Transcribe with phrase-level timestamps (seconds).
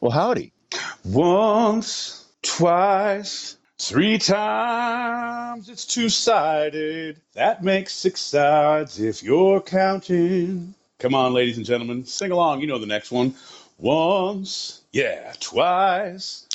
[0.00, 0.52] Well, howdy.
[1.04, 7.20] Once, twice, three times, it's two sided.
[7.32, 10.74] That makes six sides if you're counting.
[10.98, 12.60] Come on, ladies and gentlemen, sing along.
[12.60, 13.34] You know the next one.
[13.78, 16.46] Once, yeah, twice,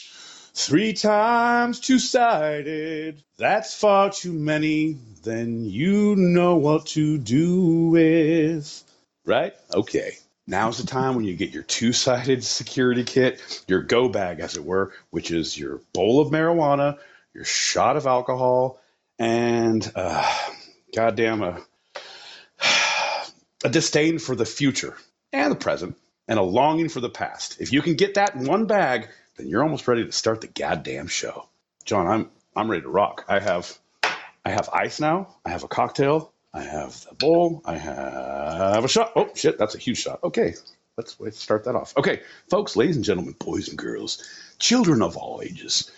[0.53, 3.23] three times, two sided.
[3.37, 4.97] That's far too many.
[5.23, 8.83] Then you know what to do with.
[9.25, 9.55] Right?
[9.73, 10.11] Okay.
[10.51, 14.57] Now's the time when you get your two sided security kit, your go bag, as
[14.57, 16.97] it were, which is your bowl of marijuana,
[17.33, 18.81] your shot of alcohol,
[19.17, 20.29] and uh,
[20.93, 21.61] goddamn a,
[23.63, 24.97] a disdain for the future
[25.31, 25.95] and the present,
[26.27, 27.61] and a longing for the past.
[27.61, 30.47] If you can get that in one bag, then you're almost ready to start the
[30.47, 31.47] goddamn show.
[31.85, 33.23] John, I'm I'm ready to rock.
[33.29, 35.33] I have I have ice now.
[35.45, 36.30] I have a cocktail.
[36.53, 37.61] I have the bowl.
[37.65, 39.13] I have a shot.
[39.15, 40.19] Oh shit, that's a huge shot.
[40.23, 40.55] Okay,
[40.97, 41.95] let's, let's start that off.
[41.97, 44.27] Okay, folks, ladies and gentlemen, boys and girls,
[44.59, 45.89] children of all ages,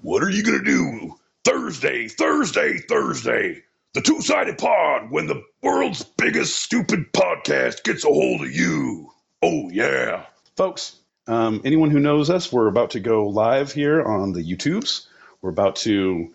[0.00, 3.62] what are you gonna do Thursday, Thursday, Thursday?
[3.94, 9.12] The two-sided pod when the world's biggest stupid podcast gets a hold of you.
[9.42, 10.24] Oh yeah,
[10.56, 10.96] folks.
[11.26, 15.06] Um, anyone who knows us, we're about to go live here on the YouTubes.
[15.42, 16.32] We're about to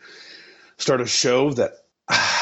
[0.78, 1.74] start a show that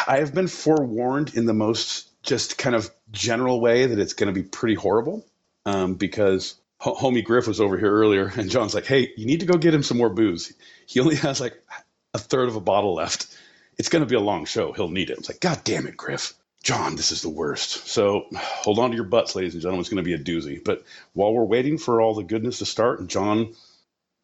[0.07, 4.33] I have been forewarned in the most just kind of general way that it's going
[4.33, 5.25] to be pretty horrible
[5.65, 9.41] um, because H- homie Griff was over here earlier and John's like, hey, you need
[9.41, 10.53] to go get him some more booze.
[10.87, 11.61] He only has like
[12.13, 13.27] a third of a bottle left.
[13.77, 14.71] It's going to be a long show.
[14.71, 15.17] He'll need it.
[15.17, 16.33] It's like, God damn it, Griff.
[16.63, 17.87] John, this is the worst.
[17.87, 19.81] So hold on to your butts, ladies and gentlemen.
[19.81, 20.63] It's going to be a doozy.
[20.63, 20.83] But
[21.13, 23.53] while we're waiting for all the goodness to start, and John,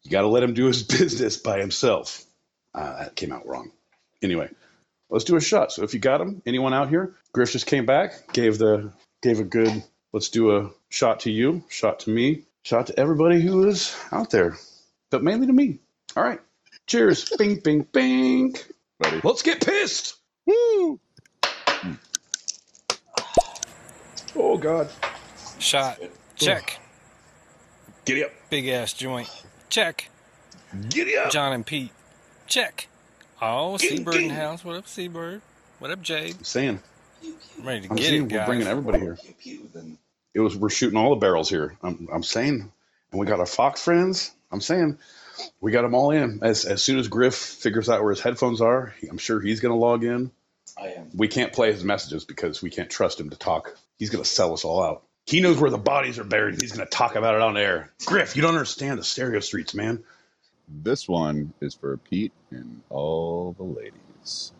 [0.02, 2.24] you got to let him do his business by himself.
[2.74, 3.70] Uh, that came out wrong.
[4.22, 4.48] Anyway,
[5.12, 5.70] let's do a shot.
[5.70, 7.14] So if you got them, anyone out here?
[7.32, 9.84] Griff just came back, gave the gave a good.
[10.12, 14.30] Let's do a shot to you, shot to me, shot to everybody who is out
[14.30, 14.56] there,
[15.10, 15.78] but mainly to me.
[16.16, 16.40] All right,
[16.86, 17.30] cheers.
[17.38, 18.56] bing, bing, bing.
[18.98, 19.20] Buddy.
[19.22, 20.16] Let's get pissed.
[20.46, 20.98] Woo!
[24.34, 24.90] Oh God.
[25.58, 25.98] Shot.
[26.36, 26.80] Check.
[28.04, 28.32] Giddy up.
[28.50, 29.28] Big ass joint.
[29.68, 30.10] Check.
[30.88, 31.30] Giddy up.
[31.30, 31.92] John and Pete.
[32.46, 32.88] Check.
[33.44, 34.64] Oh, Seabird in the house.
[34.64, 35.40] What up, Seabird?
[35.80, 36.36] What up, Jade?
[36.38, 36.80] I'm saying.
[37.58, 39.18] I'm ready to I'm get saying it, we're bringing everybody here.
[40.32, 41.76] It was we're shooting all the barrels here.
[41.82, 42.70] I'm, I'm saying,
[43.10, 44.30] and we got our Fox friends.
[44.52, 44.96] I'm saying,
[45.60, 46.38] we got them all in.
[46.42, 49.72] As as soon as Griff figures out where his headphones are, I'm sure he's going
[49.74, 50.30] to log in.
[50.80, 51.10] I am.
[51.12, 53.76] We can't play his messages because we can't trust him to talk.
[53.98, 55.02] He's going to sell us all out.
[55.26, 56.60] He knows where the bodies are buried.
[56.62, 57.90] He's going to talk about it on air.
[58.06, 60.04] Griff, you don't understand the stereo streets, man.
[60.72, 64.52] This one is for Pete and all the ladies.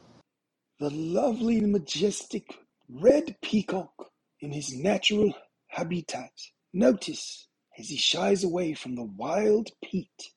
[0.80, 2.58] the lovely and majestic
[2.90, 4.12] red peacock
[4.42, 5.34] in his natural
[5.68, 6.32] habitat.
[6.74, 7.48] Notice
[7.80, 10.32] as he shies away from the wild Pete.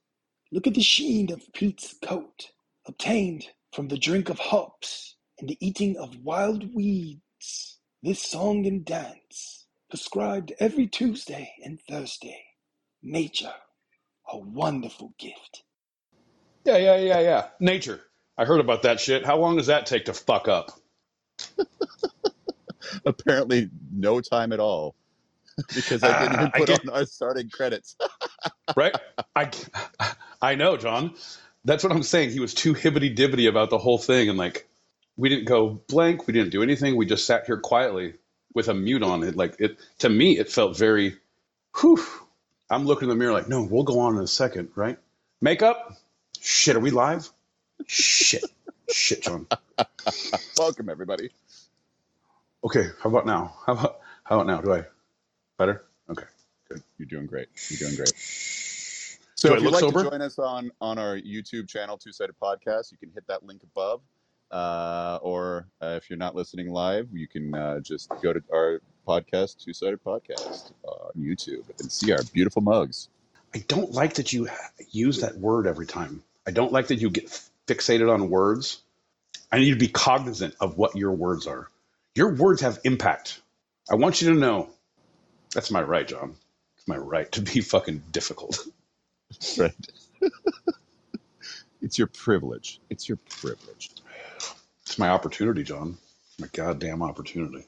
[0.51, 2.51] Look at the sheen of Pete's coat,
[2.87, 7.79] obtained from the drink of hops and the eating of wild weeds.
[8.03, 12.43] This song and dance, prescribed every Tuesday and Thursday.
[13.03, 13.53] Nature,
[14.31, 15.64] a wonderful gift.
[16.65, 17.47] Yeah, yeah, yeah, yeah.
[17.59, 18.01] Nature.
[18.37, 19.25] I heard about that shit.
[19.25, 20.71] How long does that take to fuck up?
[23.05, 24.95] Apparently, no time at all.
[25.75, 27.95] because I didn't even ah, I put get- on our starting credits.
[28.75, 28.95] right?
[29.35, 29.51] I,
[30.41, 31.15] I know, John.
[31.65, 32.31] That's what I'm saying.
[32.31, 34.67] He was too hibbity dibbity about the whole thing, and like,
[35.17, 36.27] we didn't go blank.
[36.27, 36.95] We didn't do anything.
[36.95, 38.15] We just sat here quietly
[38.53, 39.23] with a mute on.
[39.23, 41.17] It like it to me, it felt very.
[41.81, 42.03] Whew.
[42.69, 44.97] I'm looking in the mirror like, no, we'll go on in a second, right?
[45.41, 45.97] Makeup.
[46.47, 47.27] Shit, are we live?
[47.87, 48.43] Shit,
[48.91, 49.47] shit, John.
[50.59, 51.31] Welcome, everybody.
[52.63, 53.55] Okay, how about now?
[53.65, 54.61] How about how about now?
[54.61, 54.83] Do I
[55.57, 55.85] better?
[56.07, 56.25] Okay.
[56.69, 56.83] Good.
[56.99, 57.47] You're doing great.
[57.69, 58.13] You're doing great.
[58.15, 60.03] So I if you'd like sober?
[60.03, 63.43] to join us on on our YouTube channel, Two Sided Podcast, you can hit that
[63.43, 64.01] link above.
[64.51, 68.81] Uh, or uh, if you're not listening live, you can uh, just go to our
[69.07, 73.09] podcast, Two Sided Podcast, on YouTube, and see our beautiful mugs.
[73.55, 74.47] I don't like that you
[74.91, 76.21] use that word every time.
[76.47, 77.27] I don't like that you get
[77.67, 78.81] fixated on words.
[79.51, 81.69] I need you to be cognizant of what your words are.
[82.13, 83.41] Your words have impact.
[83.89, 84.69] I want you to know
[85.53, 86.35] that's my right, John.
[86.77, 88.59] It's my right to be fucking difficult.
[89.57, 89.73] Right.
[91.81, 92.79] it's your privilege.
[92.89, 93.89] It's your privilege.
[94.83, 95.97] It's my opportunity, John.
[96.39, 97.65] My goddamn opportunity.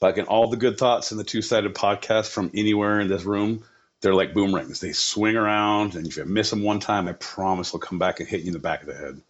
[0.00, 3.64] Fucking all the good thoughts in the two sided podcast from anywhere in this room,
[4.00, 4.80] they're like boomerangs.
[4.80, 8.20] They swing around, and if you miss them one time, I promise they'll come back
[8.20, 9.20] and hit you in the back of the head.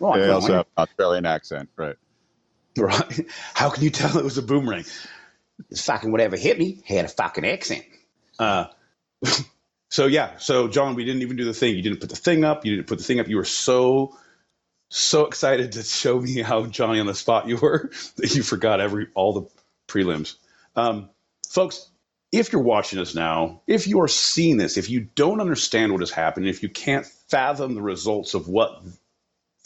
[0.00, 1.96] Oh, They also have Australian accent, right?
[2.76, 3.20] Right?
[3.54, 4.84] How can you tell it was a boomerang?
[5.68, 7.84] This fucking whatever hit me had a fucking accent.
[8.38, 8.66] Uh,
[9.90, 11.74] So yeah, so John, we didn't even do the thing.
[11.74, 12.64] You didn't put the thing up.
[12.64, 13.28] You didn't put the thing up.
[13.28, 14.16] You were so
[14.88, 18.80] so excited to show me how Johnny on the spot you were that you forgot
[18.80, 19.42] every all the
[19.88, 20.36] prelims.
[20.76, 21.10] Um,
[21.48, 21.89] folks,
[22.32, 26.00] if you're watching us now, if you are seeing this, if you don't understand what
[26.00, 28.82] has happened, if you can't fathom the results of what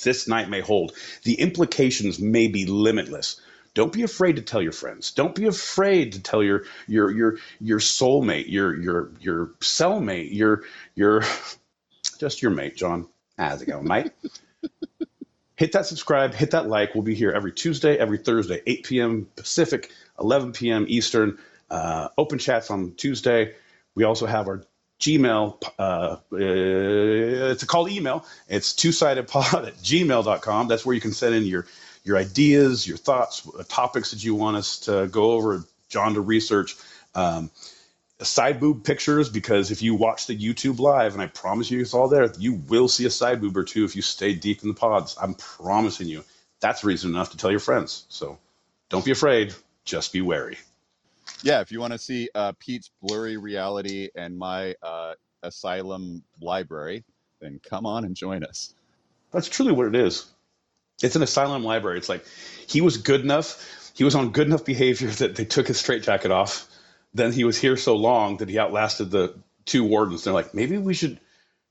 [0.02, 0.92] this night may hold,
[1.24, 3.40] the implications may be limitless.
[3.74, 5.12] Don't be afraid to tell your friends.
[5.12, 10.62] Don't be afraid to tell your your your your soulmate, your your your cellmate, your
[10.94, 11.22] your
[12.20, 13.08] just your mate, John.
[13.36, 14.12] How's it going, mate?
[15.56, 16.94] hit that subscribe, hit that like.
[16.94, 19.28] We'll be here every Tuesday, every Thursday, 8 p.m.
[19.36, 19.90] Pacific,
[20.20, 20.86] 11 p.m.
[20.88, 21.38] Eastern.
[21.74, 23.52] Uh, open chats on Tuesday.
[23.96, 24.64] We also have our
[25.00, 25.60] Gmail.
[25.76, 28.24] Uh, it's a called email.
[28.48, 30.68] It's two sided pod at gmail.com.
[30.68, 31.66] That's where you can send in your
[32.04, 36.20] your ideas, your thoughts, uh, topics that you want us to go over, John to
[36.20, 36.76] research.
[37.12, 37.50] Um,
[38.20, 41.92] side boob pictures because if you watch the YouTube live, and I promise you it's
[41.92, 44.68] all there, you will see a side boob or two if you stay deep in
[44.68, 45.16] the pods.
[45.20, 46.22] I'm promising you.
[46.60, 48.04] That's reason enough to tell your friends.
[48.10, 48.38] So
[48.90, 49.54] don't be afraid,
[49.84, 50.56] just be wary.
[51.44, 55.12] Yeah, if you want to see uh, Pete's blurry reality and my uh,
[55.42, 57.04] asylum library,
[57.40, 58.74] then come on and join us.
[59.30, 60.24] That's truly what it is.
[61.02, 61.98] It's an asylum library.
[61.98, 62.24] It's like
[62.66, 66.30] he was good enough, he was on good enough behavior that they took his straitjacket
[66.30, 66.66] off.
[67.12, 69.34] Then he was here so long that he outlasted the
[69.66, 70.24] two wardens.
[70.24, 71.20] They're like, maybe we should.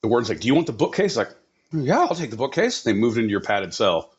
[0.04, 1.18] The warden's like, do you want the bookcase?
[1.18, 1.31] Like,
[1.72, 2.84] yeah, I'll take the bookcase.
[2.84, 4.14] They moved into your padded cell.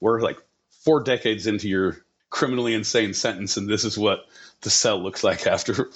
[0.00, 0.38] We're like
[0.84, 1.98] four decades into your
[2.30, 4.26] criminally insane sentence, and this is what
[4.62, 5.90] the cell looks like after.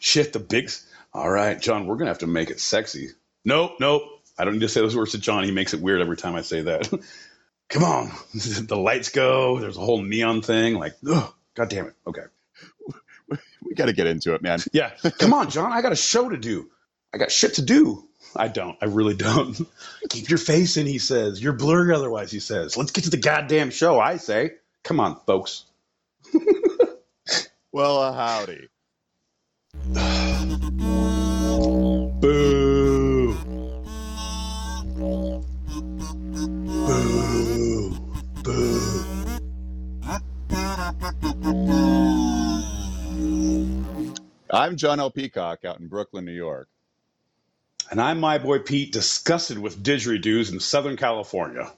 [0.00, 0.70] Shit, the big.
[1.12, 3.10] All right, John, we're gonna have to make it sexy.
[3.44, 4.02] Nope, nope.
[4.36, 5.44] I don't need to say those words to John.
[5.44, 6.90] He makes it weird every time I say that.
[7.68, 9.58] Come on, the lights go.
[9.58, 10.74] There's a whole neon thing.
[10.74, 11.94] Like, ugh, god damn it.
[12.06, 12.22] Okay.
[13.64, 14.58] We got to get into it, man.
[14.72, 14.90] Yeah.
[15.18, 15.72] Come on, John.
[15.72, 16.70] I got a show to do.
[17.12, 18.04] I got shit to do.
[18.36, 18.76] I don't.
[18.80, 19.58] I really don't.
[20.10, 21.42] Keep your face in, he says.
[21.42, 22.76] You're blurry otherwise, he says.
[22.76, 24.52] Let's get to the goddamn show, I say.
[24.82, 25.64] Come on, folks.
[27.72, 28.68] Well, uh, howdy.
[32.20, 33.34] Boo.
[36.72, 37.96] Boo.
[38.44, 39.04] Boo.
[44.50, 45.10] I'm John L.
[45.10, 46.68] Peacock out in Brooklyn, New York.
[47.90, 51.72] And I'm my boy Pete, disgusted with didgeridoos in Southern California.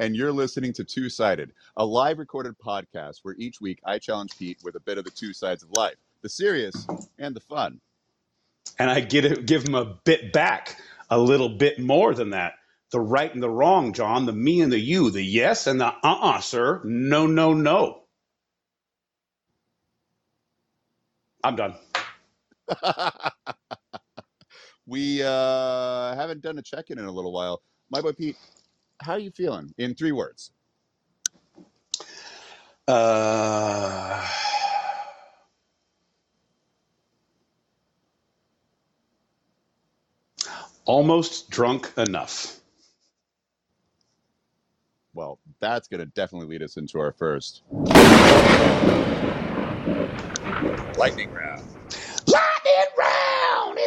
[0.00, 4.36] And you're listening to Two Sided, a live recorded podcast where each week I challenge
[4.36, 6.86] Pete with a bit of the two sides of life the serious
[7.18, 7.80] and the fun.
[8.78, 12.54] And I get it, give him a bit back, a little bit more than that.
[12.92, 15.86] The right and the wrong, John, the me and the you, the yes and the
[15.86, 18.02] uh uh sir, no, no, no.
[21.42, 21.74] I'm done.
[24.86, 27.62] we uh, haven't done a check in in a little while.
[27.90, 28.36] My boy Pete,
[29.02, 29.72] how are you feeling?
[29.78, 30.52] In three words.
[32.86, 34.26] Uh,
[40.84, 42.58] almost drunk enough.
[45.14, 47.62] Well, that's going to definitely lead us into our first
[50.96, 51.69] lightning round.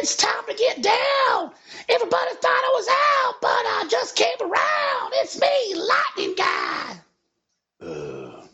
[0.04, 0.12] Lightning round!
[0.12, 1.52] It's time to get down!
[1.88, 5.12] Everybody thought I was out, but I just came around.
[5.14, 6.96] It's me, Lightning Guy.
[7.80, 8.46] Uh,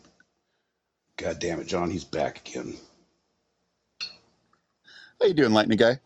[1.17, 2.75] God damn it, John, he's back again.
[5.19, 5.99] How you doing, lightning guy?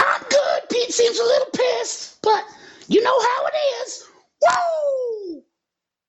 [0.00, 0.62] I'm good.
[0.70, 2.44] Pete seems a little pissed, but
[2.88, 3.54] you know how it
[3.86, 4.04] is.
[4.42, 5.42] Whoa!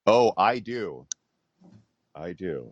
[0.08, 1.08] Oh, I do.
[2.14, 2.72] I do.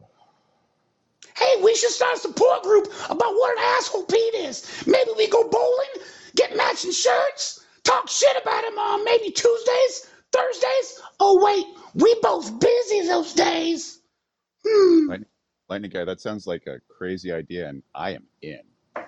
[1.36, 4.84] Hey, we should start a support group about what an asshole Pete is.
[4.88, 11.02] Maybe we go bowling, get matching shirts, talk shit about him on maybe Tuesdays, Thursdays.
[11.20, 14.00] Oh, wait, we both busy those days.
[14.66, 15.13] Hmm.
[15.70, 18.60] Lightning guy, that sounds like a crazy idea, and I am in.
[18.96, 19.04] All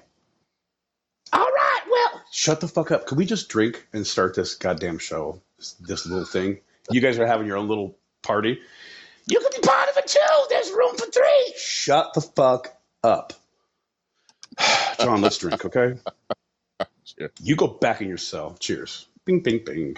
[1.45, 3.05] right, well, Shut the fuck up.
[3.05, 5.41] Could we just drink and start this goddamn show?
[5.57, 6.59] This, this little thing.
[6.91, 8.59] You guys are having your own little party.
[9.27, 10.45] you can be part of it too.
[10.49, 11.53] There's room for three.
[11.57, 13.33] Shut the fuck up.
[14.99, 15.95] John, let's drink, okay?
[17.05, 17.31] Cheers.
[17.41, 18.55] You go back in your cell.
[18.59, 19.07] Cheers.
[19.25, 19.97] Bing, bing, bing.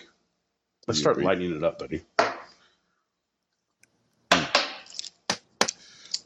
[0.87, 1.25] Let's You start agree?
[1.25, 2.03] lightening it up, buddy.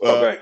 [0.04, 0.36] Uh,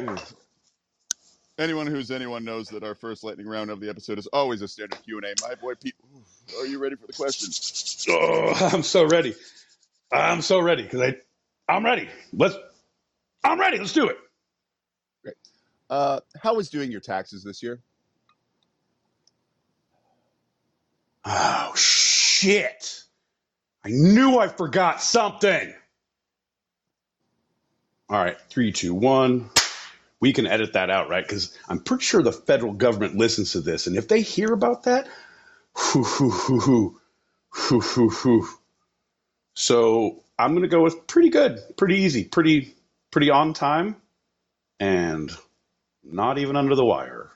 [1.59, 4.67] anyone who's anyone knows that our first lightning round of the episode is always a
[4.67, 5.35] standard Q and A.
[5.47, 5.95] My boy Pete,
[6.59, 7.61] are you ready for the questions?
[8.09, 9.35] Oh, I'm so ready.
[10.11, 11.15] I'm so ready because I,
[11.67, 12.09] I'm ready.
[12.33, 12.55] Let's.
[13.43, 13.77] I'm ready.
[13.77, 14.17] Let's do it.
[15.89, 17.81] Uh, how was doing your taxes this year?
[21.25, 23.03] Oh, shit.
[23.83, 25.73] I knew I forgot something.
[28.09, 29.49] All right, three, two, one.
[30.19, 31.23] We can edit that out, right?
[31.23, 33.87] Because I'm pretty sure the federal government listens to this.
[33.87, 35.07] And if they hear about that,
[35.75, 36.99] whoo, whoo, whoo, whoo,
[37.71, 38.47] whoo, whoo, whoo.
[39.53, 42.75] So I'm going to go with pretty good, pretty easy, pretty,
[43.11, 43.95] pretty on time,
[44.79, 45.31] and
[46.03, 47.31] not even under the wire.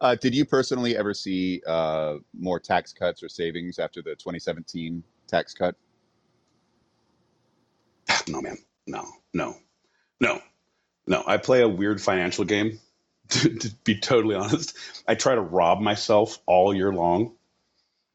[0.00, 5.02] Uh, did you personally ever see uh, more tax cuts or savings after the 2017
[5.26, 5.76] tax cut?
[8.28, 8.56] No, man.
[8.86, 9.56] No, no,
[10.20, 10.40] no,
[11.06, 11.22] no.
[11.26, 12.80] I play a weird financial game.
[13.30, 14.76] To, to be totally honest,
[15.08, 17.32] I try to rob myself all year long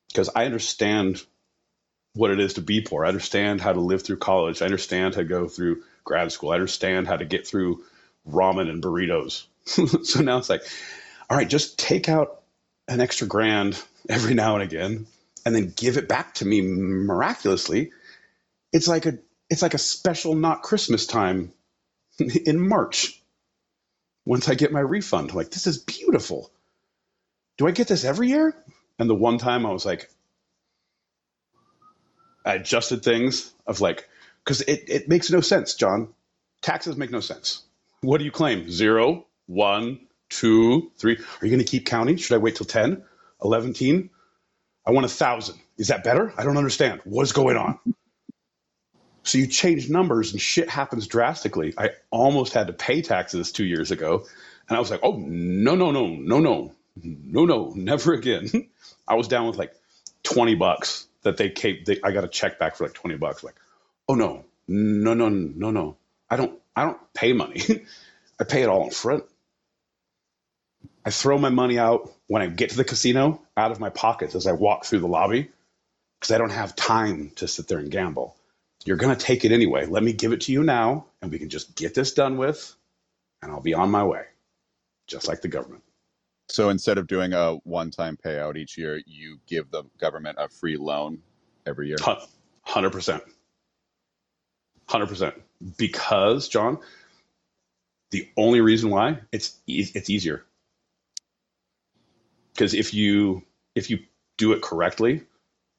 [0.08, 1.24] because I understand
[2.20, 3.06] what it is to be poor.
[3.06, 4.62] I understand how to live through college.
[4.62, 6.52] I understand how to go through grad school.
[6.52, 7.86] I understand how to get through
[8.28, 9.46] ramen and burritos.
[9.66, 10.64] so now it's like,
[11.30, 12.42] all right, just take out
[12.90, 15.08] an extra grand every now and again
[15.46, 17.94] and then give it back to me miraculously.
[18.74, 19.18] It's like a
[19.50, 21.54] it's like a special not Christmas time
[22.20, 23.18] in March.
[24.26, 26.52] Once I get my refund, I'm like, this is beautiful.
[27.58, 28.54] Do I get this every year?
[29.00, 30.10] And the one time I was like,
[32.50, 34.10] I adjusted things of like,
[34.44, 36.10] because it, it makes no sense, John.
[36.62, 37.62] Taxes make no sense.
[38.02, 38.72] What do you claim?
[38.72, 41.18] Zero, one, two, three.
[41.18, 42.18] Are you going to keep counting?
[42.18, 43.04] Should I wait till 10,
[43.44, 44.10] 11, teen?
[44.84, 45.60] I want a thousand.
[45.78, 46.34] Is that better?
[46.38, 47.02] I don't understand.
[47.04, 47.78] What's going on?
[49.22, 51.76] So you change numbers and shit happens drastically.
[51.78, 54.26] I almost had to pay taxes two years ago.
[54.68, 58.50] And I was like, oh, no, no, no, no, no, no, no, never again.
[59.08, 59.76] I was down with like
[60.24, 63.44] 20 bucks that they came, they, I got a check back for like 20 bucks.
[63.44, 63.56] Like,
[64.08, 65.98] oh no, no, no, no, no.
[66.30, 67.62] I don't, I don't pay money.
[68.40, 69.26] I pay it all in front.
[71.06, 74.36] I throw my money out when I get to the casino out of my pockets
[74.36, 75.50] as I walk through the lobby
[76.20, 78.36] because I don't have time to sit there and gamble.
[78.86, 79.86] You're going to take it anyway.
[79.86, 82.76] Let me give it to you now, and we can just get this done with,
[83.42, 84.24] and I'll be on my way,
[85.08, 85.84] just like the government.
[86.50, 90.78] So instead of doing a one-time payout each year, you give the government a free
[90.78, 91.20] loan
[91.66, 91.98] every year.
[92.64, 93.24] Hundred percent,
[94.88, 95.36] hundred percent.
[95.78, 96.80] Because John,
[98.12, 100.44] the only reason why it's it's easier.
[102.54, 103.44] Because if you
[103.76, 104.00] if you
[104.38, 105.24] do it correctly,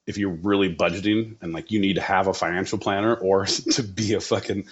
[0.06, 3.82] if you're really budgeting and like you need to have a financial planner or to
[3.82, 4.66] be a fucking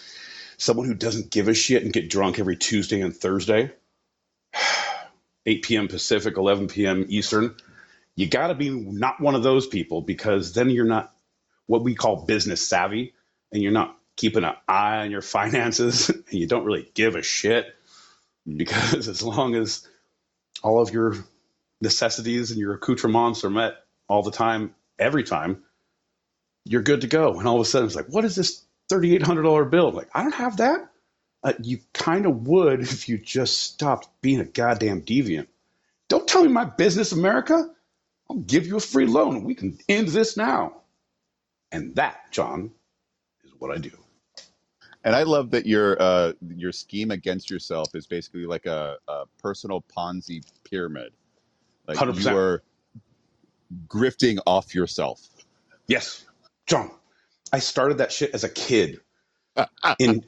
[0.59, 3.71] someone who doesn't give a shit and get drunk every Tuesday and Thursday,
[5.47, 5.89] 8 p.m.
[5.89, 7.07] Pacific, 11 p.m.
[7.09, 7.55] Eastern,
[8.17, 11.15] you got to be not one of those people because then you're not
[11.67, 13.15] what we call business savvy
[13.53, 17.23] and you're not keeping an eye on your finances and you don't really give a
[17.23, 17.67] shit
[18.57, 19.87] because as long as
[20.63, 21.15] all of your
[21.81, 23.75] necessities and your accoutrements are met
[24.09, 25.63] all the time, every time,
[26.65, 27.39] you're good to go.
[27.39, 29.93] And all of a sudden, it's like, what is this $3,800 bill?
[29.93, 30.88] Like, I don't have that.
[31.45, 35.47] Uh, you kind of would if you just stopped being a goddamn deviant.
[36.09, 37.71] Don't tell me my business, America.
[38.29, 39.45] I'll give you a free loan.
[39.45, 40.83] We can end this now.
[41.71, 42.71] And that, John,
[43.45, 43.91] is what I do.
[45.05, 49.25] And I love that your uh, your scheme against yourself is basically like a, a
[49.41, 51.13] personal Ponzi pyramid.
[51.87, 52.25] Like 100%.
[52.25, 52.63] you are
[53.87, 55.29] grifting off yourself.
[55.87, 56.27] Yes,
[56.67, 56.91] John.
[57.53, 59.01] I started that shit as a kid.
[59.99, 60.23] In,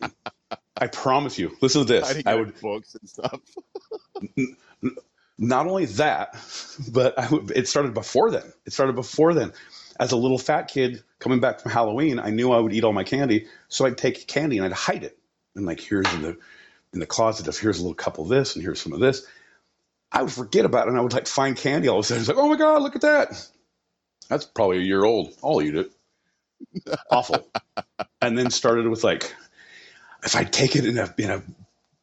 [0.80, 1.56] I promise you.
[1.60, 2.22] Listen to this.
[2.24, 3.40] I would books and stuff.
[5.38, 6.36] not only that,
[6.90, 8.52] but I would, it started before then.
[8.64, 9.52] It started before then.
[9.98, 12.94] As a little fat kid coming back from Halloween, I knew I would eat all
[12.94, 15.18] my candy, so I'd take candy and I'd hide it.
[15.54, 16.38] And like here's in the
[16.92, 19.26] in the closet of here's a little couple of this and here's some of this.
[20.10, 22.22] I would forget about it and I would like find candy all of a sudden.
[22.22, 23.48] It's like, oh my god, look at that.
[24.28, 25.34] That's probably a year old.
[25.42, 25.92] I'll eat it.
[27.10, 27.46] Awful.
[28.20, 29.34] and then started with like,
[30.24, 31.42] if I take it in a in a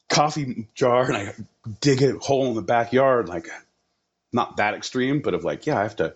[0.10, 1.36] coffee jar and I
[1.82, 3.48] dig a hole in the backyard, like
[4.34, 6.16] not that extreme, but of like, yeah, I have to.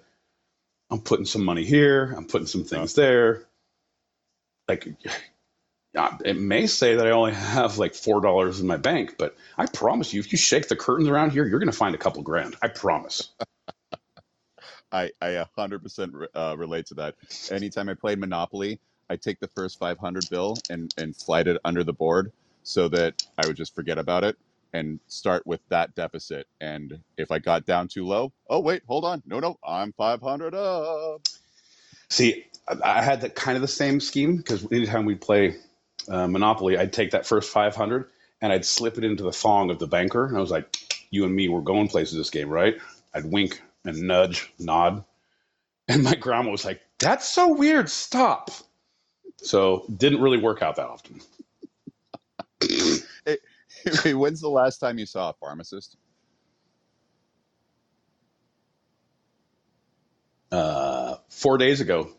[0.92, 2.14] I'm putting some money here.
[2.18, 3.46] I'm putting some things there.
[4.68, 4.88] Like,
[6.26, 9.66] it may say that I only have like four dollars in my bank, but I
[9.68, 12.24] promise you, if you shake the curtains around here, you're going to find a couple
[12.24, 12.56] grand.
[12.62, 13.30] I promise.
[14.92, 15.12] I
[15.58, 17.16] hundred percent re- uh, relate to that.
[17.52, 18.80] Anytime I played Monopoly,
[19.12, 22.32] I take the first five hundred bill and and slide it under the board
[22.64, 24.38] so that I would just forget about it
[24.74, 26.48] and start with that deficit.
[26.62, 30.22] And if I got down too low, oh wait, hold on, no no, I'm five
[30.22, 31.28] hundred up.
[32.10, 35.58] See, I I had that kind of the same scheme because anytime we'd play
[36.08, 38.10] uh, Monopoly, I'd take that first 500
[38.42, 40.26] and I'd slip it into the thong of the banker.
[40.26, 40.76] And I was like,
[41.12, 42.78] you and me, we're going places this game, right?
[43.14, 45.04] I'd wink and nudge, nod.
[45.88, 47.90] And my grandma was like, "That's so weird.
[47.90, 48.52] Stop."
[49.42, 51.22] So didn't really work out that often.
[54.04, 55.98] Hey, When's the last time you saw a pharmacist?
[60.52, 62.10] Uh, four days ago,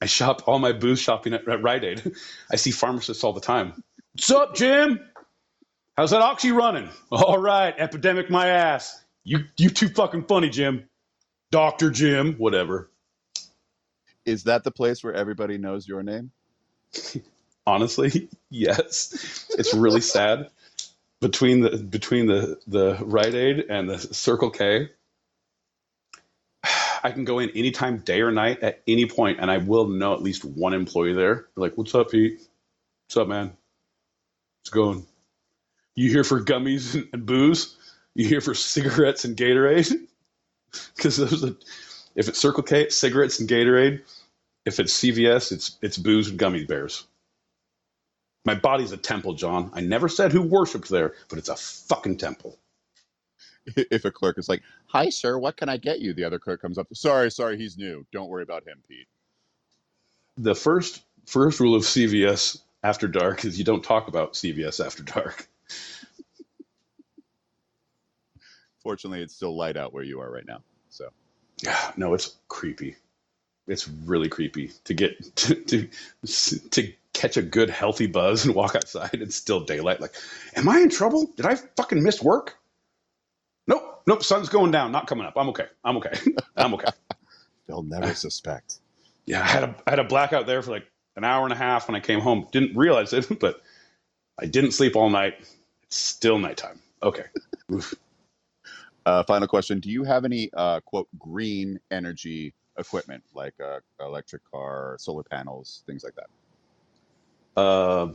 [0.00, 2.12] I shop all my booze shopping at, at Rite Aid.
[2.50, 3.82] I see pharmacists all the time.
[4.14, 5.00] What's up, Jim?
[5.96, 6.88] How's that oxy running?
[7.12, 9.04] All right, epidemic my ass.
[9.24, 10.88] You you too fucking funny, Jim.
[11.50, 12.90] Doctor Jim, whatever.
[14.24, 16.32] Is that the place where everybody knows your name?
[17.66, 19.46] Honestly, yes.
[19.58, 20.50] It's really sad.
[21.20, 24.90] Between the between the the Rite Aid and the Circle K,
[27.02, 30.12] I can go in anytime, day or night, at any point, and I will know
[30.12, 31.34] at least one employee there.
[31.34, 32.40] They're like, "What's up, Pete?
[33.06, 33.56] What's up, man?
[34.60, 35.06] What's going?
[35.94, 37.76] You here for gummies and, booze?
[38.14, 39.92] You here for cigarettes and Gatorade?
[40.96, 41.54] Because those are,
[42.16, 44.00] if it's Circle K, cigarettes and Gatorade.
[44.64, 47.06] If it's CVS, it's it's booze and gummy bears.
[48.44, 49.70] My body's a temple, John.
[49.74, 52.58] I never said who worshipped there, but it's a fucking temple.
[53.76, 56.60] If a clerk is like, "Hi, sir, what can I get you?" The other clerk
[56.60, 56.86] comes up.
[56.92, 58.04] Sorry, sorry, he's new.
[58.12, 59.08] Don't worry about him, Pete.
[60.36, 65.02] The first first rule of CVS after dark is you don't talk about CVS after
[65.02, 65.48] dark.
[68.82, 70.62] Fortunately, it's still light out where you are right now.
[70.90, 71.08] So
[71.62, 72.96] Yeah, no, it's creepy.
[73.66, 75.88] It's really creepy to get to to
[76.70, 79.14] to catch a good healthy buzz and walk outside.
[79.14, 80.00] It's still daylight.
[80.00, 80.14] Like,
[80.56, 81.30] am I in trouble?
[81.36, 82.58] Did I fucking miss work?
[83.66, 84.22] Nope, nope.
[84.22, 84.92] Sun's going down.
[84.92, 85.34] Not coming up.
[85.36, 85.66] I'm okay.
[85.84, 86.12] I'm okay.
[86.56, 86.88] I'm okay.
[87.66, 88.78] they'll never suspect.
[89.26, 91.56] Yeah, I had a I had a blackout there for like an hour and a
[91.56, 92.46] half when I came home.
[92.52, 93.62] Didn't realize it, but
[94.38, 95.34] I didn't sleep all night.
[95.84, 96.80] It's still nighttime.
[97.02, 97.24] Okay.
[99.06, 104.42] Uh, final question: Do you have any uh, quote green energy equipment like uh, electric
[104.50, 106.26] car, solar panels, things like that?
[107.56, 108.08] Uh,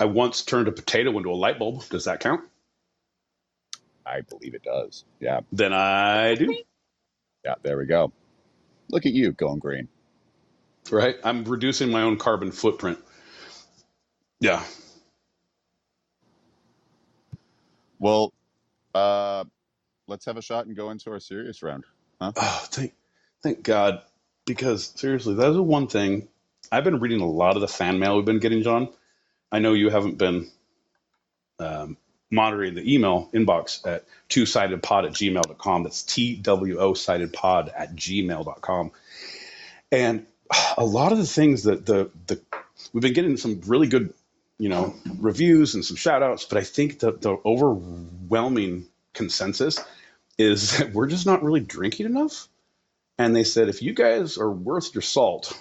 [0.00, 1.84] I once turned a potato into a light bulb.
[1.90, 2.42] Does that count?
[4.06, 5.04] I believe it does.
[5.20, 6.56] Yeah, Then I do.
[7.44, 7.54] yeah.
[7.62, 8.12] There we go.
[8.90, 9.88] Look at you going green.
[10.90, 11.16] Right?
[11.24, 12.98] I'm reducing my own carbon footprint.
[14.40, 14.62] Yeah.
[17.98, 18.32] Well,
[18.94, 19.44] uh,
[20.08, 21.84] let's have a shot and go into our serious round.
[22.20, 22.32] Huh?
[22.36, 22.94] Oh, thank,
[23.44, 24.02] thank God.
[24.46, 26.28] Because seriously, that is one thing.
[26.72, 28.88] I've been reading a lot of the fan mail we've been getting, John.
[29.52, 30.50] I know you haven't been
[31.60, 31.96] um,
[32.30, 35.84] monitoring the email inbox at two sided pod at gmail.com.
[35.84, 38.90] That's T W O sided pod at gmail.com.
[39.92, 40.26] And
[40.76, 42.40] a lot of the things that the, the
[42.92, 44.12] we've been getting some really good,
[44.58, 49.78] you know, reviews and some shout outs, but I think the, the overwhelming consensus
[50.36, 52.48] is that we're just not really drinking enough.
[53.18, 55.56] And they said, if you guys are worth your salt,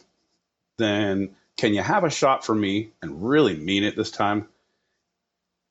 [0.77, 4.47] then can you have a shot for me and really mean it this time?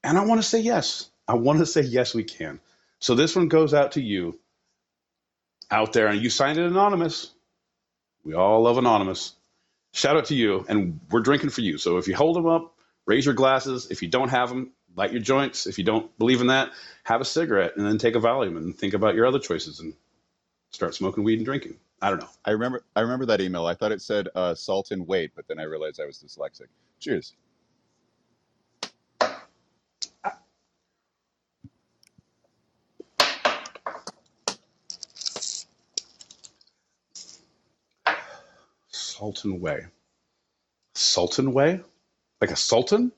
[0.05, 1.11] And I want to say yes.
[1.27, 2.61] I want to say yes, we can.
[3.01, 4.39] So this one goes out to you
[5.71, 7.31] out there, and you signed it anonymous.
[8.25, 9.35] We all love anonymous.
[9.93, 11.79] Shout out to you, and we're drinking for you.
[11.79, 12.75] So if you hold them up,
[13.07, 13.89] raise your glasses.
[13.91, 15.67] If you don't have them, light your joints.
[15.67, 16.71] If you don't believe in that,
[17.05, 19.95] have a cigarette and then take a Valium and think about your other choices and
[20.73, 21.77] start smoking weed and drinking.
[22.01, 22.29] I don't know.
[22.45, 22.85] I remember.
[22.97, 23.67] I remember that email.
[23.67, 26.67] I thought it said uh, salt and weight, but then I realized I was dyslexic.
[27.01, 27.35] Cheers.
[38.89, 39.87] Sultan Way.
[40.95, 41.81] Sultan Way?
[42.41, 43.13] Like a sultan?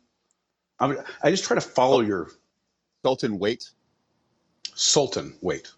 [0.79, 2.31] I, mean, I just try to follow your
[3.05, 3.71] Sultan and weight.
[4.75, 5.73] sultan weight.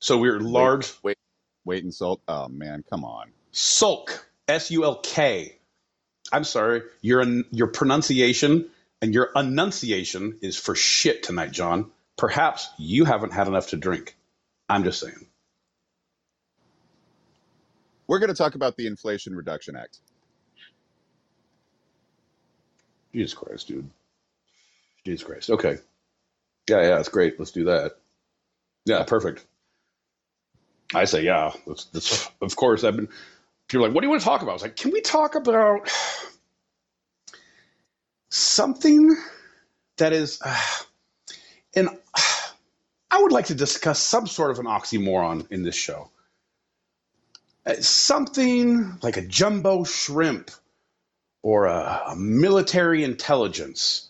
[0.00, 1.18] So we're Wait, large wait,
[1.64, 2.20] weight and salt.
[2.28, 3.32] Oh man, come on.
[3.52, 4.26] sulk.
[4.48, 5.56] S U L K.
[6.32, 6.82] I'm sorry.
[7.02, 8.70] Your your pronunciation
[9.02, 11.90] and your enunciation is for shit tonight, John.
[12.16, 14.16] Perhaps you haven't had enough to drink.
[14.68, 15.26] I'm just saying.
[18.08, 19.98] We're going to talk about the Inflation Reduction Act.
[23.14, 23.90] Jesus Christ, dude.
[25.06, 25.50] Jesus Christ.
[25.50, 25.78] Okay.
[26.68, 27.38] Yeah, yeah, it's great.
[27.38, 27.92] Let's do that.
[28.86, 29.44] Yeah, perfect.
[30.94, 31.52] I say, yeah.
[31.66, 33.08] That's, that's, of course, I've been.
[33.68, 34.52] People are like, what do you want to talk about?
[34.52, 35.88] I was like, can we talk about
[38.30, 39.16] something
[39.98, 40.40] that is.
[40.44, 40.60] Uh,
[41.74, 41.88] and
[43.10, 46.10] I would like to discuss some sort of an oxymoron in this show.
[47.66, 50.50] Uh, Something like a jumbo shrimp
[51.42, 54.08] or a, a military intelligence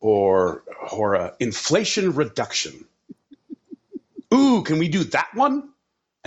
[0.00, 2.84] or or a inflation reduction.
[4.34, 5.70] Ooh, can we do that one?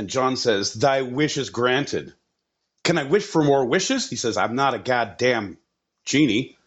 [0.02, 2.16] And John says, Thy wish is granted.
[2.84, 4.10] Can I wish for more wishes?
[4.10, 5.60] He says, I'm not a goddamn
[6.06, 6.58] genie.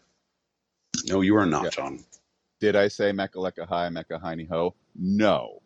[1.05, 1.69] No, you are not, Yeah.
[1.71, 2.05] John.
[2.61, 4.75] Did I say Mecca Lecca Hi, Mecca Hiney Ho?
[4.95, 5.61] No.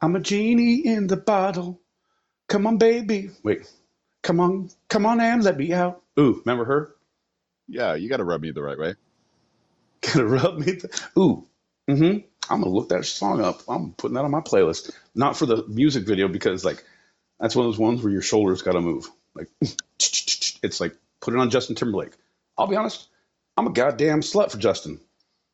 [0.00, 1.80] I'm a genie in the bottle.
[2.48, 3.30] Come on, baby.
[3.42, 3.68] Wait.
[4.22, 4.70] Come on.
[4.88, 6.02] Come on and let me out.
[6.20, 6.94] Ooh, remember her?
[7.68, 8.94] Yeah, you got to rub me the right way.
[10.02, 10.78] Gotta rub me.
[11.18, 11.46] Ooh.
[11.88, 12.18] Mm-hmm.
[12.50, 13.62] I'm gonna look that song up.
[13.68, 14.90] I'm putting that on my playlist.
[15.14, 16.84] Not for the music video because like
[17.40, 19.08] that's one of those ones where your shoulders gotta move.
[19.34, 19.48] Like
[20.00, 22.12] it's like put it on Justin Timberlake.
[22.56, 23.08] I'll be honest.
[23.56, 25.00] I'm a goddamn slut for Justin.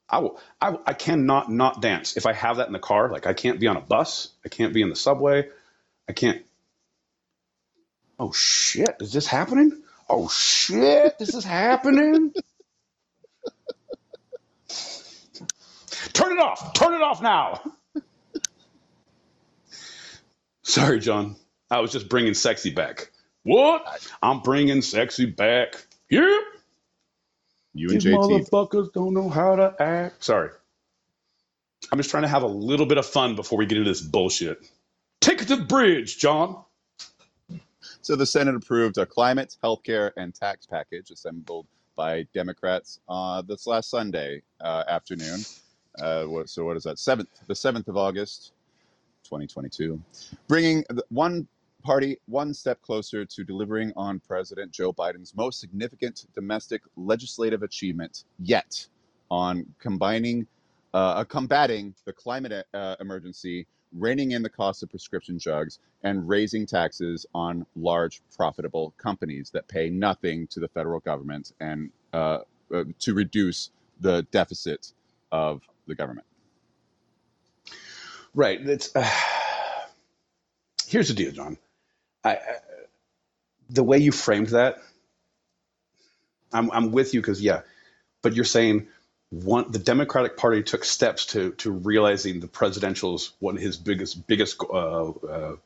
[0.08, 0.40] I will.
[0.60, 3.10] I, I cannot not dance if I have that in the car.
[3.10, 4.28] Like I can't be on a bus.
[4.44, 5.48] I can't be in the subway.
[6.08, 6.42] I can't.
[8.18, 8.96] Oh shit!
[9.00, 9.82] Is this happening?
[10.08, 11.18] Oh shit!
[11.18, 12.32] This is happening.
[16.14, 16.74] Turn it off.
[16.74, 17.60] Turn it off now.
[20.62, 21.36] Sorry, John.
[21.70, 23.10] I was just bringing sexy back.
[23.42, 23.84] What?
[24.22, 25.86] I'm bringing sexy back.
[26.10, 26.22] Yep.
[27.74, 28.48] You and These JT.
[28.50, 30.24] motherfuckers don't know how to act.
[30.24, 30.50] Sorry.
[31.92, 34.00] I'm just trying to have a little bit of fun before we get into this
[34.00, 34.58] bullshit.
[35.20, 36.64] Take it to the bridge, John.
[38.02, 43.66] So the Senate approved a climate, healthcare, and tax package assembled by Democrats uh, this
[43.66, 45.40] last Sunday uh, afternoon.
[46.00, 46.98] Uh, so what is that?
[46.98, 48.52] Seventh, the seventh of August,
[49.24, 50.00] 2022,
[50.48, 51.46] bringing one
[51.82, 58.24] party one step closer to delivering on President Joe Biden's most significant domestic legislative achievement
[58.38, 58.86] yet,
[59.30, 60.46] on combining,
[60.94, 66.66] uh, combating the climate uh, emergency, reining in the cost of prescription drugs, and raising
[66.66, 72.38] taxes on large profitable companies that pay nothing to the federal government and uh,
[72.74, 74.92] uh, to reduce the deficit
[75.30, 76.26] of the government.
[78.34, 78.60] Right.
[78.60, 79.08] It's, uh,
[80.86, 81.56] here's the deal, John.
[82.24, 82.38] I, I,
[83.70, 84.78] the way you framed that,
[86.52, 87.62] I'm, I'm with you because, yeah,
[88.22, 88.88] but you're saying
[89.30, 94.26] one, the Democratic Party took steps to, to realizing the presidential's one of his biggest,
[94.26, 95.56] biggest uh, uh,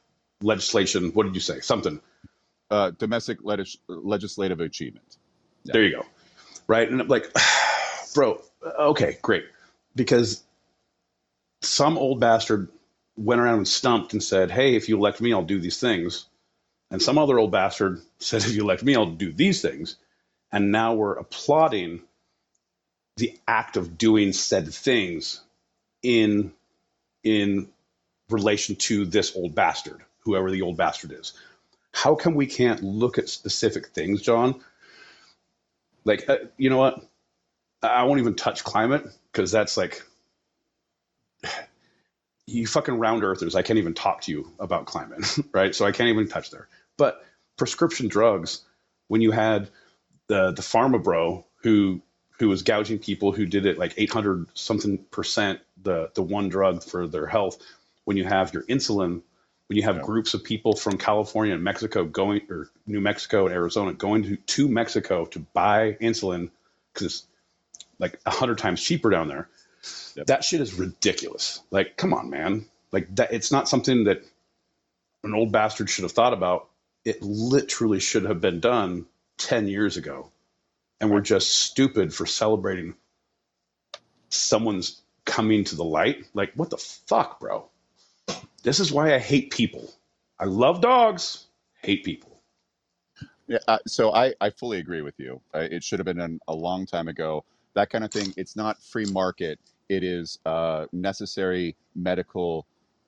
[0.41, 1.11] legislation.
[1.13, 1.61] What did you say?
[1.61, 2.01] Something.
[2.71, 5.17] Uh, domestic legis- legislative achievement.
[5.65, 5.73] Yeah.
[5.73, 6.07] There you go.
[6.67, 6.89] Right.
[6.89, 7.31] And I'm like,
[8.15, 8.43] bro,
[8.79, 9.45] okay, great.
[9.99, 10.43] Because
[11.61, 12.69] some old bastard
[13.17, 16.27] went around and stumped and said, hey, if you elect me, I'll do these things.
[16.91, 19.97] And some other old bastard said, if you elect me, I'll do these things.
[20.53, 22.03] And now we're applauding
[23.17, 25.43] the act of doing said things
[26.03, 26.53] in
[27.25, 27.69] in
[28.31, 31.33] relation to this old bastard, whoever the old bastard is.
[31.93, 34.61] How come we can't look at specific things, John?
[36.05, 37.05] Like, uh, you know what?
[37.83, 40.03] I won't even touch climate because that's like,
[42.47, 43.55] you fucking round earthers.
[43.55, 45.75] I can't even talk to you about climate, right?
[45.75, 46.69] So I can't even touch there.
[46.97, 47.25] But
[47.57, 48.63] prescription drugs,
[49.09, 49.71] when you had
[50.29, 52.01] the the pharma bro who
[52.39, 56.83] who was gouging people who did it like 800 something percent the the one drug
[56.83, 57.59] for their health,
[58.05, 59.23] when you have your insulin,
[59.69, 60.03] when you have Yeah.
[60.03, 64.37] groups of people from California and Mexico going or New Mexico and Arizona going to,
[64.37, 66.51] to Mexico to buy insulin
[66.95, 67.27] because it's
[67.99, 69.49] like a hundred times cheaper down there.
[70.17, 70.27] Yep.
[70.27, 71.61] That shit is ridiculous.
[71.71, 72.67] Like, come on, man.
[72.93, 74.23] Like that it's not something that
[75.25, 76.69] an old bastard should have thought about.
[77.05, 79.07] It literally should have been done
[79.39, 80.31] 10 years ago.
[81.01, 82.95] And we're just stupid for celebrating
[84.31, 86.27] someone's coming to the light.
[86.35, 87.69] Like, what the fuck, bro?
[88.63, 89.93] This is why I hate people.
[90.39, 91.47] I love dogs,
[91.83, 92.41] hate people.
[93.47, 95.41] Yeah, uh, so I, I fully agree with you.
[95.55, 97.45] Uh, it should have been done a long time ago.
[97.79, 98.35] That kind of thing.
[98.37, 99.61] It's not free market.
[99.89, 102.67] It is uh, necessary medical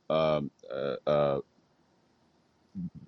[0.09, 1.41] um, uh, uh,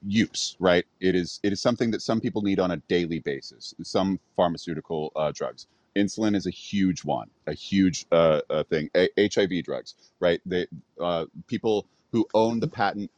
[0.04, 0.84] use, right?
[1.00, 3.74] It is it is something that some people need on a daily basis.
[3.84, 5.68] Some pharmaceutical uh, drugs.
[5.96, 8.90] Insulin is a huge one, a huge uh, uh, thing.
[8.96, 10.40] A- HIV drugs, right?
[10.44, 10.66] They
[11.00, 13.12] uh, people who own the patent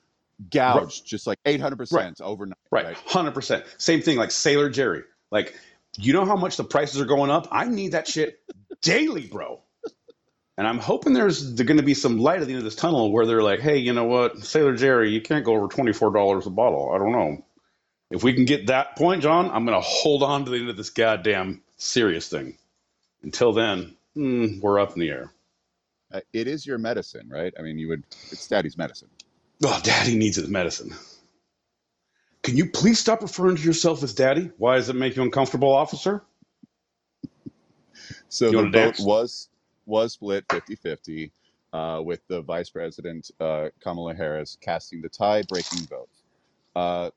[0.50, 2.98] gouge just like eight hundred percent overnight, Right, right?
[3.06, 3.64] hundred percent.
[3.78, 5.04] Same thing like Sailor Jerry.
[5.30, 5.58] Like,
[5.96, 7.48] you know how much the prices are going up?
[7.50, 8.40] I need that shit
[8.82, 9.60] daily, bro.
[10.56, 13.10] And I'm hoping there's going to be some light at the end of this tunnel
[13.10, 16.12] where they're like, hey, you know what, Sailor Jerry, you can't go over twenty four
[16.12, 16.92] dollars a bottle.
[16.94, 17.44] I don't know.
[18.10, 20.68] If we can get that point, John, I'm going to hold on to the end
[20.68, 22.56] of this goddamn serious thing.
[23.22, 25.32] Until then, hmm, we're up in the air.
[26.12, 27.52] Uh, it is your medicine, right?
[27.58, 28.04] I mean, you would.
[28.30, 29.08] It's daddy's medicine.
[29.64, 30.94] Oh, daddy needs his medicine.
[32.44, 34.50] Can you please stop referring to yourself as daddy?
[34.58, 36.22] Why does it make you uncomfortable, officer?
[38.28, 39.00] So You the vote dance?
[39.00, 39.48] was
[39.86, 41.30] was split 50-50.
[41.74, 46.08] uh, with the Vice President uh, Kamala Harris casting the tie-breaking vote.
[46.76, 47.10] Uh,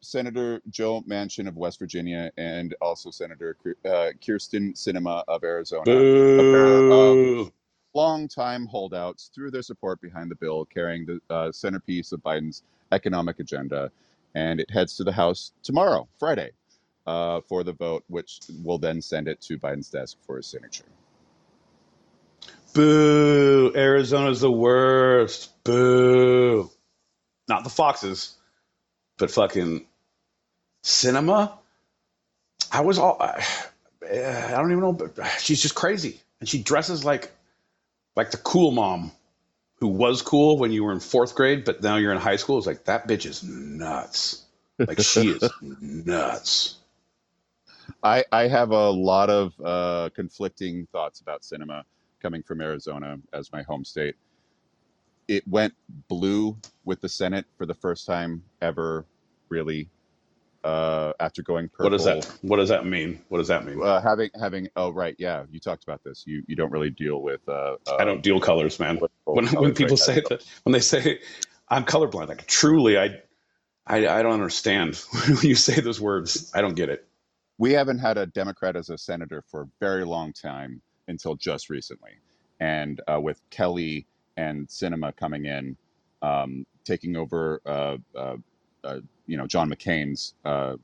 [0.00, 6.52] Senator Joe Manchin of West Virginia and also Senator uh, Kyrsten Sinema of Arizona, a
[6.52, 7.52] pair of Boo.
[7.94, 12.62] longtime holdouts, threw their support behind the bill, carrying the uh, centerpiece of Biden's
[12.92, 13.90] economic agenda.
[14.36, 16.50] And it heads to the House tomorrow, Friday,
[17.06, 20.84] uh, for the vote, which will then send it to Biden's desk for his signature.
[22.74, 23.72] Boo.
[23.74, 25.50] Arizona's the worst.
[25.64, 26.70] Boo.
[27.48, 28.36] Not the Foxes,
[29.16, 29.86] but fucking
[30.84, 31.52] Sinema.
[32.70, 33.16] I was all.
[33.18, 33.42] I,
[34.04, 36.20] I don't even know, but she's just crazy.
[36.40, 37.32] And she dresses like
[38.14, 39.12] like the cool mom
[39.78, 42.58] who was cool when you were in fourth grade, but now you're in high school.
[42.58, 44.44] is like that bitch is nuts.
[44.78, 46.76] Like she is nuts.
[48.02, 51.82] I, I have a lot of uh, conflicting thoughts about Sinema
[52.20, 54.16] coming from Arizona as my home state.
[55.28, 55.74] It went
[56.08, 59.04] blue with the Senate for the first time ever,
[59.48, 59.88] really,
[60.64, 61.86] uh, after going purple.
[61.86, 63.20] What does that What does that mean?
[63.28, 63.82] What does that mean?
[63.82, 67.22] Uh, having having oh right yeah you talked about this you you don't really deal
[67.22, 68.98] with uh, uh I don't deal colors, man.
[69.24, 70.06] When when people right?
[70.06, 71.18] say that, when they say
[71.68, 73.20] I'm colorblind, like truly, I
[73.86, 76.50] I, I don't understand when you say those words.
[76.54, 77.06] I don't get it.
[77.58, 81.70] we haven't had a Democrat as a senator for a very long time until just
[81.70, 82.12] recently.
[82.60, 85.76] And uh, with Kelly and Sinema coming in,
[86.22, 87.60] um, taking over,
[88.86, 90.76] uh, you know, John McCain's uh,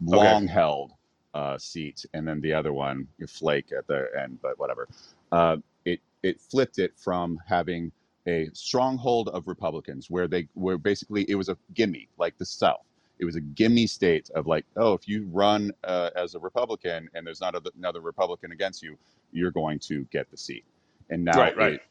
[0.00, 0.92] long held
[1.34, 4.88] uh, seat, and then the other one, you Flake at the end, but whatever.
[5.32, 7.92] Uh, it it flipped it from having
[8.26, 12.84] a stronghold of Republicans, where they were basically it was a gimme, like the South.
[13.18, 17.08] It was a gimme state of like, oh, if you run uh, as a Republican
[17.14, 18.96] and there's not a, another Republican against you,
[19.32, 20.64] you're going to get the seat.
[21.10, 21.72] And now Right, right.
[21.74, 21.82] it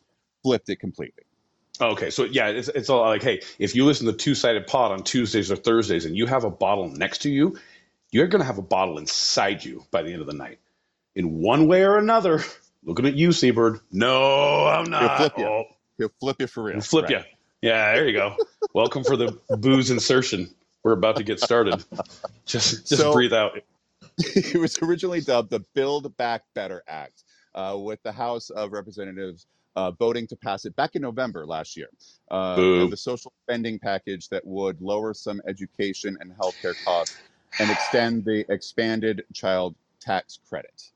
[0.41, 1.23] flipped it completely.
[1.79, 4.91] Okay, so yeah, it's it's all like, hey, if you listen to Two Sided Pod
[4.91, 7.57] on Tuesdays or Thursdays, and you have a bottle next to you,
[8.11, 10.59] you're gonna have a bottle inside you by the end of the night,
[11.15, 12.43] in one way or another.
[12.83, 13.79] Looking at you, Seabird.
[13.91, 15.01] No, I'm not.
[15.01, 15.45] He'll flip you.
[15.45, 15.63] Oh,
[15.97, 16.75] He'll flip you for real.
[16.77, 17.25] I'll flip Right.
[17.61, 17.69] you.
[17.69, 18.35] Yeah, there you go.
[18.73, 20.53] Welcome for the booze insertion.
[20.83, 21.83] We're about to get started.
[22.45, 23.59] Just just So- breathe out.
[24.17, 29.45] it was originally dubbed the Build Back Better Act, uh, with the House of Representatives
[29.77, 31.87] uh, voting to pass it back in November last year.
[32.31, 37.15] Uh, the social spending package that would lower some education and healthcare costs
[37.59, 40.89] and extend the expanded child tax credit.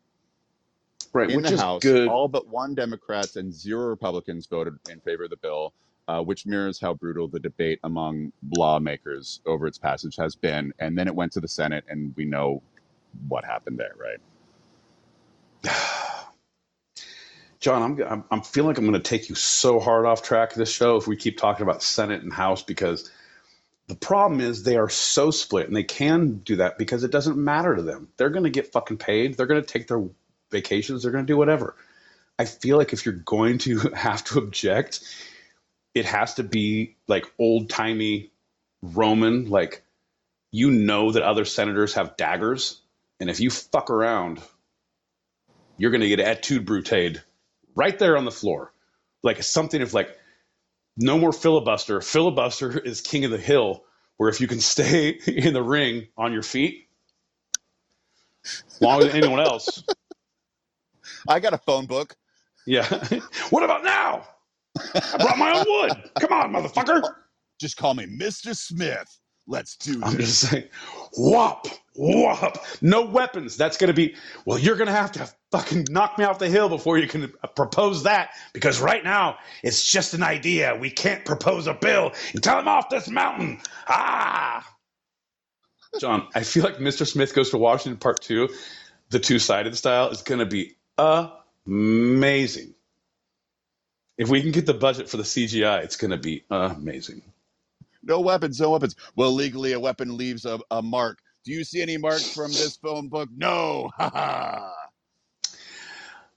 [1.14, 2.08] Right, in which the is House, good.
[2.08, 5.74] all but one Democrats and zero Republicans voted in favor of the bill,
[6.08, 10.74] uh, which mirrors how brutal the debate among lawmakers over its passage has been.
[10.80, 12.64] And then it went to the Senate, and we know
[13.28, 14.18] what happened there, right?
[17.62, 20.52] John, I'm, I'm I'm feeling like I'm going to take you so hard off track
[20.52, 23.10] of this show if we keep talking about Senate and House because
[23.88, 27.38] the problem is they are so split and they can do that because it doesn't
[27.38, 28.10] matter to them.
[28.18, 29.38] They're going to get fucking paid.
[29.38, 30.04] They're going to take their
[30.50, 31.04] vacations.
[31.04, 31.76] They're going to do whatever.
[32.40, 35.02] I feel like if you're going to have to object,
[35.94, 38.32] it has to be like old timey
[38.82, 39.84] Roman, like
[40.52, 42.82] you know that other senators have daggers,
[43.20, 44.42] and if you fuck around,
[45.78, 47.22] you're going to get etude brutade
[47.76, 48.74] right there on the floor.
[49.24, 50.10] Like something of like,
[50.98, 52.02] no more filibuster.
[52.02, 53.84] Filibuster is king of the hill,
[54.18, 56.88] where if you can stay in the ring on your feet
[58.82, 59.84] longer than anyone else,
[61.28, 62.16] I got a phone book.
[62.66, 62.88] yeah.
[63.52, 64.28] what about now?
[65.14, 66.12] I brought my own wood.
[66.20, 67.04] Come on, motherfucker.
[67.60, 68.56] Just call me Mr.
[68.56, 69.21] Smith.
[69.48, 70.66] Let's do I'm just saying,
[71.18, 72.64] whop, whop.
[72.82, 73.58] No weapons.
[73.58, 76.50] That's going to be, well, you're going to have to fucking knock me off the
[76.50, 80.76] hill before you can uh, propose that because right now it's just an idea.
[80.80, 83.60] We can't propose a bill until I'm off this mountain.
[83.88, 84.66] Ah.
[86.00, 87.06] John, I feel like Mr.
[87.06, 88.48] Smith Goes to Washington Part 2,
[89.10, 92.74] the two sided style, is going to be amazing.
[94.18, 97.24] If we can get the budget for the CGI, it's going to be amazing.
[98.04, 98.96] No weapons, no weapons.
[99.16, 101.20] Well, legally, a weapon leaves a, a mark.
[101.46, 103.30] Do you see any marks from this phone book?
[103.36, 103.90] No.
[103.98, 104.74] Ha ha.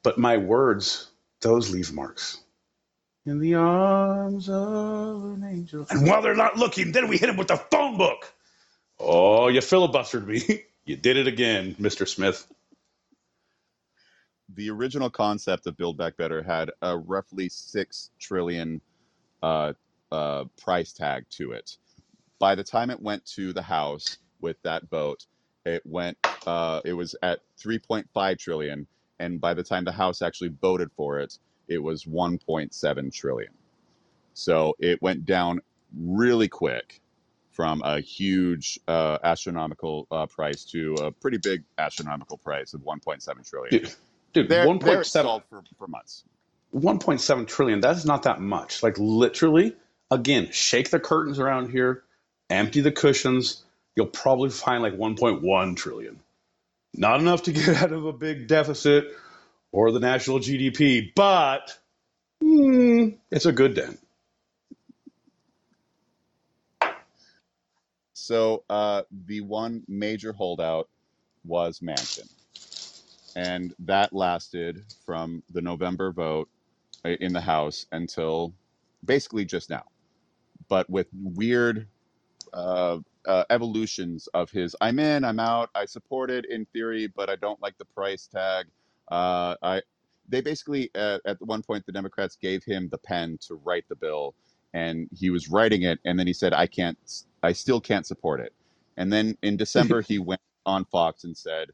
[0.02, 2.40] But my words, those leave marks.
[3.26, 5.86] In the arms of an angel.
[5.90, 8.32] And while they're not looking, then we hit him with the phone book.
[8.98, 10.64] Oh, you filibustered me.
[10.84, 12.06] you did it again, Mr.
[12.06, 12.46] Smith.
[14.54, 18.80] the original concept of Build Back Better had a roughly six trillion
[19.42, 19.72] uh,
[20.14, 21.72] uh, price tag to it.
[22.40, 25.26] By the time it went to the House with that vote,
[25.66, 26.18] it went.
[26.46, 28.88] Uh, it was at 3.5 trillion,
[29.20, 31.34] and by the time the House actually voted for it,
[31.68, 33.54] it was 1.7 trillion.
[34.34, 35.60] So it went down
[35.96, 37.00] really quick
[37.52, 43.48] from a huge uh, astronomical uh, price to a pretty big astronomical price of 1.7
[43.48, 43.72] trillion.
[43.72, 43.94] Dude,
[44.34, 45.26] dude There, one there point it seven.
[45.26, 46.24] stalled for, for months.
[46.74, 49.76] 1.7 trillion that's not that much like literally
[50.10, 52.02] again shake the curtains around here
[52.50, 53.64] empty the cushions.
[53.96, 56.20] You'll probably find like 1.1 trillion.
[56.94, 59.06] Not enough to get out of a big deficit
[59.72, 61.76] or the national gdp but
[62.40, 63.98] hmm, it's a good dent.
[68.12, 70.88] So uh, the one major holdout
[71.44, 72.26] was Manchin,
[73.36, 76.48] and that lasted from the November vote
[77.04, 78.54] uh, in the House until
[79.04, 79.84] basically just now,
[80.68, 81.86] but with weird
[82.52, 87.30] uh, uh, evolutions of his "I'm in, I'm out, I support it in theory, but
[87.30, 88.66] I don't like the price tag."
[89.10, 89.82] Uh, I
[90.28, 93.96] they basically uh, at one point the Democrats gave him the pen to write the
[93.96, 94.34] bill,
[94.72, 96.98] and he was writing it, and then he said, "I can't,
[97.42, 98.52] I still can't support it."
[98.96, 101.70] And then in December he went on Fox and said,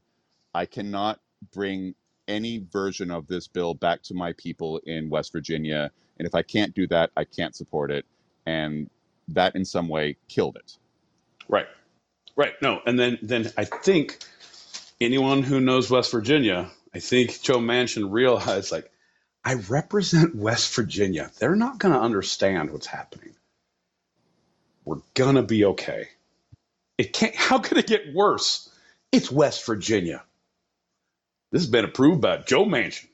[0.53, 1.19] "I cannot
[1.53, 1.95] bring
[2.27, 6.41] any version of this bill back to my people in West Virginia, and if I
[6.41, 8.05] can't do that, I can't support it."
[8.45, 8.89] And
[9.29, 10.77] that in some way killed it.
[11.49, 11.67] right
[12.35, 14.19] right no and then then i think
[15.01, 18.91] anyone who knows west virginia i think joe manchin realized like
[19.45, 23.33] i represent west virginia they're not going to understand what's happening
[24.85, 26.09] we're gonna be okay.
[26.97, 27.35] It can't.
[27.35, 28.69] How could it get worse?
[29.11, 30.23] It's West Virginia.
[31.51, 33.07] This has been approved by Joe Manchin.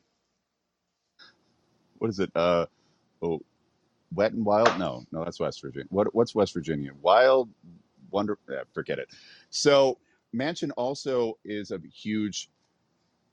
[1.97, 2.31] What is it?
[2.35, 2.67] Uh,
[3.21, 3.41] oh,
[4.13, 4.77] Wet and Wild?
[4.77, 5.87] No, no, that's West Virginia.
[5.89, 6.91] What what's West Virginia?
[7.01, 7.49] Wild,
[8.11, 8.39] Wonder.
[8.51, 9.09] eh, forget it.
[9.51, 9.99] So
[10.35, 12.49] Manchin also is a huge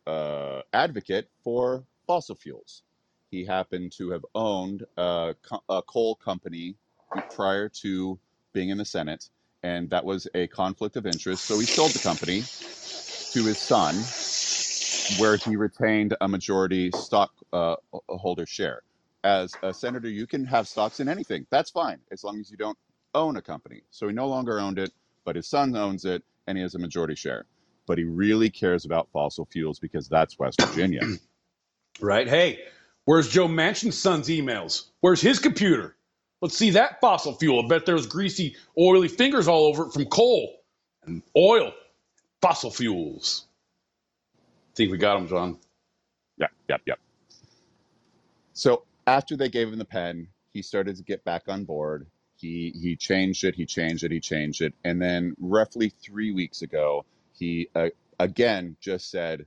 [0.06, 2.84] uh, advocate for fossil fuels.
[3.32, 6.76] He happened to have owned a, co- a coal company
[7.30, 8.20] prior to
[8.54, 9.30] being in the Senate,
[9.64, 11.46] and that was a conflict of interest.
[11.46, 12.48] So he sold the company
[13.30, 14.14] to his son,
[15.08, 17.76] where he retained a majority stock uh,
[18.08, 18.82] holder share.
[19.24, 21.46] As a senator, you can have stocks in anything.
[21.50, 22.78] That's fine, as long as you don't
[23.14, 23.82] own a company.
[23.90, 24.92] So he no longer owned it,
[25.24, 27.46] but his son owns it, and he has a majority share.
[27.86, 31.02] But he really cares about fossil fuels because that's West Virginia.
[32.00, 32.28] Right?
[32.28, 32.60] Hey,
[33.06, 34.88] where's Joe Manchin's son's emails?
[35.00, 35.96] Where's his computer?
[36.42, 37.64] Let's see that fossil fuel.
[37.64, 40.56] I bet there's greasy, oily fingers all over it from coal
[41.06, 41.72] and oil,
[42.42, 43.46] fossil fuels.
[44.74, 45.58] think we got him, Jon.
[46.38, 46.98] Yep, yep, yep.
[48.54, 52.06] So after they gave him the pen, he started to get back on board.
[52.36, 56.62] He he changed it, he changed it, he changed it, and then roughly three weeks
[56.62, 59.46] ago, he uh, again just said,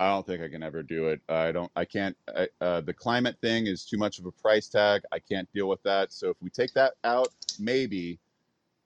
[0.00, 1.20] "I don't think I can ever do it.
[1.28, 1.72] I don't.
[1.76, 2.16] I can't.
[2.28, 5.02] I, uh, the climate thing is too much of a price tag.
[5.12, 6.12] I can't deal with that.
[6.12, 8.18] So if we take that out, maybe."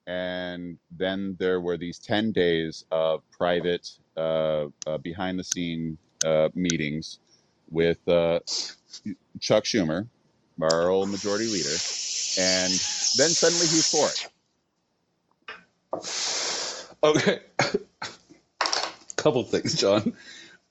[0.08, 6.48] And then there were these ten days of private, uh, uh, behind the scene uh,
[6.54, 7.20] meetings
[7.70, 8.40] with uh,
[9.40, 10.08] Chuck Schumer,
[10.60, 11.68] our old majority leader,
[12.38, 14.28] and then suddenly he's for it.
[17.02, 17.40] Okay.
[19.16, 20.14] Couple things, Jon.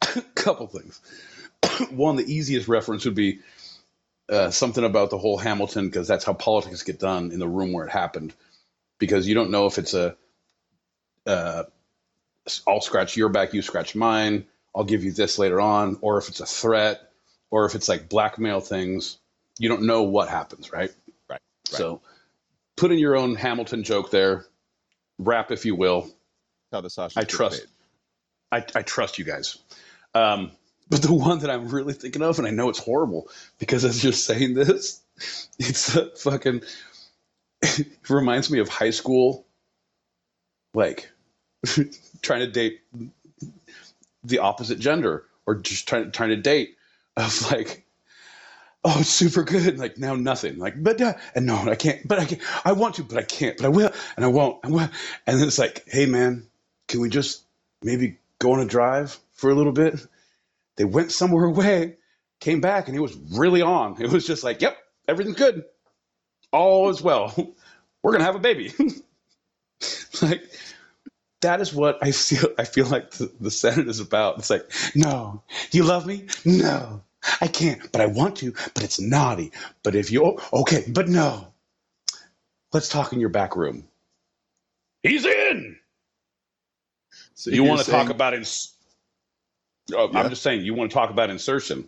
[0.35, 1.01] Couple things.
[1.91, 3.39] One, the easiest reference would be
[4.29, 7.73] uh, something about the whole Hamilton, because that's how politics get done in the room
[7.73, 8.33] where it happened.
[8.97, 10.15] Because you don't know if it's a,
[11.27, 11.63] uh,
[12.67, 14.45] I'll scratch your back, you scratch mine,
[14.75, 17.01] I'll give you this later on, or if it's a threat,
[17.49, 19.17] or if it's like blackmail things.
[19.57, 20.91] You don't know what happens, right?
[21.29, 21.39] Right, right.
[21.61, 22.01] So
[22.75, 24.45] put in your own Hamilton joke there,
[25.17, 26.09] rap if you will.
[26.71, 27.65] How the sausage I trust.
[28.51, 29.57] I, I trust you guys.
[30.13, 30.51] Um,
[30.89, 34.03] but the one that I'm really thinking of, and I know it's horrible because as
[34.03, 35.01] you're saying this,
[35.59, 36.61] it's a fucking.
[37.61, 39.45] It reminds me of high school,
[40.73, 41.09] like
[42.21, 42.81] trying to date
[44.27, 46.77] the opposite gender, or just trying trying to date
[47.17, 47.85] of like,
[48.83, 52.19] oh, it's super good, like now nothing, like but uh, and no, I can't, but
[52.19, 54.89] I can, I want to, but I can't, but I will, and I won't, will,
[55.27, 56.47] and then it's like, hey man,
[56.87, 57.43] can we just
[57.81, 60.05] maybe go on a drive for a little bit?
[60.77, 61.95] They went somewhere away,
[62.39, 64.01] came back, and it was really on.
[64.01, 65.63] It was just like, yep, everything's good.
[66.51, 67.33] All is well.
[68.01, 68.73] We're gonna have a baby.
[70.21, 70.43] like
[71.45, 74.39] that is what I feel I feel like the, the Senate is about.
[74.39, 76.27] It's like, no, do you love me?
[76.43, 77.03] No.
[77.41, 79.51] I can't, but I want to, but it's naughty.
[79.83, 81.53] But if you okay, but no.
[82.73, 83.87] Let's talk in your back room.
[85.01, 85.77] He's in.
[87.35, 88.73] So you want to talk about ins-
[89.93, 90.19] oh, Yeah.
[90.19, 91.87] I'm just saying you want to talk about insertion.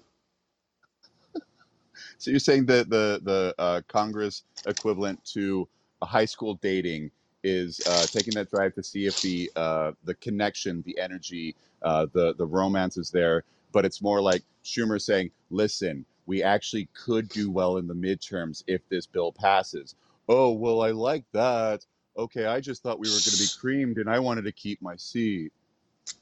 [2.17, 5.67] So you're saying that the the uh, Congress equivalent to
[6.01, 7.11] a high school dating
[7.43, 12.07] is uh, taking that drive to see if the uh, the connection, the energy, uh,
[12.13, 17.29] the the romance is there, but it's more like Schumer saying, "Listen, we actually could
[17.29, 19.95] do well in the midterms if this bill passes."
[20.27, 21.85] Oh well, I like that.
[22.17, 24.81] Okay, I just thought we were going to be creamed, and I wanted to keep
[24.81, 25.51] my seat.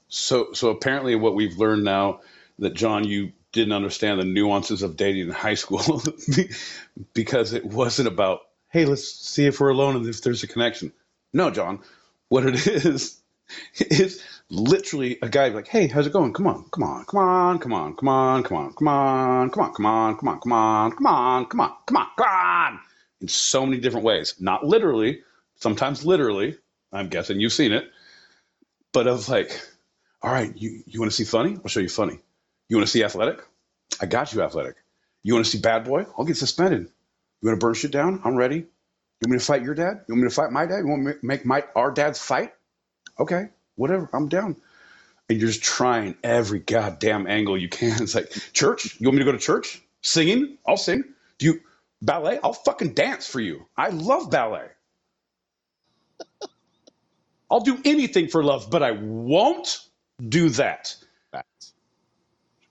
[0.08, 2.20] So, so apparently, what we've learned now
[2.58, 6.02] that Jon, you didn't understand the nuances of dating in high school
[7.14, 10.92] because it wasn't about, hey, let's see if we're alone and if there's a connection.
[11.36, 11.80] No, Jon,
[12.30, 13.20] what it is
[13.78, 16.32] is literally a guy like, hey, how's it going?
[16.32, 19.60] Come on, come on, come on, come on, come on, come on, come on, come
[19.60, 22.80] on, come on, come on, come on, come on, come on, come on, come on,
[23.20, 24.36] in so many different ways.
[24.40, 25.20] Not literally,
[25.56, 26.56] sometimes literally.
[26.92, 27.84] I'm guessing you've seen it,
[28.92, 29.60] but of like,
[30.22, 31.56] all right, you you want to see funny?
[31.56, 32.20] I'll show you funny.
[32.68, 33.40] You want to see athletic?
[34.00, 34.76] I got you athletic.
[35.24, 36.06] You want to see bad boy?
[36.18, 36.88] I'll get suspended.
[37.42, 38.22] You want to burn shit down?
[38.24, 38.66] I'm ready.
[39.20, 40.04] You want me to fight your dad?
[40.08, 40.78] You want me to fight my dad?
[40.78, 42.52] You want me to make my our dads fight?
[43.18, 44.08] Okay, whatever.
[44.12, 44.56] I'm down.
[45.28, 48.02] And you're just trying every goddamn angle you can.
[48.02, 49.00] It's like church.
[49.00, 49.82] You want me to go to church?
[50.02, 50.58] Singing?
[50.66, 51.04] I'll sing.
[51.38, 51.60] Do you
[52.02, 52.38] ballet?
[52.42, 53.66] I'll fucking dance for you.
[53.76, 54.68] I love ballet.
[57.50, 59.80] I'll do anything for love, but I won't
[60.26, 60.96] do that.
[61.32, 61.72] Facts.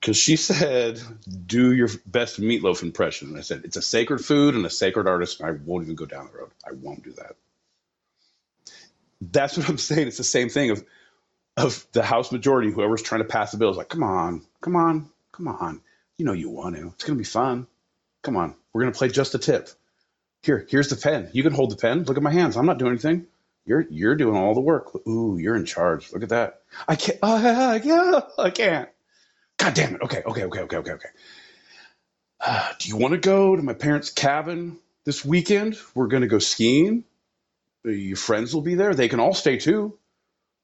[0.00, 1.00] Because she said,
[1.46, 3.28] do your best meatloaf impression.
[3.28, 5.96] And I said, it's a sacred food and a sacred artist, and I won't even
[5.96, 6.50] go down the road.
[6.66, 7.36] I won't do that.
[9.20, 10.06] That's what I'm saying.
[10.06, 10.84] It's the same thing of
[11.56, 14.76] of the House majority, whoever's trying to pass the bill is like, come on, come
[14.76, 15.80] on, come on.
[16.18, 16.88] You know you want to.
[16.88, 17.66] It's gonna be fun.
[18.22, 18.54] Come on.
[18.72, 19.68] We're gonna play just a tip.
[20.42, 21.30] Here, here's the pen.
[21.32, 22.04] You can hold the pen.
[22.04, 22.56] Look at my hands.
[22.56, 23.26] I'm not doing anything.
[23.64, 24.94] You're you're doing all the work.
[25.08, 26.12] Ooh, you're in charge.
[26.12, 26.62] Look at that.
[26.86, 27.18] I can't.
[27.22, 28.88] Uh, yeah, I can't.
[29.58, 30.02] God damn it.
[30.02, 31.08] Okay, okay, okay, okay, okay, okay.
[32.40, 35.76] Uh, do you want to go to my parents' cabin this weekend?
[35.94, 37.04] We're gonna go skiing.
[37.84, 38.94] Your friends will be there.
[38.94, 39.98] They can all stay too.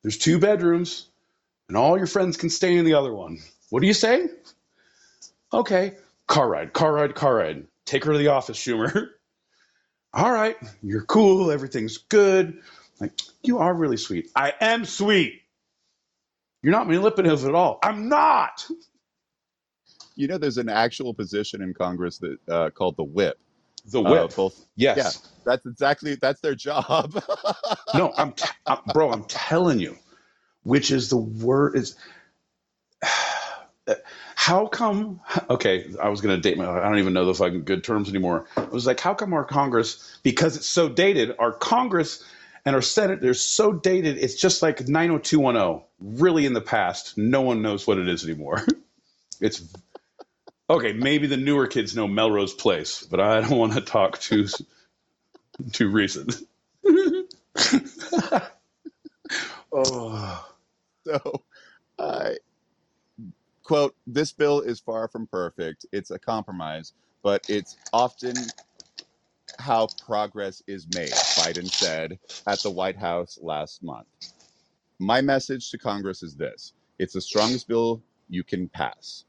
[0.03, 1.09] There's two bedrooms,
[1.69, 3.39] and all your friends can stay in the other one.
[3.71, 4.29] What do you say?
[5.53, 5.95] Okay.
[6.29, 7.67] Car ride, car ride, car ride.
[7.87, 9.09] Take her to the office, Schumer.
[10.15, 11.51] all right, you're cool.
[11.51, 12.61] Everything's good.
[13.01, 13.13] Like,
[13.43, 14.31] you are really sweet.
[14.37, 15.42] I am sweet.
[16.63, 17.79] You're not manipulative at all.
[17.83, 18.67] I'm not.
[20.17, 23.39] You know, there's an actual position in Congress that uh, called the whip.
[23.87, 24.37] The Uh, whip.
[24.37, 24.67] both.
[24.77, 24.97] yes.
[24.97, 25.13] Yeah,
[25.45, 27.23] that's exactly that's their job.
[27.95, 29.11] No, I'm, t- I'm bro.
[29.13, 29.97] I'm telling you,
[30.65, 31.97] which is the word is.
[34.37, 35.21] How come?
[35.51, 36.69] Okay, I was gonna date my.
[36.69, 38.47] I don't even know the fucking good terms anymore.
[38.57, 40.19] I was like, how come our Congress?
[40.23, 41.37] Because it's so dated.
[41.39, 42.25] Our Congress
[42.65, 44.19] and our Senate, they're so dated.
[44.19, 45.83] It's just like 90210.
[46.01, 48.65] Really, in the past, no one knows what it is anymore.
[49.41, 49.61] It's
[50.71, 50.93] okay.
[50.93, 54.47] Maybe the newer kids know Melrose Place, but I don't want to talk too
[55.73, 56.37] too recent.
[59.73, 60.49] oh.
[61.05, 61.43] so,
[61.99, 62.37] I
[63.65, 65.87] quote: "This bill is far from perfect.
[65.91, 66.93] It's a compromise,
[67.25, 68.35] but it's often
[69.59, 74.07] how progress is made." Biden said at the White House last month.
[74.99, 79.25] My message to Congress is this: It's the strongest bill you can pass.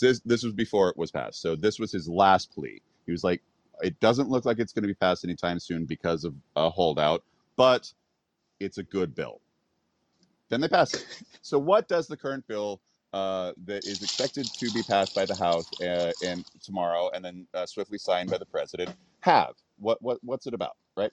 [0.00, 2.80] This, this was before it was passed, so this was his last plea.
[3.06, 3.42] He was like,
[3.82, 7.24] "It doesn't look like it's going to be passed anytime soon because of a holdout,
[7.56, 7.92] but
[8.60, 9.40] it's a good bill."
[10.48, 11.06] Then they pass it.
[11.40, 12.80] So, what does the current bill
[13.12, 17.46] uh, that is expected to be passed by the House uh, and tomorrow, and then
[17.54, 18.90] uh, swiftly signed by the president,
[19.22, 19.54] have?
[19.78, 20.76] What what what's it about?
[20.96, 21.10] Right?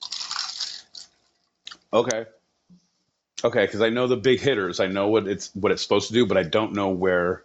[1.92, 2.26] Okay.
[3.42, 4.80] Okay, because I know the big hitters.
[4.80, 7.44] I know what it's what it's supposed to do, but I don't know where.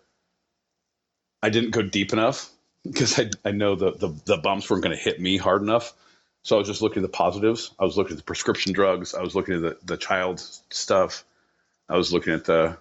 [1.41, 2.49] I didn't go deep enough
[2.83, 5.93] because I, I know the, the the bumps weren't going to hit me hard enough.
[6.43, 7.71] So I was just looking at the positives.
[7.79, 9.15] I was looking at the prescription drugs.
[9.15, 11.23] I was looking at the, the child stuff.
[11.89, 12.77] I was looking at the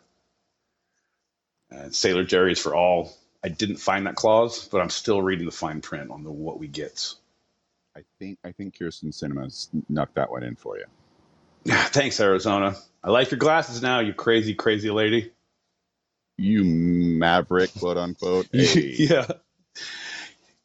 [1.75, 3.13] uh, Sailor Jerry's for all.
[3.43, 6.59] I didn't find that clause, but I'm still reading the fine print on the what
[6.59, 7.15] we get.
[7.97, 10.85] I think I think Kyrsten Sinema knocked that one in for you.
[11.67, 12.77] Thanks, Arizona.
[13.03, 15.33] I like your glasses now, you crazy, crazy lady.
[16.37, 18.49] You maverick, quote unquote.
[18.53, 18.95] Hey.
[18.99, 19.27] yeah.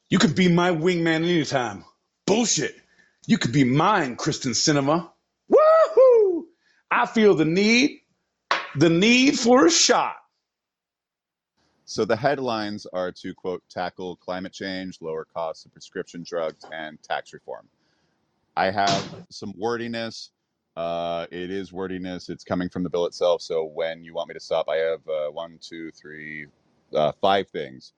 [0.10, 1.86] You could be my wingman anytime.
[2.26, 2.76] Bullshit.
[3.28, 5.12] You could be mine, Kristen Sinema.
[5.52, 6.44] Woohoo!
[6.90, 8.02] I feel the need,
[8.76, 10.16] the need for a shot.
[11.90, 17.02] So the headlines are to quote tackle climate change, lower costs of prescription drugs, and
[17.02, 17.68] tax reform.
[18.56, 20.30] I have some wordiness.
[20.78, 22.30] Uh, it is wordiness.
[22.30, 23.42] It's coming from the bill itself.
[23.42, 26.46] So when you want me to stop, I have uh, one, two, three,
[26.94, 27.94] uh, five things,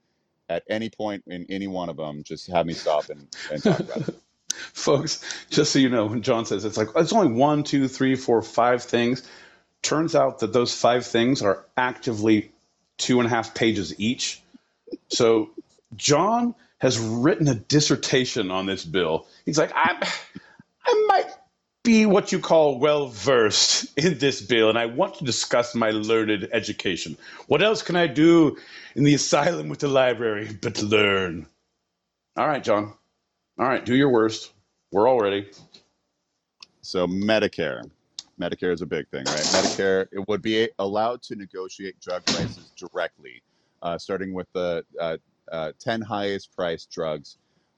[0.47, 3.81] at any point in any one of them, just have me stop and, and talk
[3.81, 4.15] about it.
[4.73, 8.15] Folks, just so you know, when Jon says it's like it's only one, two, three,
[8.15, 9.21] four, five things,
[9.81, 12.53] turns out that those five things are actively
[13.01, 14.41] two and a half pages each.
[15.09, 15.49] So
[15.95, 19.27] Jon has written a dissertation on this bill.
[19.45, 20.07] He's like, I,
[20.85, 21.27] I might
[21.83, 25.91] be what you call well versed in this bill, and I want to discuss my
[25.91, 27.17] learned education.
[27.47, 28.57] What else can I do
[28.95, 31.47] in the asylum with the library but learn?
[32.37, 32.93] All right, Jon.
[33.59, 34.51] All right, do your worst.
[34.91, 35.49] We're all ready.
[36.81, 37.89] So Medicare,
[38.39, 39.49] Medicare is a big thing, right?
[39.51, 43.41] Medicare it would be allowed to negotiate drug prices directly,
[43.81, 45.17] uh, starting with the uh,
[45.51, 47.37] uh, 10 highest priced drugs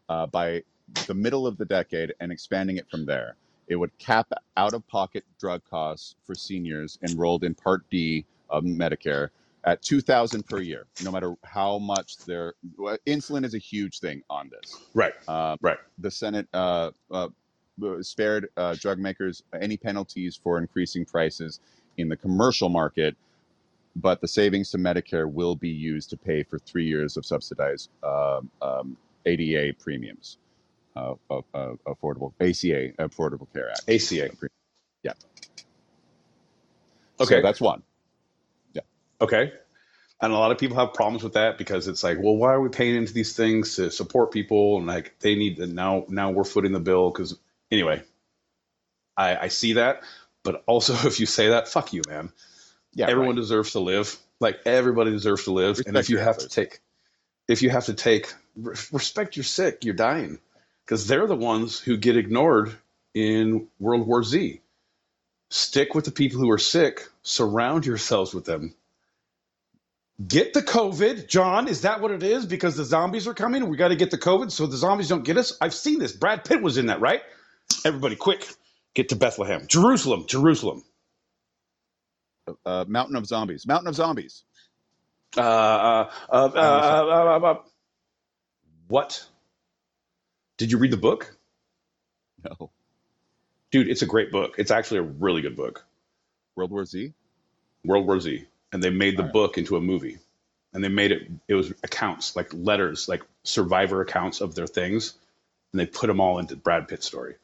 [0.09, 0.63] uh, by
[1.07, 3.37] the middle of the decade and expanding it from there.
[3.67, 4.27] It would cap
[4.57, 9.29] out of pocket drug costs for seniors enrolled in Part D of Medicare
[9.65, 14.21] at 2000 per year, no matter how much their well, insulin is a huge thing
[14.29, 14.81] on this.
[14.93, 15.77] Right, Um, right.
[15.97, 17.29] the Senate uh, uh,
[18.01, 21.59] spared uh, drug makers any penalties for increasing prices
[21.97, 23.15] in the commercial market,
[23.95, 27.89] but the savings to Medicare will be used to pay for three years of subsidized
[28.03, 30.37] um, um, ADA premiums,
[30.95, 33.89] uh, uh, uh, affordable ACA, Affordable Care Act.
[33.89, 34.29] ACA.
[35.03, 35.13] Yeah.
[37.19, 37.35] Okay.
[37.35, 37.83] So that's one.
[38.73, 38.81] Yeah.
[39.21, 39.53] Okay.
[40.21, 42.61] And a lot of people have problems with that because it's like, well, why are
[42.61, 44.77] we paying into these things to support people?
[44.77, 47.37] And like they need to now now we're footing the bill because
[47.73, 48.03] anyway,
[49.17, 50.03] I, I see that.
[50.43, 52.31] But also if you say that, fuck you, man.
[52.93, 53.41] Yeah, Everyone right.
[53.41, 54.17] deserves to live.
[54.39, 55.81] Like everybody deserves to live.
[55.87, 56.81] and Respect if you your have to take
[57.47, 58.33] if you have to take
[58.91, 60.39] respect you're sick, you're dying.
[60.85, 62.73] Because they're the ones who get ignored
[63.13, 64.61] in World War Z.
[65.49, 68.75] Stick with the people who are sick, surround yourselves with them.
[70.27, 71.67] Get the COVID, Jon.
[71.67, 72.45] Is that what it is?
[72.45, 73.67] Because the zombies are coming.
[73.67, 75.57] We got to get the COVID so the zombies don't get us.
[75.61, 76.13] I've seen this.
[76.13, 77.21] Brad Pitt was in that, right?
[77.85, 78.47] Everybody, quick,
[78.95, 80.83] get to Bethlehem, Jerusalem, Jerusalem.
[82.65, 83.65] Uh, Mountain of Zombies.
[83.67, 84.43] Mountain of Zombies.
[85.37, 87.55] Uh, uh, uh, uh, uh, uh, uh,
[88.87, 89.25] what?
[90.57, 91.35] Did you read the book,
[92.43, 92.71] No.
[93.71, 93.89] dude?
[93.89, 94.55] It's a great book.
[94.59, 95.85] It's actually a really good book.
[96.55, 97.13] World War Z.
[97.85, 99.33] World War Z, and they made the Alright.
[99.33, 100.19] book into a movie,
[100.73, 101.29] and they made it.
[101.47, 105.13] It was accounts, like letters, like survivor accounts of their things,
[105.73, 107.35] and they put them all into Brad Pitt's story.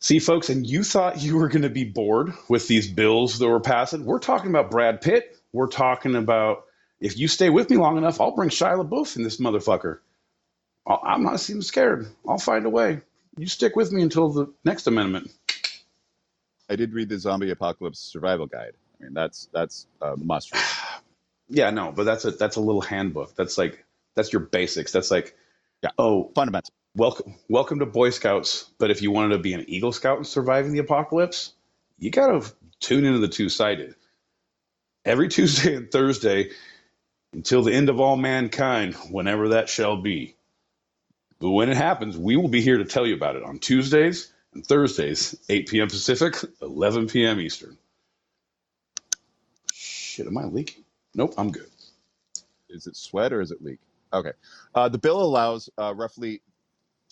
[0.00, 3.48] See, folks, and you thought you were going to be bored with these bills that
[3.48, 4.04] were passing.
[4.04, 5.36] We're talking about Brad Pitt.
[5.52, 6.64] We're talking about
[7.00, 9.98] if you stay with me long enough, I'll bring Shia LaBeouf in this motherfucker.
[10.86, 12.06] I'm not even scared.
[12.28, 13.00] I'll find a way.
[13.38, 15.30] You stick with me until the next amendment.
[16.68, 18.72] I did read the Zombie Apocalypse Survival Guide.
[19.00, 20.62] I mean, that's that's a must read.
[21.50, 23.36] Yeah, no, but that's a that's a little handbook.
[23.36, 23.84] That's like
[24.16, 24.92] that's your basics.
[24.92, 25.36] That's like,
[25.82, 25.90] Yeah.
[25.98, 26.72] oh, Fundamental.
[26.94, 28.70] Welcome welcome to Boy Scouts.
[28.78, 31.52] But if you wanted to be an Eagle Scout and surviving the apocalypse,
[31.98, 33.94] you gotta tune into the two sided.
[35.04, 36.50] Every Tuesday and Thursday
[37.32, 40.36] until the end of all mankind, whenever that shall be.
[41.40, 44.32] But when it happens, we will be here to tell you about it on Tuesdays
[44.54, 45.88] and Thursdays, 8 p.m.
[45.88, 47.40] Pacific, 11 p.m.
[47.40, 47.76] Eastern.
[49.72, 50.84] Shit, am I leaking?
[51.14, 51.68] Nope, I'm good.
[52.68, 53.80] Is it sweat or is it leak?
[54.12, 54.32] Okay.
[54.74, 56.40] Uh, the bill allows uh, roughly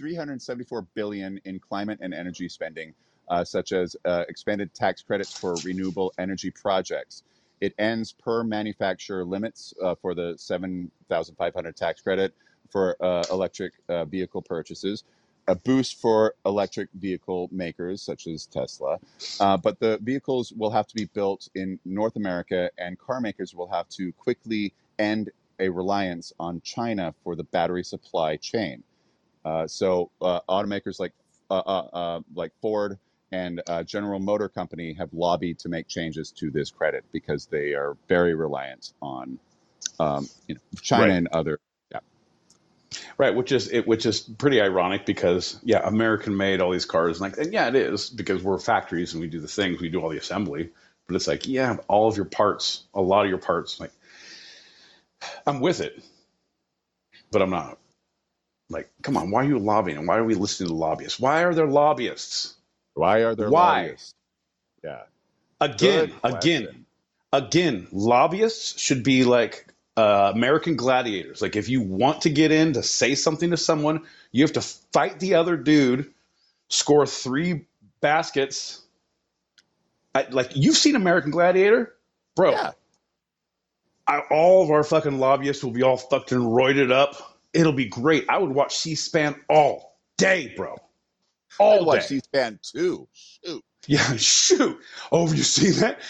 [0.03, 2.93] 374 billion in climate and energy spending,
[3.29, 7.23] uh, such as uh, expanded tax credits for renewable energy projects.
[7.61, 12.35] It ends per manufacturer limits uh, for the 7,500 tax credit
[12.69, 15.05] for uh, electric uh, vehicle purchases.
[15.47, 18.99] A boost for electric vehicle makers such as Tesla,
[19.39, 23.55] uh, but the vehicles will have to be built in North America, and car makers
[23.55, 25.31] will have to quickly end
[25.61, 28.83] a reliance on China for the battery supply chain.
[29.45, 31.12] Uh, so uh, automakers like
[31.51, 32.99] uh, uh, uh, like Ford
[33.32, 37.74] and uh, General Motor Company have lobbied to make changes to this credit because they
[37.74, 39.38] are very reliant on
[40.01, 41.14] um, you know China Right.
[41.14, 41.61] and other.
[41.93, 42.01] Yeah,
[43.18, 47.20] Right, which is it, which is pretty ironic because yeah, American made all these cars,
[47.20, 49.88] and like, and yeah, it is because we're factories and we do the things, we
[49.90, 50.70] do all the assembly.
[51.07, 53.93] But it's like, yeah, all of your parts, a lot of your parts, like,
[55.47, 56.03] I'm with it,
[57.32, 57.78] but I'm not.
[58.73, 59.99] Like, come on, why are you lobbying?
[59.99, 61.20] And why are we listening to lobbyists?
[61.20, 62.55] Why are there lobbyists?
[62.95, 63.83] why are there Why?
[63.83, 64.14] lobbyists?
[64.83, 65.03] Yeah,
[65.61, 66.87] Again, again,
[67.33, 69.66] again, lobbyists should be like
[69.97, 71.41] uh, American gladiators.
[71.41, 74.03] Like, if you want to get in to say something to someone,
[74.33, 76.12] you have to fight the other dude,
[76.68, 77.66] score three
[78.01, 78.83] baskets.
[80.14, 81.95] I, like, you've seen American Gladiator,
[82.35, 82.51] bro.
[82.51, 82.73] Yeah.
[84.07, 87.32] I, all of our fucking lobbyists will be all fucking roided up.
[87.53, 88.27] It'll be great.
[88.29, 90.77] I would watch C-SPAN all day, bro.
[91.59, 92.07] All watch day.
[92.07, 93.09] C-SPAN too.
[93.13, 93.65] Shoot.
[93.87, 94.79] Yeah, shoot.
[95.11, 96.01] Oh, you see that?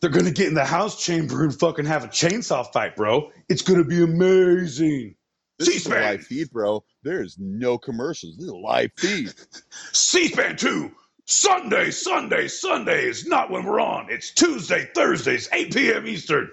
[0.00, 3.30] They're gonna get in the House chamber and fucking have a chainsaw fight, bro.
[3.48, 5.14] It's gonna be amazing.
[5.58, 6.02] This is a C-SPAN.
[6.02, 6.84] live feed, bro.
[7.02, 8.36] There's no commercials.
[8.36, 9.32] This is a live feed.
[9.92, 10.90] C-SPAN 2.
[11.26, 14.10] Sunday, Sunday, Sunday is Not when we're on.
[14.10, 16.06] It's Tuesday, Thursdays, 8 p.m.
[16.06, 16.50] Eastern.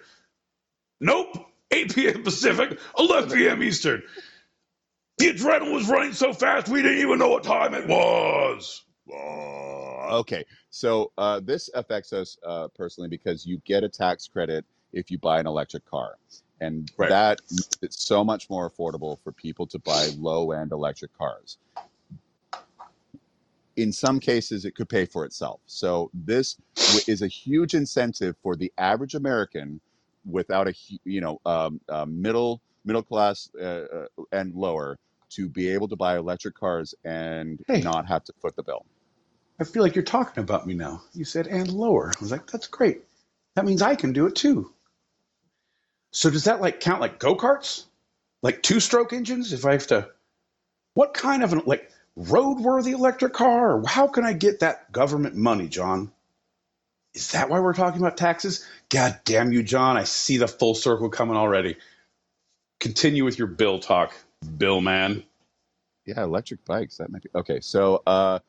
[1.00, 1.48] Nope.
[1.72, 2.24] 8 p.m.
[2.24, 3.64] Pacific, 11 p.m.
[3.64, 4.04] Eastern.
[5.18, 8.84] The adrenaline was running so fast we didn't even know what time it was.
[9.12, 14.66] Oh, okay, so uh, this affects us uh, personally because you get a tax credit
[14.94, 16.18] if you buy an electric car,
[16.62, 17.10] and Right.
[17.10, 21.58] that makes it so much more affordable for people to buy low-end electric cars.
[23.76, 25.62] In some cases, it could pay for itself.
[25.68, 26.58] So this
[27.08, 29.82] is a huge incentive for the average American
[30.26, 30.74] without a
[31.06, 34.98] you know um, uh, middle middle class uh, uh, and lower
[35.32, 37.82] to be able to buy electric cars and Hey.
[37.82, 38.86] not have to foot the bill.
[39.60, 41.02] I feel like you're talking about me now.
[41.14, 42.10] You said and lower.
[42.18, 43.04] I was like, that's great.
[43.56, 44.74] That means I can do it too.
[46.12, 47.86] So does that like count like go-karts?
[48.44, 49.54] Like two-stroke engines?
[49.54, 50.10] If I have to
[50.94, 53.84] what kind of an like roadworthy electric car?
[53.86, 56.12] How can I get that government money, Jon?
[57.14, 58.66] Is that why we're talking about taxes?
[58.90, 59.98] God damn you, Jon.
[59.98, 61.78] I see the full circle coming already.
[62.80, 64.14] Continue with your bill talk,
[64.58, 65.24] Bill man.
[66.06, 66.98] Yeah, electric bikes.
[66.98, 67.60] That might be okay.
[67.60, 68.40] So, uh,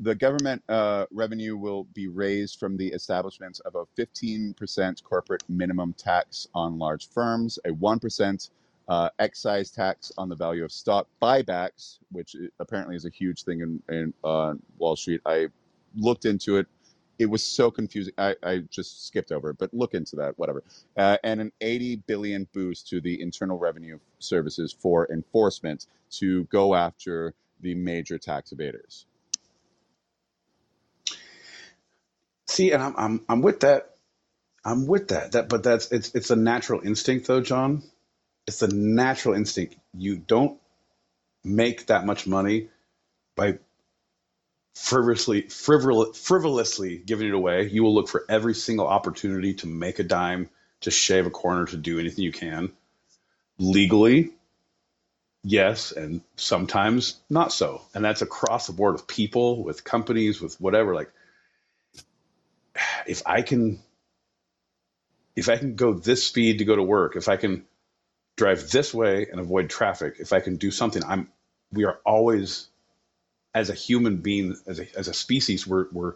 [0.00, 5.92] the government uh, revenue will be raised from the establishment of a 15% corporate minimum
[5.94, 8.50] tax on large firms, a 1%
[8.88, 13.42] uh, excise tax on the value of stock buybacks, which i- apparently is a huge
[13.42, 15.20] thing in, in uh, Wall Street.
[15.26, 15.48] I
[15.96, 16.68] looked into it.
[17.18, 18.14] It was so confusing.
[18.18, 20.64] I, I just skipped over it, but look into that, whatever.
[20.96, 26.74] Uh, and an 80 billion boost to the Internal Revenue Services for enforcement to go
[26.74, 29.04] after the major tax evaders.
[32.48, 33.90] See, and I'm I'm I'm with that.
[34.64, 35.32] I'm with that.
[35.32, 37.82] That but that's it's it's a natural instinct though, Jon.
[38.46, 39.76] It's a natural instinct.
[39.94, 40.60] You don't
[41.44, 42.68] make that much money
[43.36, 43.58] by
[44.78, 47.68] frivolously frivol, frivolously giving it away.
[47.68, 50.48] You will look for every single opportunity to make a dime,
[50.82, 52.72] to shave a corner, to do anything you can.
[53.58, 54.30] Legally,
[55.42, 57.82] yes, and sometimes not so.
[57.92, 60.94] And that's across the board with people, with companies, with whatever.
[60.94, 61.10] Like
[63.06, 63.80] if I can
[65.34, 67.64] if I can go this speed to go to work, if I can
[68.36, 71.28] drive this way and avoid traffic, if I can do something, I'm
[71.72, 72.68] we are always
[73.58, 76.14] as a human being, as a as a species, we're we're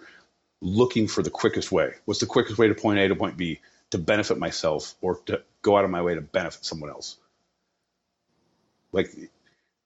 [0.61, 1.95] looking for the quickest way.
[2.05, 5.43] What's the quickest way to point A to point B to benefit myself or to
[5.61, 7.17] go out of my way to benefit someone else?
[8.93, 9.11] Like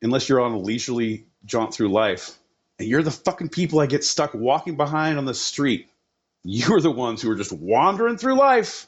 [0.02, 2.36] unless you're on a leisurely jaunt through life
[2.78, 5.88] and you're the fucking people I get stuck walking behind on the street
[6.46, 8.86] you're the ones who are just wandering through life.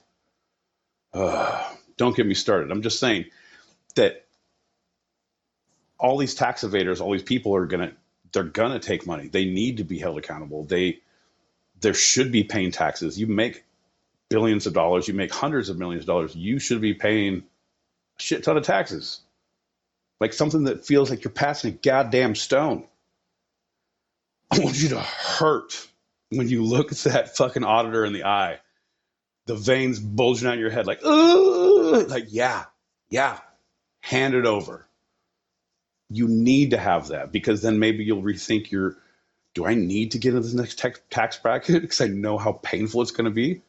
[1.13, 2.71] Ugh, don't get me started.
[2.71, 3.27] I'm just saying
[3.97, 4.25] that
[5.99, 7.93] all these tax evaders, all these people are gonna
[8.33, 9.29] they're gonna take money.
[9.29, 10.65] They need to be held accountable.
[10.65, 11.01] They
[11.81, 13.19] there should be paying taxes.
[13.19, 13.65] You make
[14.29, 17.45] billions of dollars, you make hundreds of millions of dollars, you should be paying
[18.19, 19.21] a shit ton of taxes.
[20.21, 22.85] Like something that feels like you're passing a goddamn stone.
[24.51, 25.87] I want you to hurt
[26.31, 28.59] when you look at that fucking auditor in the eye,
[29.47, 32.09] the veins bulging out your head, like, Ugh!
[32.09, 32.65] like, yeah,
[33.11, 33.39] yeah,
[34.01, 34.88] hand it over.
[36.11, 38.97] You need to have that because then maybe you'll rethink your,
[39.55, 42.53] do I need to get into this next tax, tax bracket because I know how
[42.53, 43.63] painful it's going to be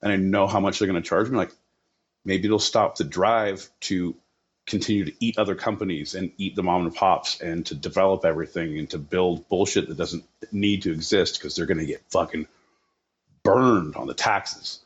[0.00, 1.36] and I know how much they're going to charge me?
[1.36, 1.52] Like,
[2.24, 4.16] maybe it'll stop the drive to
[4.66, 8.78] continue to eat other companies and eat the mom and pops and to develop everything
[8.78, 12.46] and to build bullshit that doesn't need to exist because they're going to get fucking
[13.42, 14.80] burned on the taxes.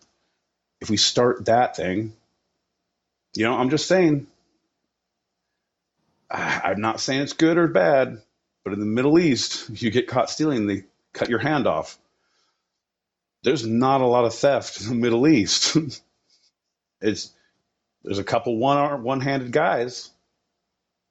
[0.80, 2.14] If we start that thing,
[3.34, 4.26] you know, I'm just saying,
[6.30, 8.20] I'm not saying it's good or bad,
[8.64, 11.98] but in the Middle East, if you get caught stealing, they cut your hand off.
[13.42, 15.76] There's not a lot of theft in the Middle East.
[17.00, 17.30] it's
[18.02, 20.10] there's a couple one arm one handed guys.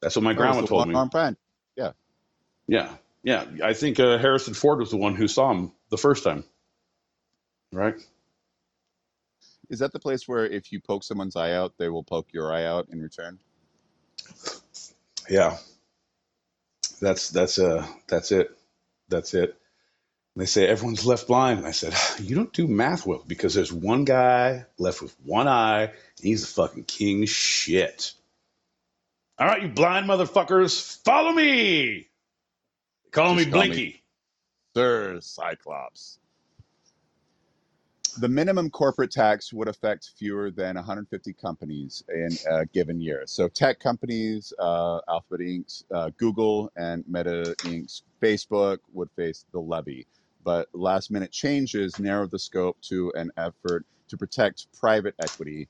[0.01, 0.95] That's what my grandma One told me.
[0.95, 1.37] arm friend.
[2.67, 3.45] Yeah, yeah.
[3.63, 6.43] I think uh, Harrison Ford was the one who saw him the first time.
[7.71, 7.95] Right?
[9.69, 12.53] Is that the place where if you poke someone's eye out, they will poke your
[12.53, 13.39] eye out in return?
[15.29, 15.57] Yeah.
[17.01, 18.49] That's that's uh that's it.
[19.09, 19.55] That's it.
[20.37, 21.59] They say everyone's left blind.
[21.59, 25.47] And I said, You don't do math well because there's one guy left with one
[25.47, 28.13] eye, and he's the fucking king shit.
[29.37, 32.07] All right, you blind motherfuckers, follow me.
[33.11, 34.01] Call Just me call me- Blinky.
[34.75, 36.19] Sir Cyclops.
[38.19, 43.23] The minimum corporate tax would affect fewer than 150 companies in a given year.
[43.25, 49.59] So, tech companies, uh, Alphabet Inc., uh, Google, and Meta Inc., Facebook would face the
[49.59, 50.07] levy.
[50.45, 55.67] But last minute changes narrowed the scope to an effort to protect private equity.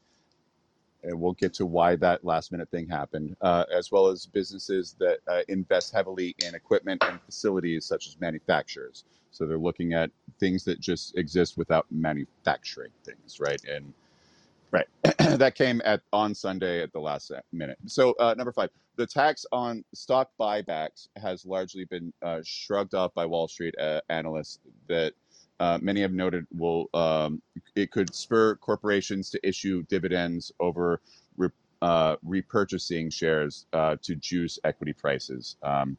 [1.05, 4.95] And we'll get to why that last minute thing happened, uh, as well as businesses
[4.99, 9.05] that uh, invest heavily in equipment and facilities such as manufacturers.
[9.31, 13.61] So they're looking at things that just exist without manufacturing things, right?
[13.65, 13.93] And
[14.71, 14.87] right,
[15.19, 17.77] that came at on Sunday at the last minute.
[17.85, 23.13] So uh, number five, the tax on stock buybacks has largely been uh, shrugged off
[23.13, 24.59] by Wall Street uh, analysts.
[24.87, 25.13] That
[25.59, 27.41] uh, many have noted will um,
[27.75, 31.01] it could spur corporations to issue dividends over
[31.37, 31.49] re-
[31.81, 35.55] uh, repurchasing shares uh, to juice equity prices.
[35.63, 35.97] Um,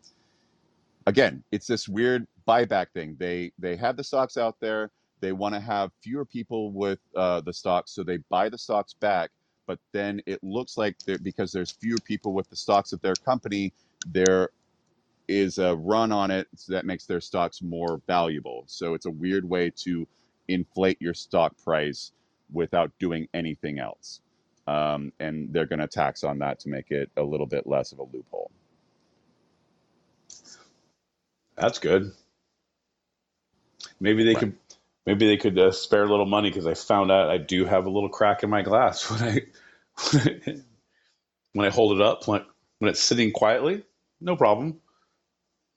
[1.06, 3.16] again, it's this weird buyback thing.
[3.18, 4.90] They they have the stocks out there.
[5.20, 8.94] They want to have fewer people with uh, the stocks, so they buy the stocks
[8.94, 9.30] back.
[9.66, 13.72] But then it looks like because there's fewer people with the stocks of their company,
[14.06, 14.50] there
[15.28, 18.64] is a run on it so that makes their stocks more valuable.
[18.66, 20.06] So it's a weird way to
[20.48, 22.12] inflate your stock price
[22.52, 24.20] without doing anything else.
[24.66, 27.92] Um, and they're going to tax on that to make it a little bit less
[27.92, 28.50] of a loophole.
[31.56, 32.12] That's good.
[34.00, 34.36] Maybe they Right.
[34.36, 34.56] could,
[35.06, 37.86] maybe they could uh, spare a little money because I found out I do have
[37.86, 39.42] a little crack in my glass when I
[40.12, 40.62] when I,
[41.54, 42.44] when I hold it up when
[42.80, 43.84] when it's sitting quietly.
[44.20, 44.80] No problem.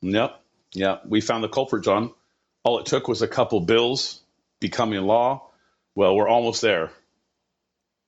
[0.02, 0.42] Yep.
[0.74, 0.98] Yeah.
[1.08, 2.14] We found the culprit, Jon.
[2.64, 4.22] All it took was a couple bills
[4.60, 5.50] becoming law.
[5.96, 6.92] Well, we're almost there.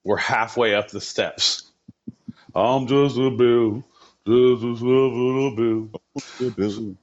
[0.04, 1.64] We're halfway up the steps.
[2.56, 3.84] I'm just a bill,
[4.28, 6.98] just a little bill.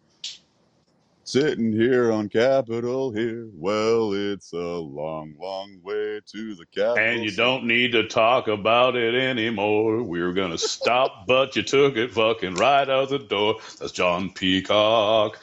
[1.28, 3.50] Sitting here on Capitol Hill.
[3.52, 6.96] Well, it's a long, long way to the Capitol.
[6.96, 10.02] And you don't need to talk about it anymore.
[10.02, 13.56] We were going to stop, but you took it fucking right out the door.
[13.78, 15.38] That's John Peacock.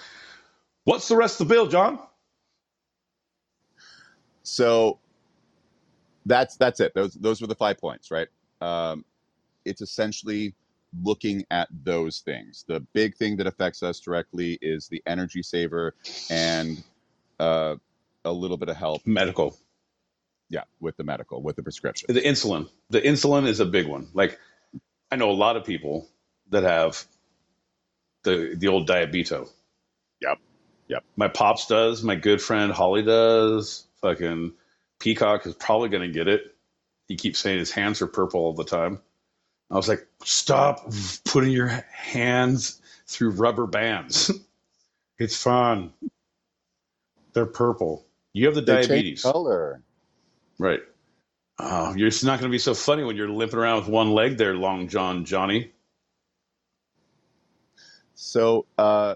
[0.85, 1.99] What's the rest of the bill, Jon?
[4.41, 4.97] So
[6.25, 6.95] that's that's it.
[6.95, 8.27] Those those were the five points, right?
[8.59, 9.05] Um,
[9.65, 10.55] it's essentially
[11.03, 12.65] looking at those things.
[12.67, 15.95] The big thing that affects us directly is the energy saver
[16.29, 16.83] and
[17.39, 17.75] uh,
[18.25, 19.57] a little bit of help, Medical.
[20.49, 22.09] yeah, with the medical, with the prescription.
[22.09, 22.69] The insulin.
[22.91, 24.07] The insulin is a big one.
[24.13, 24.39] Like,
[25.11, 26.07] I know a lot of people
[26.51, 27.03] that have
[28.23, 29.49] the the old diabeto.
[30.21, 30.39] Yep.
[30.89, 31.03] Yep.
[31.17, 32.03] My pops does.
[32.03, 33.85] My good friend Holly does.
[34.01, 34.53] Fucking
[34.99, 36.55] Peacock is probably going to get it.
[37.07, 38.99] He keeps saying his hands are purple all the time.
[39.71, 40.91] I was like, stop
[41.25, 44.31] putting your hands through rubber bands.
[45.19, 45.91] it's fun.
[47.33, 48.05] They're purple.
[48.33, 49.23] You have the They diabetes.
[49.23, 49.81] color.
[50.59, 50.81] Right.
[51.57, 54.11] Oh, you're, it's not going to be so funny when you're limping around with one
[54.11, 55.71] leg there, Long John Johnny.
[58.13, 59.15] So, uh,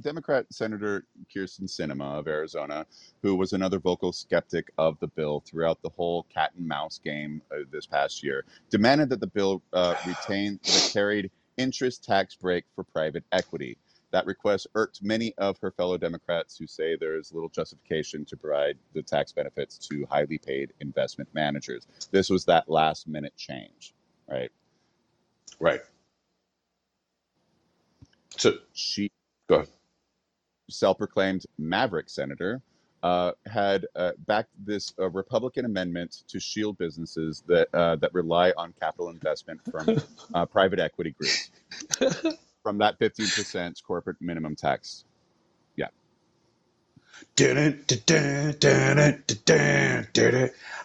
[0.00, 2.86] Democrat Senator Kyrsten Sinema of Arizona,
[3.22, 7.42] who was another vocal skeptic of the bill throughout the whole cat and mouse game
[7.52, 12.64] uh, this past year, demanded that the bill uh, retain the carried interest tax break
[12.74, 13.78] for private equity.
[14.12, 18.36] That request irked many of her fellow Democrats who say there is little justification to
[18.36, 21.86] provide the tax benefits to highly paid investment managers.
[22.10, 23.94] This was that last minute change,
[24.28, 24.50] right?
[25.60, 25.80] Right.
[28.36, 29.10] So, She
[29.48, 29.68] go ahead.
[30.68, 32.62] Self-proclaimed maverick senator
[33.02, 38.52] uh, had uh, backed this uh, Republican amendment to shield businesses that uh, that rely
[38.56, 40.00] on capital investment from
[40.34, 41.50] uh, private equity groups
[42.62, 45.04] from that 15% corporate minimum tax.
[45.76, 45.88] Yeah.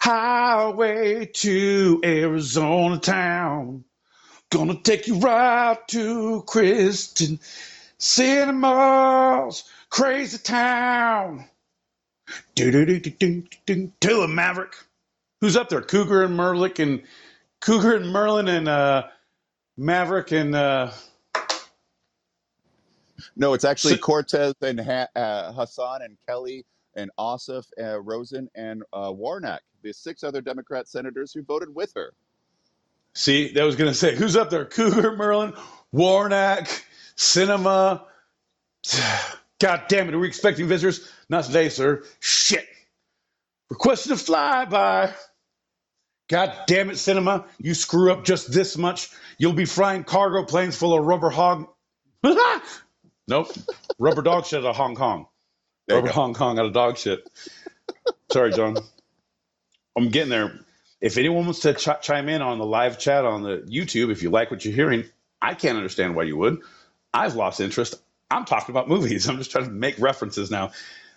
[0.00, 3.84] Highway to Arizona town.
[4.50, 7.40] Gonna take you right to Kristen
[8.04, 11.46] Sinema's crazy town.
[12.54, 14.22] Do do do do do do.
[14.22, 14.74] Him, Maverick.
[15.40, 15.80] Who's up there?
[15.80, 17.02] Cougar and Merlick and
[17.62, 19.04] Cougar and Merlin and uh,
[19.78, 20.90] Maverick and uh,
[23.36, 28.50] no, it's actually So- Cortez and ha- uh, Hassan and Kelly and Ossoff, uh, Rosen
[28.54, 32.12] and uh, Warnock, the six other Democrat senators who voted with her.
[33.14, 34.66] See, that was gonna say who's up there?
[34.66, 35.54] Cougar, Merlin,
[35.90, 36.68] Warnock,
[37.16, 38.02] Sinema.
[39.60, 41.08] God damn it, are we expecting visitors?
[41.28, 42.04] Not today, sir.
[42.20, 42.66] Shit.
[43.70, 45.14] Requested a flyby.
[46.28, 47.44] God damn it, Sinema.
[47.58, 51.68] You screw up just this much, you'll be flying cargo planes full of rubber hog.
[53.28, 53.52] nope.
[53.98, 55.26] Rubber dog shit out of Hong Kong.
[55.86, 56.10] There Rubber.
[56.10, 57.20] Hong Kong out of dog shit.
[58.32, 58.76] Sorry, Jon.
[59.96, 60.60] I'm getting there.
[61.00, 64.22] If anyone wants to ch- chime in on the live chat on the YouTube, if
[64.22, 65.04] you like what you're hearing,
[65.40, 66.62] I can't understand why you would.
[67.14, 67.94] I've lost interest.
[68.30, 69.28] I'm talking about movies.
[69.28, 70.72] I'm just trying to make references now.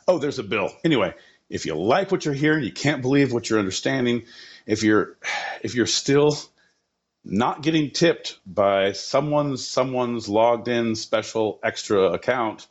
[0.07, 0.71] Oh, there's a bill.
[0.85, 1.13] Anyway,
[1.49, 4.23] if you like what you're hearing, you can't believe what you're understanding.
[4.65, 5.17] If you're
[5.61, 6.37] if you're still
[7.25, 12.67] not getting tipped by someone's someone's logged in special extra account,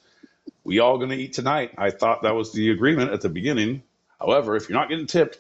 [0.64, 1.72] we all going to eat tonight.
[1.76, 3.82] I thought that was the agreement at the beginning.
[4.18, 5.38] However, if you're not getting tipped,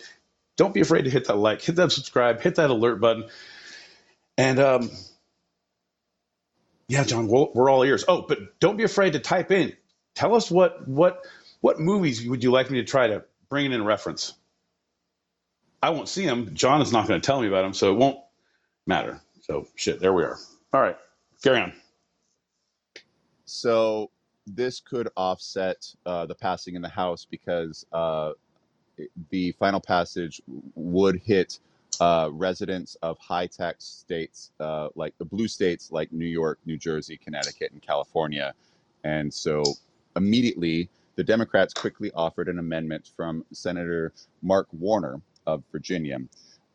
[0.56, 3.24] don't be afraid to hit that like, hit that subscribe, hit that alert button,
[4.36, 4.90] and um,
[6.88, 8.04] yeah, Jon, we're, we're all ears.
[8.08, 9.72] Oh, but don't be afraid to type in.
[10.14, 11.24] Tell us what what
[11.60, 14.34] what movies would you like me to try to bring in reference.
[15.82, 16.54] I won't see them.
[16.54, 18.18] Jon is not going to tell me about them, so it won't
[18.86, 19.20] matter.
[19.42, 20.38] So shit, there we are.
[20.72, 20.96] All right,
[21.42, 21.72] carry on.
[23.44, 24.10] So
[24.46, 28.32] this could offset uh, the passing in the House because uh,
[29.30, 30.40] the final passage
[30.74, 31.58] would hit
[32.00, 36.76] uh, residents of high tax states uh, like the blue states like New York, New
[36.76, 38.54] Jersey, Connecticut, and California.
[39.04, 39.62] And so
[40.16, 46.18] immediately, the Democrats quickly offered an amendment from Senator Mark Warner of Virginia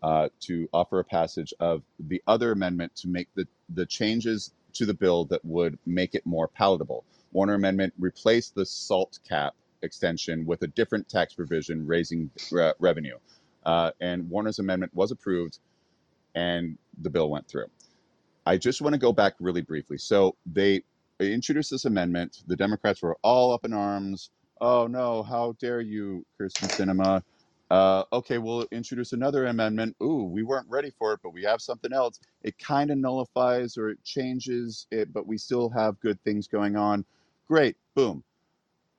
[0.02, 4.86] uh, to offer a passage of the other amendment to make the, the changes to
[4.86, 7.04] the bill that would make it more palatable.
[7.34, 9.54] Warner Amendment replaced the SALT cap
[9.84, 13.18] extension with a different tax provision raising re- revenue.
[13.66, 15.60] Uh, and Warner's amendment was approved
[16.36, 17.68] and the bill went through.
[18.46, 19.98] I just want to go back really briefly.
[19.98, 20.84] So they
[21.20, 22.44] introduced this amendment.
[22.48, 24.32] The Democrats were all up in arms.
[24.60, 27.24] Oh no, how dare you, Kyrsten Sinema?
[27.70, 29.96] Uh, okay, we'll introduce another amendment.
[30.04, 32.20] Ooh, we weren't ready for it, but we have something else.
[32.44, 36.76] It kind of nullifies or it changes it, but we still have good things going
[36.76, 37.06] on.
[37.48, 38.24] Great, boom.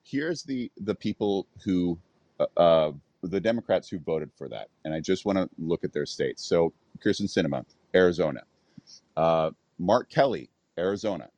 [0.04, 1.98] Here's the the people who,
[2.40, 2.92] uh, uh,
[3.22, 6.44] the Democrats who voted for that, and I just want to look at their states.
[6.44, 6.72] So,
[7.04, 7.64] Kyrsten Sinema,
[7.94, 8.42] Arizona.
[9.16, 11.28] Uh, Mark Kelly, Arizona.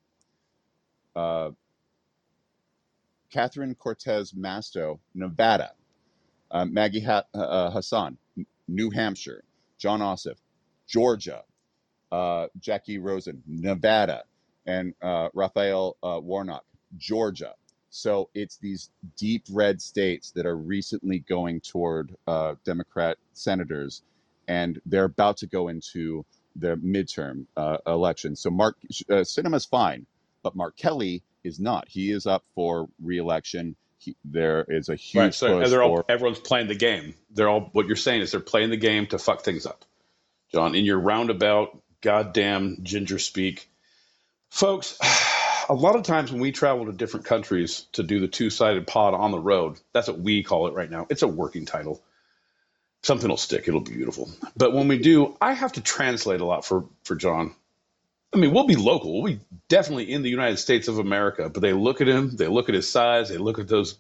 [1.15, 1.51] Uh,
[3.31, 5.73] Catherine Cortez Masto, Nevada.
[6.51, 9.43] Uh, Maggie ha- uh, Hassan, N- New Hampshire.
[9.79, 10.39] Jon Ossoff,
[10.87, 11.43] Georgia.
[12.13, 14.25] Uh, Jacky Rosen, Nevada.
[14.67, 16.65] And uh, Raphael uh, Warnock,
[16.97, 17.55] Georgia.
[17.95, 24.03] So it's these deep red states that are recently going toward uh, Democrat senators,
[24.49, 26.27] and they're about to go into
[26.57, 28.35] their midterm uh, election.
[28.35, 28.77] So Mark
[29.09, 30.07] uh, Sinema's fine,
[30.43, 31.87] but Mark Kelly is not.
[31.89, 33.77] He is up for reelection.
[33.99, 35.35] He, there is a huge Right.
[35.35, 37.15] So they're all for everyone's playing the game.
[37.31, 39.85] They're all what you're saying is they're playing the game to fuck things up.
[40.51, 43.71] Jon, in your roundabout goddamn ginger speak.
[44.51, 44.99] Folks,
[45.69, 49.15] a lot of times when we travel to different countries to do the two-sided pod
[49.15, 51.07] on the road, that's what we call it right now.
[51.11, 52.03] It's a working title.
[53.03, 54.31] Something will stick, it'll be beautiful.
[54.57, 57.55] But when we do, I have to translate a lot for for Jon.
[58.33, 59.15] I mean, we'll be local.
[59.23, 62.49] We'll be definitely in the United States of America, but they look at him, they
[62.49, 63.99] look at his size, they look at those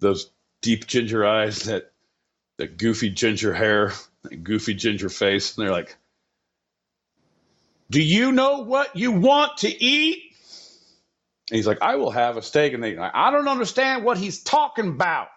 [0.00, 0.30] those
[0.60, 1.92] deep ginger eyes, that
[2.58, 5.96] that goofy ginger hair, that goofy ginger face, and they're like,
[7.90, 10.35] "Do you know what you want to eat?"
[11.50, 14.42] And he's like, "I will have a steak." And they, I don't understand what he's
[14.42, 15.28] talking about.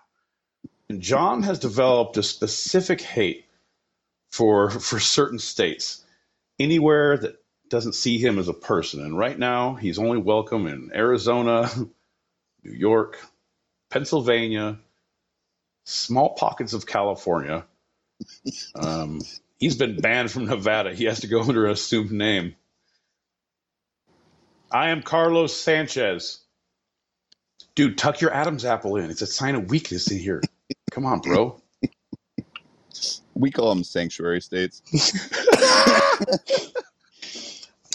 [0.90, 3.46] And Jon has developed a specific hate
[4.32, 6.04] for for certain states,
[6.60, 7.36] anywhere that
[7.70, 9.02] doesn't see him as a person.
[9.04, 11.70] And right now, he's only welcome in Arizona,
[12.64, 13.20] New York,
[13.92, 14.80] Pennsylvania,
[15.86, 17.66] small pockets of California.
[18.76, 19.22] Um,
[19.60, 20.94] he's been banned from Nevada.
[20.94, 22.56] He has to go under an assumed name.
[24.72, 26.40] I am Carlos Sanchez.
[27.76, 29.10] Dude, tuck your Adam's apple in.
[29.10, 30.42] It's a sign of weakness in here.
[30.92, 31.62] Come on, bro.
[33.34, 34.82] we call them sanctuary states.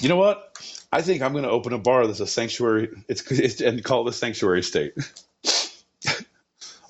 [0.01, 0.53] You know what?
[0.93, 2.91] I think I'm going to open a bar that's a sanctuary.
[3.09, 4.95] It's, it's and call it the sanctuary state.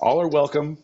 [0.01, 0.77] All are welcome.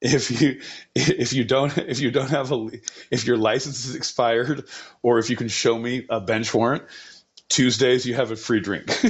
[0.00, 0.60] If you
[0.94, 2.70] if you don't if you don't have a
[3.10, 4.66] if your license is expired
[5.02, 6.84] or if you can show me a bench warrant,
[7.50, 8.90] Tuesdays you have a free drink.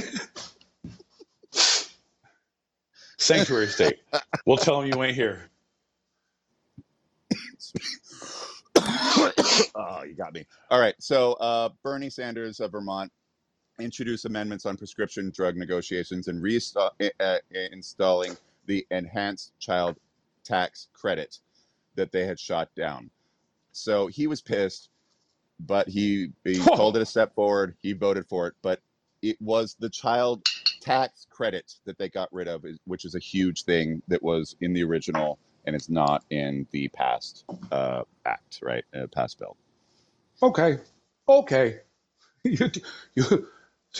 [3.17, 3.99] sanctuary state.
[4.45, 5.49] We'll tell them you ain't here.
[9.75, 10.45] oh, you got me.
[10.69, 10.95] All right.
[10.99, 13.11] So uh, Bernie Sanders of Vermont,
[13.79, 18.35] introduced amendments on prescription drug negotiations and reinstalling uh,
[18.65, 19.97] the enhanced child
[20.43, 21.39] tax credit
[21.95, 23.09] that they had shot down.
[23.71, 24.89] So he was pissed,
[25.67, 26.75] but he he Whoa.
[26.75, 27.75] called it a step forward.
[27.81, 28.81] He voted for it, but
[29.23, 30.43] it was the child
[30.81, 34.73] tax credit that they got rid of, which is a huge thing that was in
[34.73, 38.83] the original and it's not in the past uh, act, right?
[38.95, 39.57] Uh, past bill.
[40.41, 40.79] Okay.
[41.29, 41.79] Okay.
[42.43, 42.71] you,
[43.15, 43.47] you,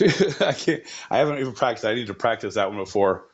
[0.40, 0.82] I can't.
[1.10, 1.84] I haven't even practiced.
[1.86, 3.26] I need to practice that one before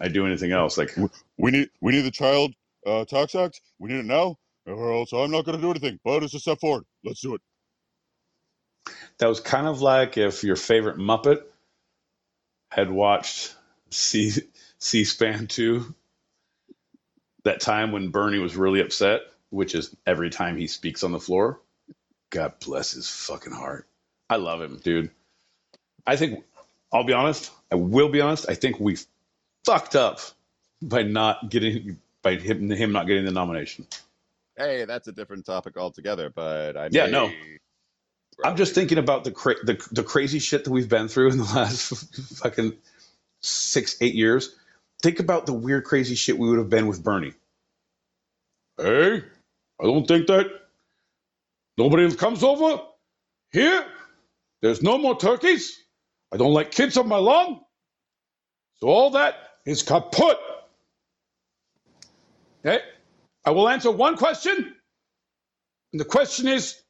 [0.00, 0.78] I do anything else.
[0.78, 0.90] Like,
[1.38, 2.54] We need we need the child
[2.86, 3.60] uh, tax act.
[3.78, 6.00] We need it now, or else I'm not going to do anything.
[6.04, 6.84] But it's a step forward.
[7.04, 7.42] Let's do it.
[9.18, 11.42] That was kind of like if your favorite Muppet
[12.70, 13.54] had watched
[13.90, 14.32] C
[14.78, 15.94] C-SPAN 2
[17.44, 19.20] that time when Bernie was really upset,
[19.50, 21.60] which is every time he speaks on the floor.
[22.30, 23.86] God bless his fucking heart.
[24.28, 25.10] I love him, dude.
[26.06, 26.44] I think
[26.92, 27.50] I'll be honest.
[27.70, 28.48] I will be honest.
[28.48, 28.96] I think we
[29.64, 30.20] fucked up
[30.80, 33.86] by not getting by him him not getting the nomination.
[34.56, 36.30] Hey, that's a different topic altogether.
[36.30, 37.32] But I Yeah, may no.
[38.44, 41.38] I'm just thinking about the cra- the the crazy shit that we've been through in
[41.38, 41.92] the last
[42.38, 42.74] fucking
[43.42, 44.54] six eight years.
[45.02, 47.34] Think about the weird crazy shit we would have been with Bernie.
[48.78, 49.24] Hey,
[49.80, 50.46] I don't think that
[51.78, 52.80] nobody comes over
[53.52, 53.84] here.
[54.62, 55.78] There's no more turkeys.
[56.32, 57.60] I don't like kids on my lawn.
[58.80, 59.36] So all that
[59.66, 60.38] is kaput.
[62.66, 62.80] Okay,
[63.44, 64.74] I will answer one question,
[65.92, 66.80] and the question is.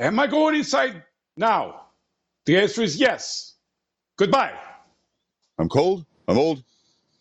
[0.00, 1.02] Am I going inside
[1.36, 1.82] now?
[2.46, 3.56] The answer is yes.
[4.16, 4.54] Goodbye.
[5.58, 6.06] I'm cold.
[6.26, 6.64] I'm old.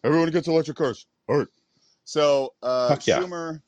[0.05, 1.05] Everyone gets electric cars.
[1.27, 1.47] All right.
[2.05, 3.19] So uh, Fuck yeah.
[3.19, 3.61] Schumer,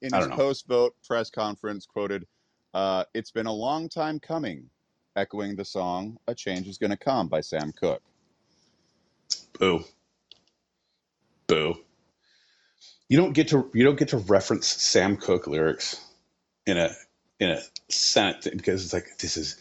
[0.00, 0.36] in I his don't know.
[0.36, 2.26] post-vote press conference, quoted,
[2.72, 4.70] uh, "It's been a long time coming,"
[5.14, 8.02] echoing the song "A Change Is Going to Come" by Sam Cooke.
[9.58, 9.84] Boo.
[11.46, 11.76] Boo.
[13.10, 16.00] You don't get to you don't get to reference Sam Cooke lyrics
[16.66, 16.90] in a
[17.40, 19.56] in a thing because it's like this is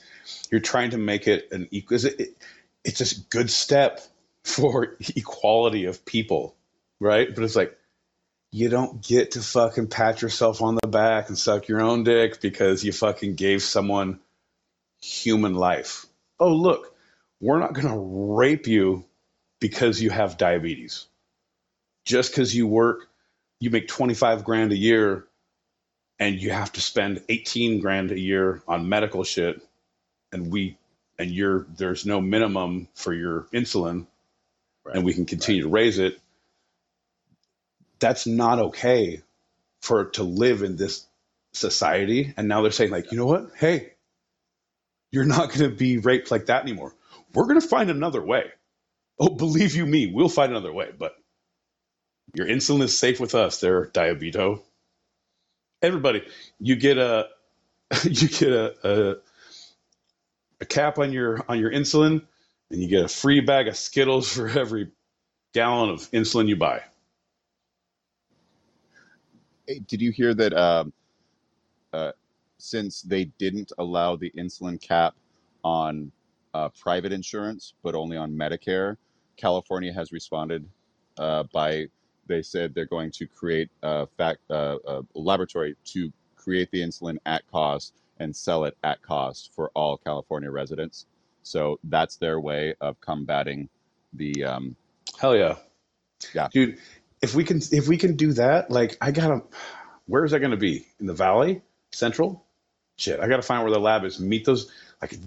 [0.51, 1.97] you're trying to make it an equal.
[1.97, 2.37] It, it,
[2.83, 4.01] it's a good step
[4.43, 6.55] for equality of people,
[6.99, 7.33] right?
[7.33, 7.77] But it's like
[8.51, 12.39] you don't get to fucking pat yourself on the back and suck your own dick
[12.39, 14.19] because you fucking gave someone
[15.01, 16.05] human life.
[16.39, 16.95] Oh, look,
[17.41, 17.97] we're not going to
[18.35, 19.05] rape you
[19.59, 21.07] because you have diabetes.
[22.05, 23.09] Just because you work,
[23.59, 25.25] you make 25 grand a year
[26.23, 29.61] and you have to spend 18 grand a year on medical shit
[30.31, 30.77] and we
[31.19, 34.07] and you're there's no minimum for your insulin
[34.85, 34.95] Right.
[34.97, 36.19] and we can continue to raise it
[37.99, 39.21] that's not okay
[39.81, 41.05] for to live in this
[41.53, 42.33] society.
[42.37, 43.51] And now they're saying like you know what?
[43.57, 43.93] Hey
[45.11, 46.93] you're not going to be raped like that anymore.
[47.33, 48.45] We're going to find another way.
[49.19, 51.15] Oh believe you me we'll find another way but
[52.35, 54.63] your insulin is safe with us there diabito
[55.83, 56.23] everybody
[56.59, 57.27] you get a
[58.03, 59.17] you get a, a
[60.61, 62.23] a cap on your on your insulin
[62.71, 64.89] and you get a free bag of skittles for every
[65.53, 66.81] gallon of insulin you buy
[69.67, 70.53] Hey, did you hear that?
[70.53, 70.93] Um,
[71.93, 72.11] uh,
[72.57, 75.15] since they didn't allow the insulin cap
[75.63, 76.11] on
[76.53, 78.97] uh, private insurance, but only on Medicare,
[79.37, 80.67] California has responded
[81.17, 81.87] uh, by
[82.27, 87.17] they said they're going to create a fact uh, a laboratory to create the insulin
[87.25, 91.05] at cost and sell it at cost for all California residents.
[91.43, 93.69] So that's their way of combating
[94.13, 94.75] the um,
[95.19, 95.55] hell yeah
[96.33, 96.47] Yeah.
[96.51, 96.77] dude
[97.21, 99.41] if we can if we can do that like i gotta
[100.05, 101.61] where is that going to be in the valley
[101.91, 102.45] central
[102.97, 104.71] shit i gotta find where the lab is meet those
[105.01, 105.17] like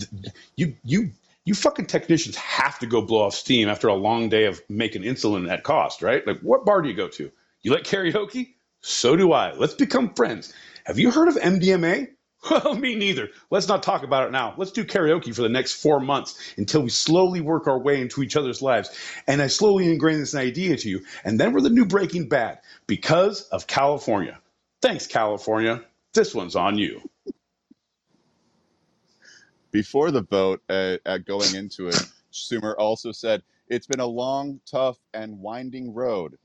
[0.56, 1.10] you you
[1.46, 5.02] you fucking technicians have to go blow off steam after a long day of making
[5.02, 7.32] insulin at cost right like what bar do you go to
[7.62, 10.52] you like karaoke so do i let's become friends
[10.84, 12.06] have you heard of mdma
[12.50, 13.30] well, me neither.
[13.50, 14.54] Let's not talk about it now.
[14.56, 18.22] Let's do karaoke for the next four months until we slowly work our way into
[18.22, 18.90] each other's lives.
[19.26, 21.04] And I slowly ingrain this idea to you.
[21.24, 24.38] And then we're the new Breaking Bad because of California.
[24.82, 25.82] Thanks, California.
[26.14, 27.00] This one's on you.
[29.72, 32.02] Before the vote, uh, uh, going into it,
[32.32, 36.38] Schumer also said it's been a long, tough, and winding road.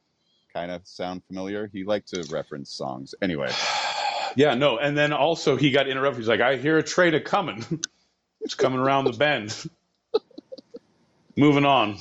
[0.53, 1.69] Kind of sound familiar?
[1.74, 3.15] He liked to reference songs.
[3.22, 3.51] Anyway,
[4.38, 4.80] Yeah, no.
[4.80, 6.19] And then also he got interrupted.
[6.22, 7.65] He's like, I hear a train a coming.
[8.41, 9.55] it's coming around the bend.
[11.38, 11.97] Moving on.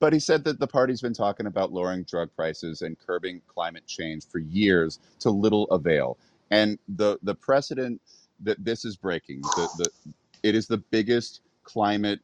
[0.00, 3.86] but he said that the party's been talking about lowering drug prices and curbing climate
[3.86, 6.18] change for years to little avail.
[6.50, 8.00] And the the precedent
[8.42, 10.12] that this is breaking, the, the
[10.42, 12.20] it is the biggest climate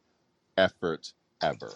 [0.57, 1.71] effort ever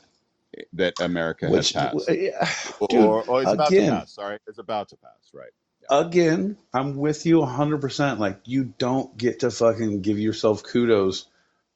[0.57, 2.09] eh, that America Which, has passed.
[2.09, 2.51] Eh, yeah,
[2.89, 4.11] dude, or, or it's about to again, pass.
[4.11, 5.31] Sorry, it's about to pass.
[5.33, 5.51] Right.
[5.89, 8.19] again, I'm with you 100%.
[8.19, 11.27] Like, you don't get to fucking give yourself kudos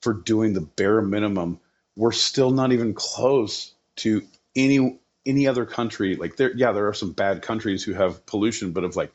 [0.02, 1.60] for doing the bare minimum.
[1.96, 4.24] We're still not even close to
[4.56, 6.16] any any other country.
[6.16, 9.12] Like, there, yeah, there are some bad countries who have pollution, but of like,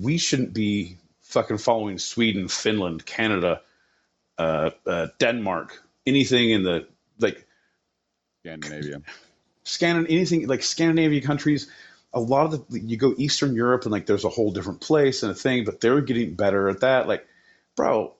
[0.00, 0.98] we shouldn't be
[1.30, 3.62] fucking following Sweden, Finland, Canada,
[4.38, 6.86] uh, uh, Denmark, anything in the
[7.18, 7.46] like
[8.44, 9.02] Scandinavia.
[9.64, 11.70] Scanin anything like Scandinavian countries,
[12.12, 15.22] a lot of the you go Eastern Europe and like there's a whole different place
[15.22, 17.06] and a thing, but they're getting better at that.
[17.06, 17.26] Like,
[17.76, 18.14] bro,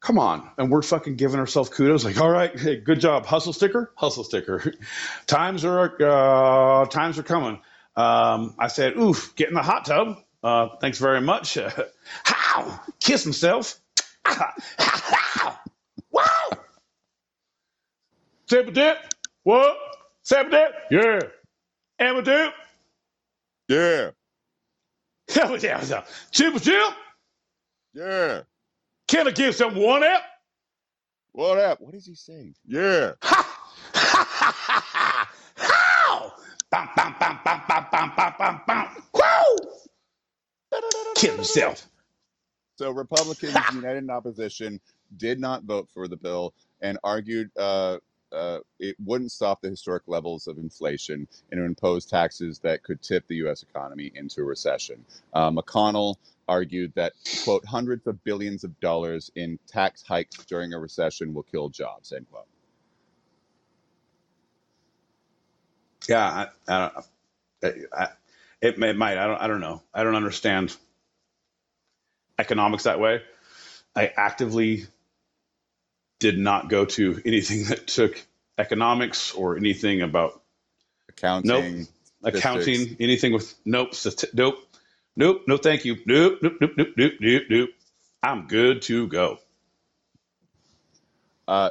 [0.00, 0.50] come on.
[0.58, 2.04] And we're fucking giving ourselves kudos.
[2.04, 3.26] Like, all right, hey, good job.
[3.26, 4.74] Hustle sticker, hustle sticker.
[5.26, 7.60] times are uh, times are coming.
[7.96, 10.18] Um, I said, oof, get in the hot tub.
[10.42, 11.58] Uh, thanks very much.
[12.24, 12.80] how?
[12.98, 13.80] Kiss himself.
[16.10, 16.26] wow.
[18.48, 18.98] Sip dip.
[19.42, 19.76] What?
[20.22, 20.72] Sip dip?
[20.90, 21.20] Yeah.
[21.98, 22.52] Emma dip?
[23.68, 24.10] Yeah.
[25.34, 25.84] Hell yeah.
[25.86, 26.04] yeah.
[26.32, 26.94] Chip chip?
[27.94, 28.40] Yeah.
[29.08, 30.22] Can I give some one up?
[31.32, 31.80] What up?
[31.80, 32.54] What is he saying?
[32.66, 33.12] Yeah.
[33.22, 33.46] Ha!
[33.94, 35.30] Ha ha ha ha!
[35.56, 36.32] How?
[36.70, 38.88] Bam, bam, bam, bam, bam, bam, bam, bam, bam.
[39.14, 39.70] Woo!
[41.16, 41.88] Kill himself.
[42.78, 44.80] So Republicans united in opposition
[45.16, 47.98] did not vote for the bill and argued uh,
[48.32, 52.82] uh, it wouldn't stop the historic levels of inflation and it would impose taxes that
[52.82, 53.62] could tip the U.S.
[53.62, 55.04] economy into a recession.
[55.34, 56.16] Uh, McConnell
[56.48, 57.12] argued that,
[57.44, 62.12] quote, hundreds of billions of dollars in tax hikes during a recession will kill jobs,
[62.12, 62.46] end quote.
[66.08, 67.06] Yeah, I, I don't.
[67.94, 68.08] I, I,
[68.62, 69.18] it, it might.
[69.18, 69.40] I don't.
[69.40, 69.82] I don't know.
[69.94, 70.76] I don't understand
[72.38, 73.22] economics that way.
[73.96, 74.86] I actively
[76.20, 78.22] did not go to anything that took
[78.58, 80.40] economics or anything about
[81.08, 81.80] Accounting,
[82.22, 82.34] Nope.
[82.34, 84.56] accounting, anything with nope, stati- nope,
[85.16, 87.70] nope, no, thank you, nope, nope, nope, nope, nope, nope, nope.
[88.22, 89.38] I'm good to go.
[91.48, 91.70] Uh,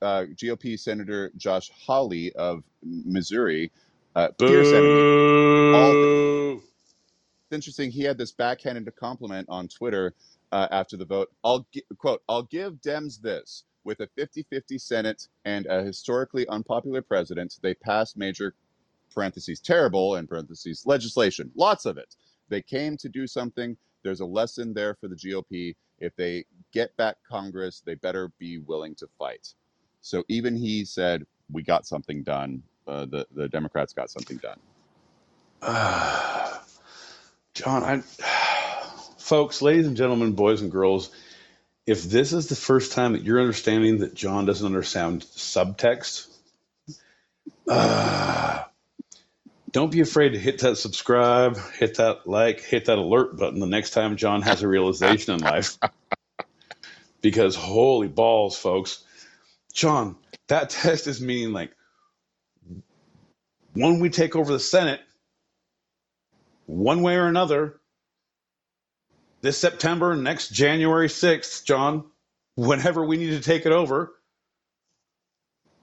[0.00, 3.72] uh, GOP Senator Josh Hawley of Missouri,
[4.14, 5.06] uh, dear Senator,
[5.72, 6.62] all Boo!
[7.52, 7.90] it's interesting.
[7.90, 10.14] He had this backhanded compliment on Twitter
[10.52, 11.30] uh, after the vote.
[11.44, 13.64] I'll gi- quote, I'll give Dems this.
[13.84, 18.54] With a 50 50 Senate and a historically unpopular president, they passed major
[19.12, 21.50] parentheses terrible and parentheses legislation.
[21.56, 22.14] Lots of it.
[22.48, 23.76] They came to do something.
[24.02, 25.74] There's a lesson there for the GOP.
[25.98, 29.54] If they get back Congress, they better be willing to fight.
[30.00, 32.62] So even he said, We got something done.
[32.86, 34.58] Uh, the, the Democrats got something done.
[35.62, 36.62] Ah,
[37.54, 38.00] Jon, I,
[39.18, 41.10] folks, ladies and gentlemen, boys and girls,
[41.86, 46.28] if this is the first time that you're understanding that Jon doesn't understand subtext,
[47.68, 48.64] uh,
[49.70, 53.66] don't be afraid to hit that subscribe, hit that like, hit that alert button the
[53.66, 55.78] next time Jon has a realization in life.
[57.20, 59.04] Because holy balls, folks,
[59.72, 60.16] Jon,
[60.48, 61.70] that text is meaning like
[63.74, 65.00] when we take over the Senate,
[66.66, 67.80] one way or another,
[69.40, 72.04] this September, next January 6th, Jon,
[72.56, 74.12] whenever we need to take it over,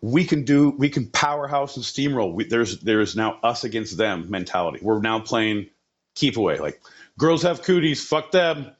[0.01, 2.33] we can do, we can powerhouse and steamroll.
[2.33, 4.79] We, there's, there's now us against them mentality.
[4.81, 5.69] We're now playing
[6.15, 6.59] keep away.
[6.59, 6.81] Like,
[7.17, 8.71] girls have cooties, fuck them.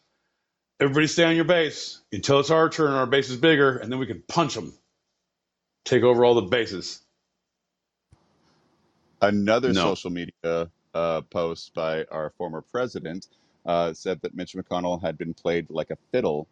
[0.80, 4.00] Everybody stay on your base until it's our turn, our base is bigger, and then
[4.00, 4.74] we can punch them,
[5.86, 7.02] take over all the bases.
[9.22, 9.84] Another No.
[9.84, 13.28] social media uh, post by our former president
[13.66, 16.48] uh, said that Mitch McConnell had been played like a fiddle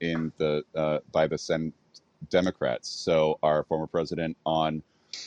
[0.00, 1.74] in the uh, by the Senate
[2.30, 2.88] Democrats.
[2.88, 4.82] So our former president on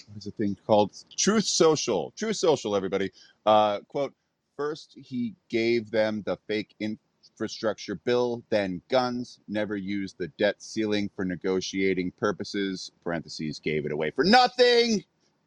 [0.07, 2.13] what is the thing called Truth Social?
[2.17, 3.11] Truth Social, everybody.
[3.45, 4.13] Uh, quote:
[4.55, 9.39] First, he gave them the fake infrastructure bill, then guns.
[9.47, 12.91] Never used the debt ceiling for negotiating purposes.
[13.03, 15.03] Parentheses gave it away for nothing.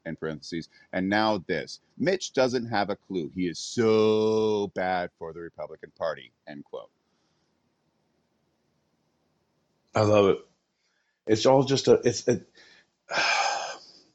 [0.06, 1.80] In parentheses, and now this.
[1.98, 3.30] Mitch doesn't have a clue.
[3.34, 6.32] He is so bad for the Republican Party.
[6.48, 6.90] End quote.
[9.94, 10.38] I love it.
[11.26, 12.48] It's all just a, it's, it,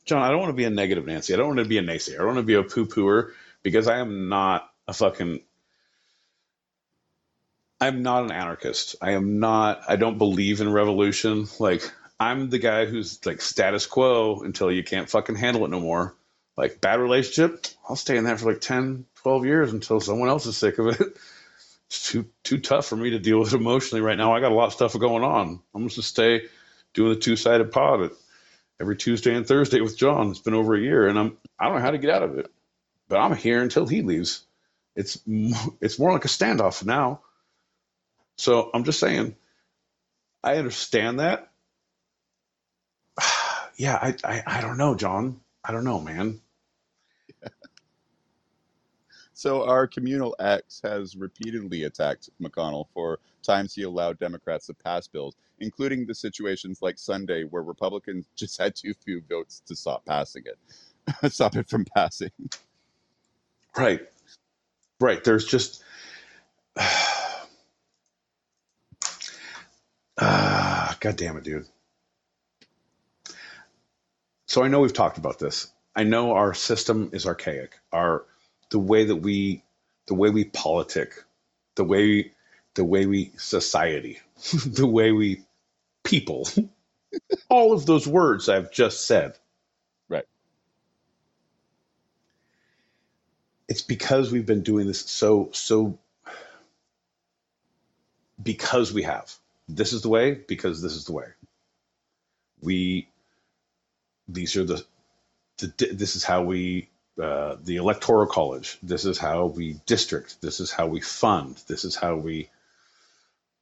[0.05, 1.33] Jon, I don't want to be a negative Nancy.
[1.33, 2.15] I don't want to be a naysayer.
[2.15, 3.31] I don't want to be a poo pooer
[3.63, 5.41] because I am not a fucking,
[7.81, 8.95] I'm not an anarchist.
[9.01, 11.47] I am not, I don't believe in revolution.
[11.59, 11.83] Like,
[12.19, 16.15] I'm the guy who's like status quo until you can't fucking handle it no more.
[16.57, 20.45] Like, bad relationship, I'll stay in that for like 10, 12 years until someone else
[20.45, 21.17] is sick of it.
[21.87, 24.33] It's too, too tough for me to deal with emotionally right now.
[24.33, 25.61] I got a lot of stuff going on.
[25.73, 26.03] I'm just gonna
[26.41, 26.47] stay
[26.95, 28.09] doing the two sided pod
[28.79, 30.31] every Tuesday and Thursday with Jon.
[30.31, 32.39] It's been over a year, and I'm I don't know how to get out of
[32.39, 32.51] it,
[33.07, 34.43] but I'm here until he leaves.
[34.95, 35.19] It's
[35.81, 37.21] it's more like a standoff now.
[38.37, 39.35] So I'm just saying,
[40.43, 41.51] I understand that.
[43.77, 45.41] Yeah, I, I I don't know, Jon.
[45.63, 46.41] I don't know, man.
[49.33, 55.07] So our communal X has repeatedly attacked McConnell for times he allowed Democrats to pass
[55.07, 60.05] bills, including the situations like Sunday where Republicans just had too few votes to stop
[60.05, 62.31] passing it, stop it from passing.
[63.77, 64.01] Right,
[65.01, 65.23] right.
[65.23, 65.83] There's just.
[70.19, 71.67] Ah, God damn it, dude.
[74.55, 75.69] So I know we've talked about this.
[75.97, 77.77] I know our system is archaic.
[77.91, 78.23] Our
[78.69, 79.65] the way that we
[80.05, 81.11] the way we politic,
[81.75, 82.31] the way
[82.75, 84.21] the way we society,
[84.65, 85.43] the way we
[86.05, 86.47] people,
[87.49, 89.37] all of those words I've just said.
[90.07, 90.23] Right.
[93.67, 95.99] It's because we've been doing this so so
[98.41, 99.33] because we have.
[99.67, 101.27] This is the way because this is the way.
[102.61, 103.09] We
[104.27, 104.83] these are the,
[105.57, 106.89] the this is how we
[107.21, 108.77] uh, the electoral college.
[108.83, 110.41] This is how we district.
[110.41, 111.61] This is how we fund.
[111.67, 112.49] This is how we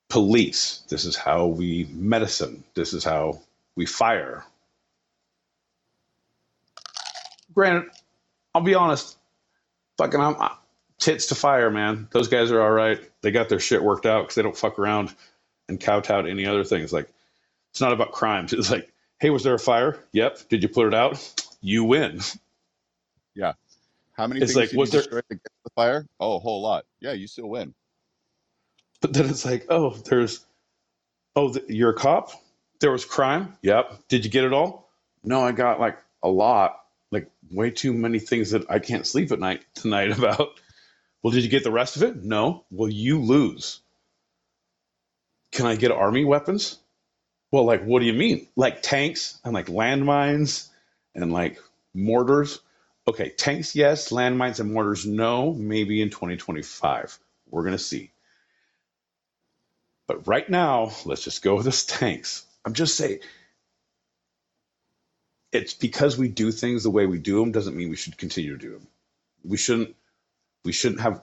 [0.10, 0.84] police.
[0.90, 2.64] This is how we medicine.
[2.74, 3.42] This is how
[3.76, 4.44] we fire.
[7.54, 7.92] Granted,
[8.56, 9.18] I'll be honest.
[9.98, 10.36] Fucking, I'm
[11.00, 12.08] tits to fire, man.
[12.12, 13.00] Those guys are all right.
[13.22, 15.14] They got their shit worked out because they don't fuck around
[15.68, 16.94] and kowtow to any other things.
[16.94, 17.10] Like,
[17.72, 18.54] it's not about crimes.
[18.54, 18.93] It's like,
[19.24, 20.04] hey, was there a fire?
[20.12, 20.50] Yep.
[20.50, 21.18] Did you put it out?
[21.62, 22.20] You win.
[23.34, 23.54] Yeah.
[24.12, 26.06] How many It's things like, was there- to get the fire?
[26.20, 26.84] Oh, a whole lot.
[27.00, 27.74] Yeah, you still win.
[29.00, 30.46] But then it's like, oh, there's,
[31.38, 32.32] oh, th- you're a cop.
[32.82, 33.56] There was crime.
[33.62, 34.10] Yep.
[34.10, 34.90] Did you get it all?
[35.24, 39.32] No, I got like a lot, like way too many things that I can't sleep
[39.32, 40.60] at night tonight about.
[41.22, 42.26] Well, did you get the rest of it?
[42.26, 42.66] No.
[42.72, 43.80] Well, you lose.
[45.54, 46.78] Can I get army weapons?
[47.54, 48.48] Well, like, what do you mean?
[48.56, 50.70] Like tanks and like landmines
[51.14, 51.60] and like
[51.94, 52.60] mortars?
[53.08, 54.10] Okay, tanks, yes.
[54.10, 55.54] Landmines and mortars, no.
[55.54, 57.20] Maybe in 2025.
[57.52, 58.10] We're going to see.
[60.08, 62.44] But right now, let's just go with this tanks.
[62.66, 63.20] I'm just saying,
[65.52, 68.58] it's because we do things the way we do them doesn't mean we should continue
[68.58, 68.88] to do them.
[69.46, 69.96] We shouldn't.
[70.66, 71.22] We shouldn't have.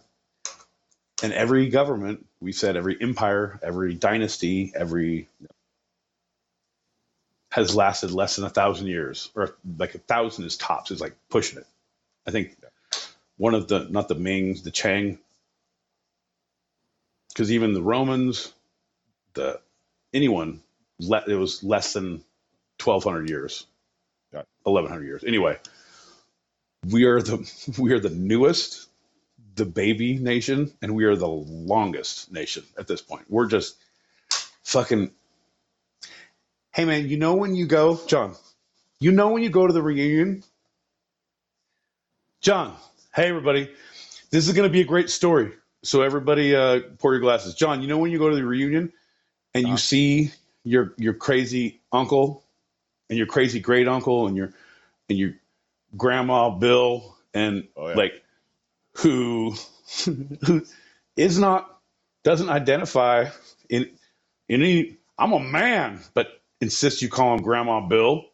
[1.24, 5.26] And every government, we said every empire, every dynasty, every
[7.50, 10.90] has lasted less than a thousand years, or like a thousand is tops.
[10.90, 11.66] Is like pushing it.
[12.26, 12.56] I think
[13.36, 15.18] one of the not the Mings, the Chang,
[17.28, 18.52] because even the Romans,
[19.34, 19.60] the
[20.12, 20.62] anyone,
[20.98, 22.22] le, it was less than
[22.78, 23.66] twelve hundred years,
[24.66, 25.24] eleven hundred years.
[25.24, 25.58] Anyway,
[26.88, 28.88] we are the we are the newest,
[29.56, 33.26] the baby nation, and we are the longest nation at this point.
[33.28, 33.76] We're just
[34.64, 35.12] fucking.
[36.72, 38.36] Hey man, you know when you go, Jon?
[39.00, 40.44] You know when you go to the reunion,
[42.42, 42.76] Jon.
[43.14, 43.70] Hey everybody,
[44.30, 45.52] this is going to be a great story.
[45.84, 47.54] So everybody, uh, pour your glasses.
[47.54, 48.92] Jon, you know when you go to the reunion
[49.54, 49.78] and you Uh-huh.
[49.78, 50.32] see
[50.64, 52.44] your your crazy uncle
[53.10, 54.52] and your crazy great uncle and your
[55.10, 55.34] and your
[55.96, 58.02] grandma Bill and Oh, yeah.
[58.02, 58.12] like
[58.96, 59.54] who
[60.06, 60.62] who
[61.16, 61.78] is not
[62.24, 63.30] doesn't identify
[63.70, 63.90] in
[64.48, 68.24] in any I'm a man, but insists you call him Grandma Bill.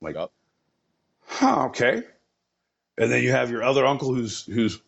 [0.00, 0.32] Like, Yup.
[1.26, 2.02] huh, okay.
[2.98, 4.80] And then you have your other uncle who's who's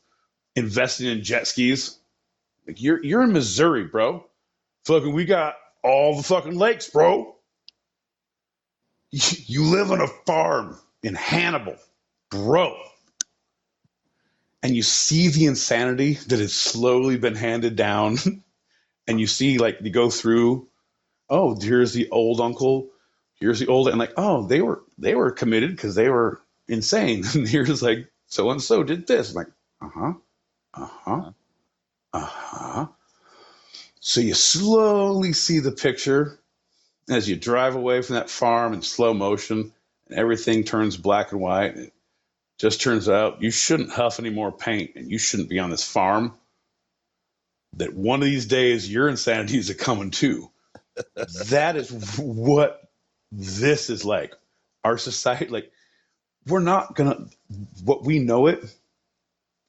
[0.56, 1.98] investing in jet skis.
[2.66, 4.26] Like you're you're in Missouri, bro.
[4.86, 7.36] Fucking, we got all the fucking lakes, bro.
[9.10, 11.76] You, you live on a farm in Hannibal,
[12.30, 12.76] bro.
[14.62, 18.16] And you see the insanity that has slowly been handed down.
[19.06, 20.68] and you see, like, you go through,
[21.28, 22.90] oh, here's the old uncle,
[23.34, 27.24] here's the old, and like, oh, they were they were committed because they were insane.
[27.34, 29.30] And here's like so and so did this.
[29.30, 30.12] I'm like, uh huh,
[30.74, 31.32] uh huh,
[32.12, 32.86] uh huh.
[34.00, 36.38] So you slowly see the picture
[37.08, 39.72] as you drive away from that farm in slow motion,
[40.08, 41.76] and everything turns black and white.
[41.76, 41.92] It
[42.58, 45.86] just turns out you shouldn't huff any more paint, and you shouldn't be on this
[45.86, 46.34] farm.
[47.76, 50.50] That one of these days your insanity is a coming too.
[51.50, 52.82] That is what
[53.32, 54.34] this is like.
[54.84, 55.72] Our society, like,
[56.46, 57.26] we're not gonna.
[57.84, 58.64] What we know it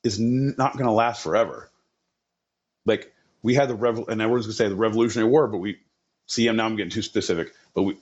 [0.03, 1.69] is not gonna last forever.
[2.85, 5.80] Like we had the revel, and everyone's gonna say the Revolutionary War, but we
[6.27, 6.52] see.
[6.52, 7.97] Now I'm getting too specific, but we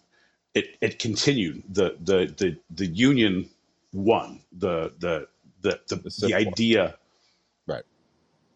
[0.56, 1.64] it it continued.
[1.70, 3.50] The the the the Union
[3.94, 4.42] won.
[4.54, 5.28] The the
[5.62, 6.56] the the, The the, Civil War.
[6.58, 6.98] idea,
[7.68, 7.84] Right.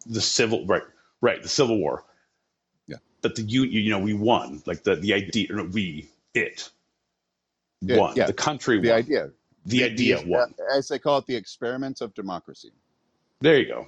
[0.06, 0.84] the civil right
[1.22, 2.04] right the Civil War.
[3.28, 4.62] But the Union, you know, we won.
[4.66, 6.70] Like the the idea, no, we it
[7.82, 8.16] Yeah, won.
[8.16, 8.26] yeah.
[8.26, 8.98] The country The won.
[8.98, 9.30] idea.
[9.66, 10.54] the idea the- won.
[10.74, 12.72] As they call it, the experiment of democracy.
[13.42, 13.86] There you go.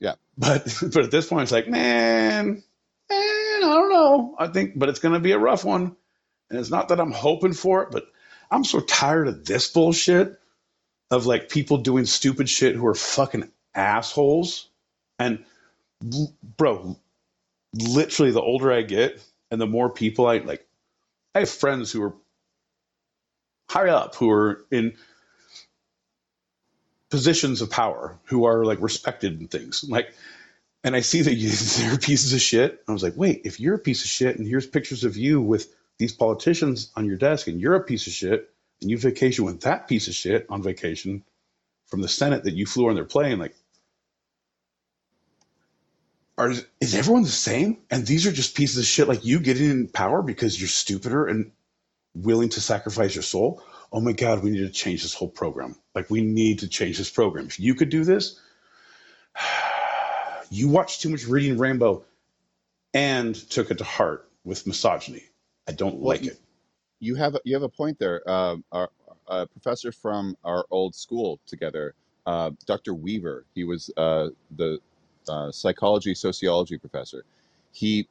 [0.00, 0.14] Yeah.
[0.36, 2.62] But but at this point, it's like, man, man,
[3.10, 4.34] I don't know.
[4.38, 5.94] I think, but it's going to be a rough one.
[6.50, 8.04] And it's not that I'm hoping for it, but
[8.50, 10.38] I'm so tired of this bullshit
[11.10, 14.68] of like people doing stupid shit who are fucking assholes.
[15.18, 15.44] And
[16.56, 16.98] bro,
[17.82, 20.66] literally, the older I get and the more people I like,
[21.34, 22.14] I have friends who are
[23.68, 24.94] high up who are in
[27.10, 29.84] positions of power who are like respected and things.
[29.88, 30.14] Like
[30.84, 31.50] and i see that you,
[31.88, 32.82] they're pieces of shit.
[32.88, 35.40] I was like wait if you're a piece of shit and here's pictures of you
[35.40, 38.50] with these politicians on your desk and you're a piece of shit
[38.80, 41.22] and you vacation with that piece of shit on vacation
[41.86, 43.54] from the senate that you flew on their plane like
[46.38, 49.70] are is everyone the same and these are just pieces of shit like you getting
[49.70, 51.52] in power because you're stupider and
[52.14, 55.76] willing to sacrifice your soul oh my god we need to change this whole program
[55.94, 58.40] like we need to change this program if you could do this
[60.50, 62.04] you watched too much reading rainbow
[62.94, 65.24] and took it to heart with misogyny
[65.68, 66.40] i don't Well, like it
[67.00, 68.28] You have you have a point there.
[68.28, 68.90] Um, our
[69.28, 71.94] a professor from our old school together,
[72.26, 72.94] uh, Dr.
[72.94, 73.44] Weaver.
[73.54, 74.78] He was uh, the
[75.28, 77.24] uh, psychology sociology professor.
[77.72, 78.08] He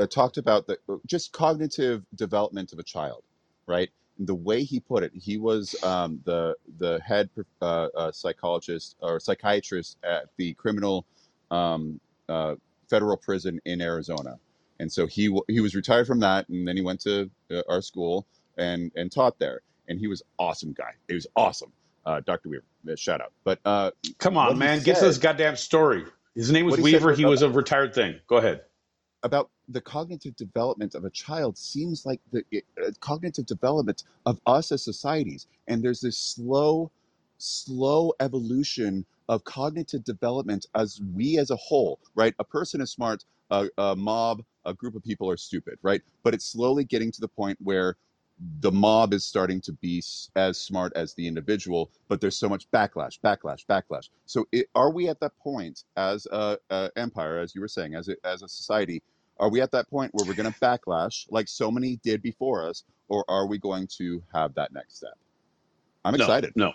[0.00, 3.24] uh, talked about the just cognitive development of a child,
[3.68, 3.90] right?
[4.20, 7.30] The way he put it, he was um, the the head
[7.62, 11.06] uh, uh, psychologist or psychiatrist at the criminal
[11.52, 12.00] um,
[12.30, 12.56] uh,
[12.90, 14.38] federal prison in Arizona,
[14.80, 17.82] and so he he was retired from that, and then he went to uh, our
[17.82, 18.26] school
[18.58, 20.92] and and taught there, and he was awesome guy.
[21.08, 21.72] He was awesome,
[22.10, 22.48] uh, Dr.
[22.48, 22.64] Weaver.
[22.90, 23.32] uh, Shout out.
[23.44, 24.82] But uh, come on man.
[24.82, 26.04] Get to this goddamn story.
[26.34, 27.12] His name was he weaver.
[27.12, 28.16] He was a retired thing.
[28.26, 28.62] Go ahead.
[29.22, 34.72] About the cognitive development of a child seems like the uh, cognitive development of us
[34.72, 35.46] as societies.
[35.68, 36.90] And there's this slow
[37.38, 42.34] slow evolution of cognitive development as we as a whole right?
[42.38, 46.02] A person is smart a, a mob a group of people are stupid right?
[46.22, 47.96] But it's slowly getting to the point where
[48.60, 50.02] the mob is starting to be
[50.36, 54.90] as smart as the individual but there's so much backlash backlash backlash so it, are
[54.90, 58.42] we at that point as a, a empire as you were saying as a, as
[58.42, 59.02] a society
[59.40, 62.68] are we at that point where we're going to backlash like so many did before
[62.68, 65.14] us, or are we going to have that next step?
[66.04, 66.52] I'm no excited.
[66.54, 66.72] no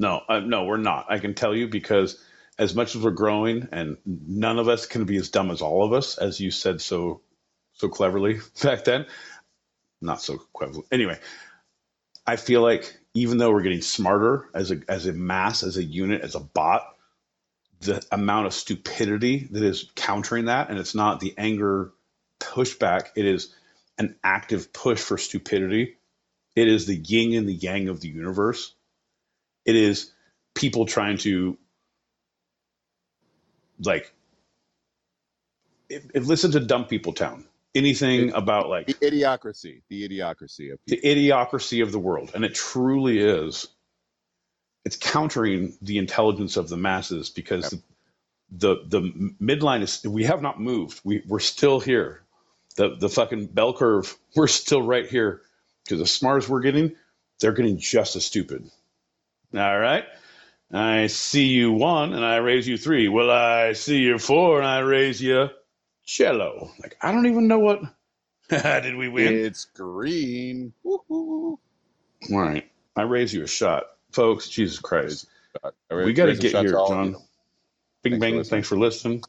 [0.00, 2.22] no uh, no we're not i can tell you because
[2.58, 5.82] as much as we're growing and none of us can be as dumb as all
[5.82, 7.22] of us as you said so
[7.72, 9.06] so cleverly back then
[10.06, 10.86] not so equivalent.
[10.92, 11.18] anyway
[12.26, 15.84] i feel like even though we're getting smarter as a as a mass as a
[15.84, 16.96] unit as a bot
[17.80, 21.92] the amount of stupidity that is countering that and it's not the anger
[22.40, 23.54] pushback it is
[23.98, 25.96] an active push for stupidity.
[26.54, 28.74] It is the yin and the yang of the universe.
[29.64, 30.12] It is
[30.54, 31.58] people trying to
[33.82, 34.12] like
[35.88, 37.44] if, if listen to dumb people town
[37.76, 42.32] anything It, about like the idiocracy, the idiocracy of the idiocracy of the world.
[42.34, 43.68] And it truly is
[44.84, 47.82] it's countering the intelligence of the masses because the
[48.50, 51.00] the, the midline is we have not moved.
[51.04, 52.22] We, we're still here.
[52.76, 55.42] The the fucking bell curve we're still right here.
[55.84, 56.94] Because the smartest we're getting
[57.40, 58.70] they're getting just as stupid.
[59.54, 60.04] All right?
[60.72, 63.08] I see you one and i raise you three.
[63.08, 65.48] Well i see you four and i raise you
[66.06, 66.72] cello.
[66.80, 67.82] Like i don't even know what
[68.50, 69.34] did we win?
[69.34, 70.74] It's green.
[70.84, 71.60] Woo-hoo.
[72.32, 72.70] all right.
[72.96, 73.84] I raise you a shot.
[74.12, 75.26] Folks jesus christ.
[75.90, 77.16] We got to get here to all of john.
[78.04, 78.36] bing Thanks for bang.
[78.36, 78.50] listening.
[78.56, 79.22] thanks for listening.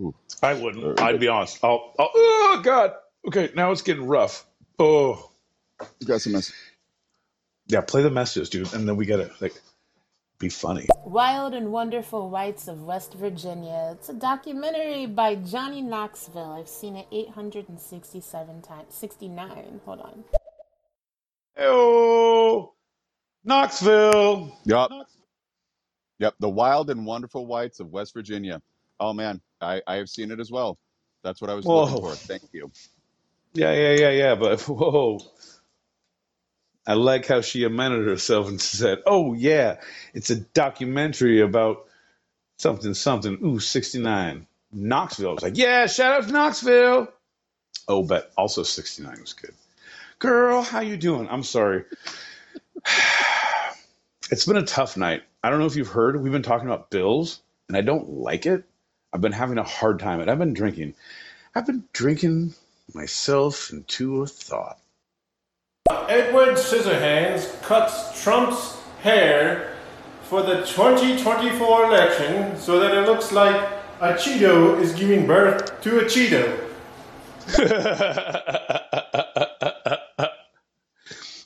[0.00, 0.14] Ooh.
[0.42, 1.00] i wouldn't.
[1.00, 1.58] I'd be honest.
[1.64, 2.94] I'll, I'll oh god.
[3.28, 4.46] Okay now it's getting rough.
[4.78, 5.30] Oh.
[6.00, 6.52] You got some mess.
[7.68, 9.54] yeah play the messages dude and then we gotta like
[10.38, 13.90] be funny Wild and Wonderful Whites of West Virginia.
[13.94, 16.52] It's a documentary by Johnny Knoxville.
[16.52, 18.94] I've seen it 867 times.
[18.94, 19.80] 69.
[19.86, 20.24] Hold on.
[21.58, 22.74] oh
[23.44, 24.90] knoxville Yep.
[26.20, 26.34] Yep.
[26.40, 28.62] The wild and wonderful whites of West Virginia.
[29.00, 30.78] Oh man, I, I have seen it as well.
[31.24, 32.14] That's what I was looking for.
[32.14, 32.70] Thank you.
[33.54, 35.18] yeah yeah yeah yeah but whoa
[36.86, 39.78] I like how she amended herself and said, "Oh yeah,
[40.14, 41.86] it's a documentary about
[42.58, 44.46] something something." Ooh, sixty nine.
[44.72, 45.30] Knoxville.
[45.30, 47.08] I was like, yeah, shout out to Knoxville.
[47.88, 49.54] Oh, but also 69 was good.
[50.18, 51.28] Girl, how you doing?
[51.28, 51.84] I'm sorry.
[54.30, 55.22] it's been a tough night.
[55.42, 58.46] I don't know if you've heard, we've been talking about bills, and I don't like
[58.46, 58.64] it.
[59.12, 60.20] I've been having a hard time.
[60.20, 60.94] And I've been drinking.
[61.54, 62.54] I've been drinking
[62.92, 64.78] myself into a thought.
[66.08, 69.74] Edward Scissorhands cuts Trump's hair
[70.22, 73.56] for the 2024 election so that it looks like
[74.00, 76.62] a Cheeto is giving birth to a Cheeto.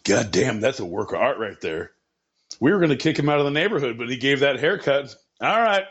[0.04, 1.92] God damn, that's a work of art right there.
[2.58, 5.14] We were going to kick him out of the neighborhood, but he gave that haircut.
[5.40, 5.84] All right.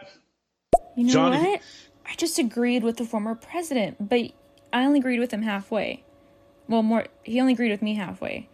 [0.96, 1.62] You know Johnny- what?
[2.06, 4.32] I just agreed with the former president, but
[4.74, 6.04] I only agreed with him halfway.
[6.68, 8.50] Well, more, he only agreed with me halfway.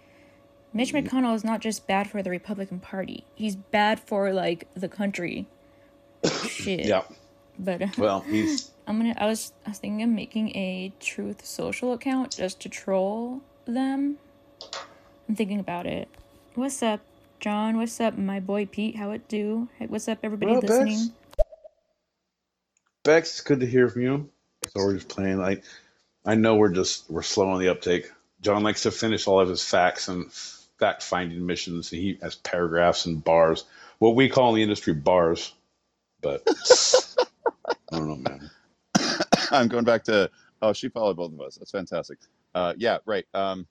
[0.76, 4.90] Mitch McConnell is not just bad for the Republican Party, he's bad for, like, the
[4.90, 5.48] country.
[6.50, 6.86] Shit.
[6.86, 7.04] Yeah.
[7.58, 8.72] But Well, he's.
[8.86, 12.70] I'm gonna, I was, I was thinking of making a Truth Social account just to
[12.70, 14.18] troll them.
[15.30, 16.10] I'm thinking about it.
[16.56, 17.00] What's up,
[17.40, 17.78] Jon?
[17.78, 18.98] What's up, my boy Pete?
[18.98, 19.70] How it do?
[19.80, 20.74] Hey, what's up, everybody What up, Bex?
[20.74, 21.14] listening?
[23.06, 24.30] Bex, it's good to hear from you.
[24.68, 25.38] So we're just playing.
[25.38, 25.64] Like,
[26.26, 28.12] I know we're just we're slow on the uptake.
[28.42, 30.30] John likes to finish all of his facts and
[30.80, 31.90] fact finding missions.
[31.90, 33.66] He has paragraphs and bars,
[34.00, 35.54] what we call in the industry bars.
[36.22, 36.44] But
[37.92, 38.50] I don't know, man.
[39.52, 40.30] I'm going back to.
[40.62, 41.58] Oh, she followed both of us.
[41.58, 42.18] That's fantastic.
[42.54, 43.26] Uh, yeah, right.
[43.34, 43.68] Um,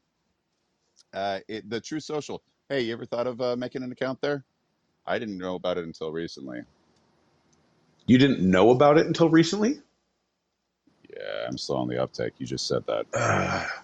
[1.12, 2.42] uh, it, the True Social.
[2.68, 4.44] Hey, you ever thought of uh, making an account there?
[5.06, 6.62] I didn't know about it until recently.
[8.06, 9.80] You didn't know about it until recently,
[11.10, 12.34] Yeah, I'm slow on the uptake.
[12.38, 13.70] You just said that.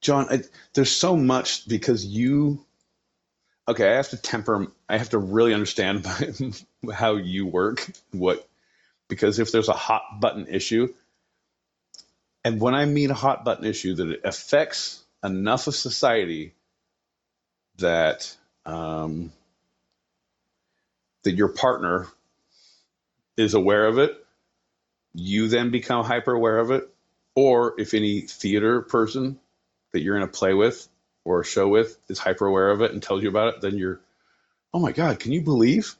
[0.00, 0.26] Jon.
[0.30, 0.42] I,
[0.74, 2.64] there's so much because you.
[3.68, 4.66] Okay, I have to temper.
[4.88, 6.06] I have to really understand
[6.94, 7.90] how you work.
[8.12, 8.48] What
[9.08, 10.92] because if there's a hot button issue,
[12.44, 16.54] and when I mean a hot button issue, that it affects enough of society
[17.78, 19.32] that um,
[21.24, 22.06] that your partner
[23.36, 24.16] is aware of it,
[25.14, 26.88] you then become hyper aware of it,
[27.34, 29.38] or if any theater person
[29.92, 30.88] that you're in a play with
[31.24, 33.78] or a show with is hyper aware of it and tells you about it, then
[33.78, 34.00] you're,
[34.74, 35.96] oh my god, can you believe?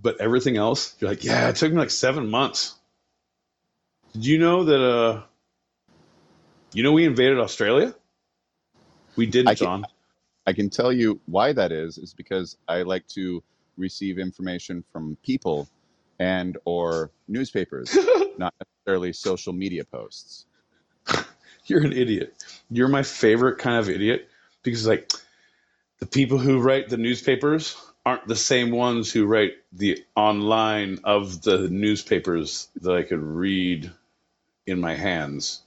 [0.00, 2.74] But everything else, you're like, yeah, it took me like seven months.
[4.14, 4.82] Did you know that?
[4.82, 5.22] uh
[6.72, 7.94] You know, we invaded Australia.
[9.16, 9.88] We didn't, I can- Jon.
[10.46, 11.98] I can tell you why that is.
[11.98, 13.42] Is because I like to
[13.76, 15.68] receive information from people
[16.18, 17.96] and or newspapers,
[18.38, 20.46] not necessarily social media posts.
[21.68, 22.32] You're an idiot.
[22.70, 24.28] You're my favorite kind of idiot
[24.62, 25.10] because, like,
[25.98, 31.42] the people who write the newspapers aren't the same ones who write the online of
[31.42, 33.90] the newspapers that I could read
[34.64, 35.60] in my hands.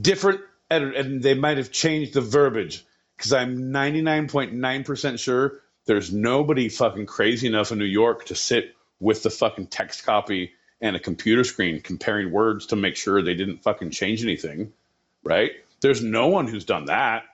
[0.00, 0.40] Different,
[0.70, 2.84] and, and they might have changed the verbiage
[3.16, 9.22] because I'm 99.9% sure there's nobody fucking crazy enough in New York to sit with
[9.22, 13.62] the fucking text copy and a computer screen comparing words to make sure they didn't
[13.62, 14.72] fucking change anything
[15.28, 15.52] right?
[15.82, 17.24] There's no one who's done that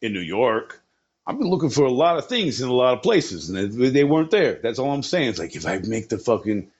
[0.00, 0.82] in New York.
[1.26, 4.02] I've been looking for a lot of things in a lot of places, and they,
[4.02, 4.58] weren't there.
[4.60, 5.28] That's all I'm saying.
[5.28, 6.70] It's like if I make the fucking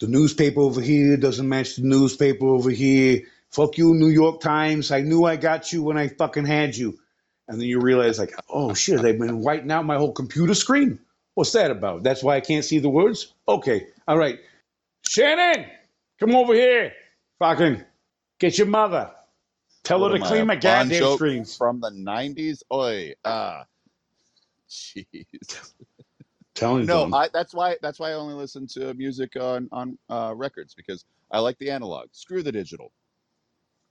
[0.00, 3.22] the newspaper over here doesn't match the newspaper over here.
[3.50, 4.90] Fuck you, New York Times.
[4.90, 6.98] I knew I got you when I fucking had you.
[7.46, 10.98] And then you realize, like, oh shit, they've been whiting out my whole computer screen.
[11.34, 12.02] What's that about?
[12.02, 13.34] That's why I can't see the words.
[13.46, 14.38] Okay, all right.
[15.06, 15.66] Shannon,
[16.18, 16.92] come over here.
[17.38, 17.82] Fucking
[18.38, 19.10] get your mother.
[19.84, 21.56] Tell What her to clean my Bon goddamn Jovi screens.
[21.56, 22.62] from the '90s.
[22.72, 23.66] Oi, ah,
[24.70, 25.72] jeez.
[26.54, 27.14] Telling you, No, Jon.
[27.14, 27.76] I, that's why.
[27.82, 31.70] That's why I only listen to music on on uh, records because I like the
[31.70, 32.08] analog.
[32.12, 32.92] Screw the digital.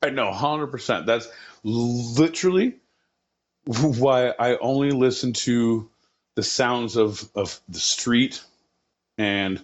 [0.02, 1.06] I know, hundred percent.
[1.06, 1.28] That's
[1.64, 2.76] literally
[3.65, 5.90] why I only listen to
[6.36, 8.44] the sounds of of the street
[9.18, 9.61] and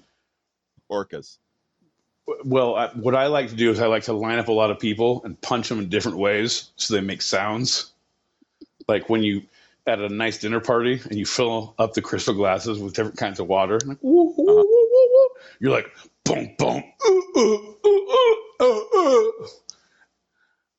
[0.92, 1.38] Orcas.
[2.46, 4.72] Well, I, what I like to do is I like to line up a lot
[4.72, 7.92] of people and punch them in different ways so they make sounds.
[8.88, 9.44] Like when you
[9.88, 13.40] at a nice dinner party and you fill up the crystal glasses with different kinds
[13.40, 15.30] of water, like woo, woo,
[15.60, 15.92] you're like
[16.26, 19.48] boom, boom, ooh, ooh, ooh, ooh, ooh, ooh.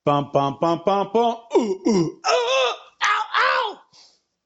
[0.04, 3.78] bum, bum, bum, bum, bum, ooh, ooh, ah, ow, ow.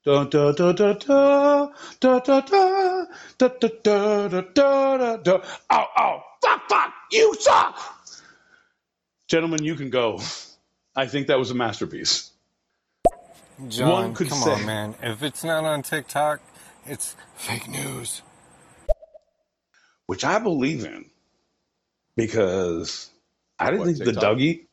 [0.04, 1.68] Da da da da da
[2.00, 3.06] da da da
[3.38, 4.42] da da da da
[4.98, 7.78] da da ow ow fuck fuck you suck
[9.28, 10.20] gentlemen you can go
[10.96, 12.30] i think that was a masterpiece
[13.68, 14.94] Jon, One could come say- on, man.
[15.00, 16.40] If it's not on TikTok,
[16.86, 18.20] it's fake news.
[20.06, 21.04] which i believe in
[22.16, 23.10] because
[23.60, 24.66] I didn't What, think the Dougie.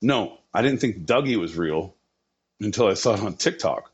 [0.00, 1.94] No, I didn't think Dougie was real
[2.60, 3.90] until I saw it on TikTok,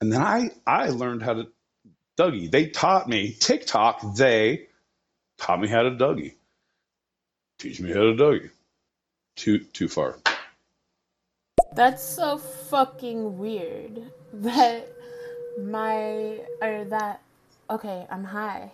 [0.00, 1.48] and then I I learned how to
[2.16, 2.48] Dougie.
[2.50, 4.14] They taught me TikTok.
[4.14, 4.68] They
[5.42, 6.34] taught me how to Dougie.
[7.58, 8.50] Teach me how to Dougie.
[9.36, 10.18] Too too far.
[11.74, 14.02] That's so fucking weird
[14.34, 14.88] that
[15.58, 17.22] my or that
[17.70, 18.72] okay, I'm high.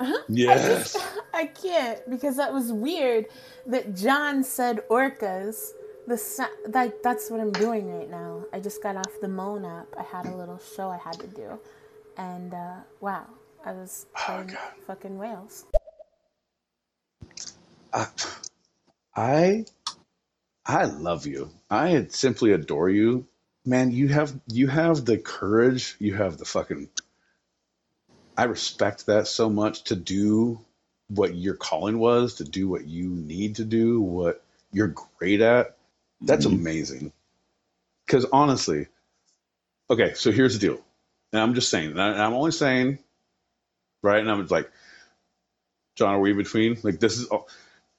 [0.00, 0.56] I Yes.
[0.58, 0.98] just
[1.34, 3.26] I can't because that was weird
[3.66, 5.72] that Jon said orcas.
[6.06, 6.16] The
[6.74, 8.44] like that's what I'm doing right now.
[8.52, 9.88] I just got off the Moan app.
[9.98, 11.60] I had a little show I had to do,
[12.16, 13.26] and uh, wow,
[13.64, 14.56] I was playing
[14.86, 15.66] fucking whales.
[17.92, 18.06] I,
[19.14, 19.64] I
[20.64, 21.50] I love you.
[21.70, 23.26] I simply adore you,
[23.64, 23.90] man.
[23.90, 25.96] You have you have the courage.
[25.98, 26.88] You have the fucking.
[28.36, 30.60] I respect that so much to do
[31.08, 34.42] what your calling was, to do what you need to do, what
[34.72, 35.76] you're great at.
[36.20, 36.56] That's mm-hmm.
[36.60, 37.12] amazing.
[38.06, 38.86] Because honestly,
[39.90, 40.80] okay, so here's the deal,
[41.32, 42.98] and I'm just saying, and I- I'm only saying,
[44.02, 44.20] right?
[44.20, 44.70] And I'm like,
[45.96, 46.78] Jon, are we in between?
[46.82, 47.28] Like this is.
[47.30, 47.46] Oh,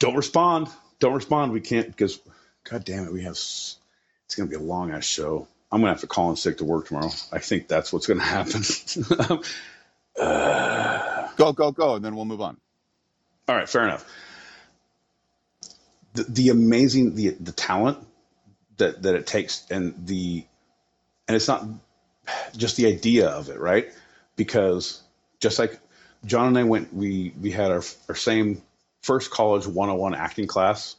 [0.04, 0.68] don't respond.
[1.00, 1.54] Don't respond.
[1.54, 2.20] We can't because,
[2.70, 3.32] god damn it, we have.
[3.32, 3.78] It's
[4.36, 5.48] gonna be a long ass show.
[5.72, 7.10] I'm gonna have to call in sick to work tomorrow.
[7.32, 8.62] I think that's what's gonna happen.
[10.16, 12.56] Uh, Go, go, go, and then we'll move on.
[13.48, 14.06] all right, fair enough.
[16.14, 17.98] The, the amazing the the talent
[18.78, 20.46] that that it takes and the
[21.28, 21.66] and it's not
[22.56, 23.92] just the idea of it, right?
[24.36, 25.02] Because
[25.40, 25.80] just like
[26.26, 28.62] Jon and I went, we we had our our same
[29.04, 30.96] first college 101 acting class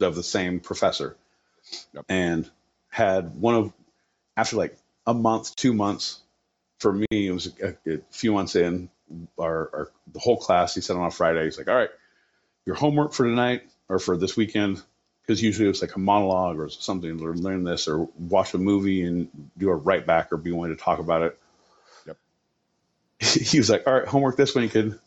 [0.00, 1.16] of the same professor,
[1.92, 2.04] Yep.
[2.08, 2.50] and
[2.88, 3.72] had one of
[4.36, 6.20] after like a month, two months.
[6.78, 8.88] For me, it was a, a few months in.
[9.38, 10.74] Our, our the whole class.
[10.74, 11.90] He said on a Friday, he's like, "All right,
[12.64, 14.82] your homework for tonight or for this weekend."
[15.22, 19.02] Because usually it's like a monologue or something, or learn this, or watch a movie
[19.02, 19.28] and
[19.58, 21.38] do a write back, or be willing to talk about it.
[22.06, 22.16] Yep.
[23.20, 24.98] He was like, "All right, homework this weekend: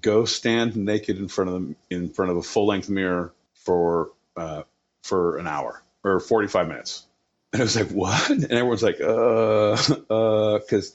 [0.00, 4.10] go stand naked in front of them in front of a full length mirror for
[4.36, 4.62] uh,
[5.02, 7.04] for an hour or forty five minutes."
[7.52, 9.76] And I was like, "What?" And everyone's like, "Uh,
[10.10, 10.92] uh," because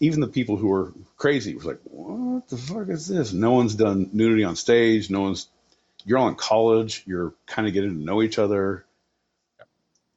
[0.00, 3.74] even the people who were crazy was like, "What the fuck is this?" No one's
[3.74, 5.10] done nudity on stage.
[5.10, 5.48] No one's.
[6.04, 7.02] You're all in college.
[7.06, 8.84] You're kind of getting to know each other.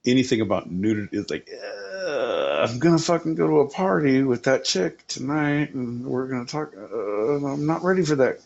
[0.06, 4.64] Anything about nudity is like, "Uh, I'm gonna fucking go to a party with that
[4.64, 6.74] chick tonight, and we're gonna talk.
[6.76, 8.40] Uh, Uh, I'm not ready for that.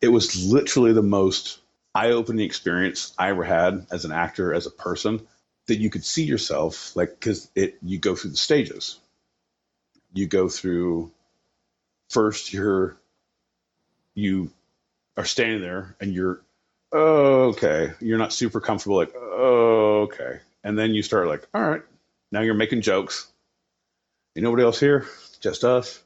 [0.00, 1.60] It was literally the most
[1.94, 5.26] eye-opening experience I ever had as an actor, as a person,
[5.66, 8.98] that you could see yourself like because it you go through the stages.
[10.12, 11.10] You go through
[12.10, 12.96] first you're
[14.14, 14.50] you
[15.16, 16.40] are standing there and you're
[16.92, 21.62] oh, okay you're not super comfortable like oh, okay and then you start like all
[21.62, 21.82] right
[22.30, 23.26] now you're making jokes.
[24.36, 25.06] Ain't nobody else here?
[25.40, 26.02] Just us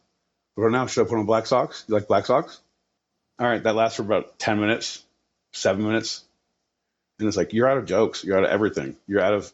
[0.62, 2.60] what now should i put on black socks you like black socks
[3.39, 5.05] all right that lasts for about 10 minutes
[5.52, 6.24] seven minutes
[7.18, 9.52] and it's like you're out of jokes you're out of everything you're out of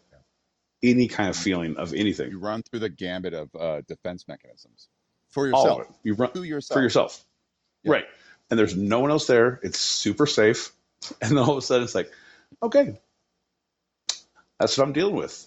[0.82, 4.88] any kind of feeling of anything You run through the gambit of uh, defense mechanisms
[5.30, 5.80] for all yourself.
[5.80, 6.76] of it you run To yourself.
[6.76, 7.24] for yourself.
[7.82, 7.92] Yeah.
[7.92, 8.04] Right.
[8.50, 9.58] And there's no one else there.
[9.62, 10.72] It's super safe.
[11.22, 12.10] And then all of a sudden it's like,
[12.62, 12.98] okay,
[14.60, 15.46] that's what I'm dealing with.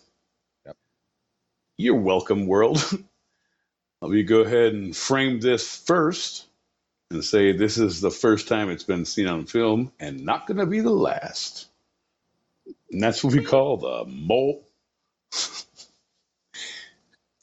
[0.65, 0.75] Yep.
[1.77, 2.77] You're welcome, world.
[4.09, 6.45] Me go ahead and frame this first
[7.11, 10.57] and say this is the first time it's been seen on film and not going
[10.57, 11.67] to be the last.
[12.91, 14.63] And that's what we call the mole.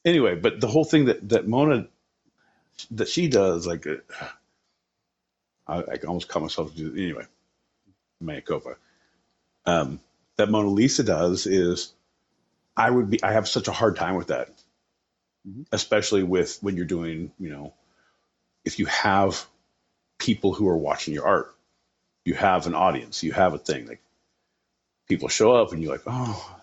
[0.05, 1.86] anyway, but the whole thing that, that Mona
[2.91, 3.97] that she does, like, uh,
[5.66, 7.24] I, I almost call myself anyway.
[8.45, 8.77] Culpa.
[9.66, 10.01] Um,
[10.36, 11.93] that Mona Lisa does is,
[12.77, 14.49] I would be, I have such a hard time with that,
[15.49, 15.66] Mhm.
[15.73, 17.75] especially with when you're doing, you know,
[18.65, 19.47] if you have
[20.19, 21.55] people who are watching your art,
[22.25, 23.87] you have an audience, you have a thing.
[23.87, 24.03] Like,
[25.09, 26.61] people show up and you're like, oh,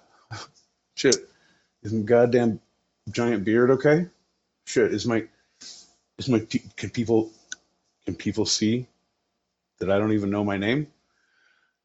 [0.96, 1.18] shit,
[1.84, 2.62] is my goddamn
[3.12, 4.08] giant beard okay?
[4.66, 5.28] Shit, is my
[6.20, 6.40] is my
[6.78, 7.32] can people
[8.06, 8.88] can people see
[9.80, 10.88] that I don't even know my name?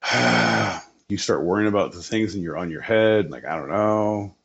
[1.08, 4.35] you start worrying about the things and you're on your head, like I don't know.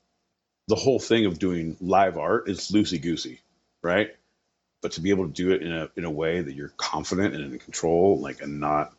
[0.68, 3.42] The whole thing of doing live art is loosey goosey,
[3.82, 4.10] right?
[4.82, 7.36] But to be able to do it in a in a way that you're confident
[7.36, 8.94] and in control, like and not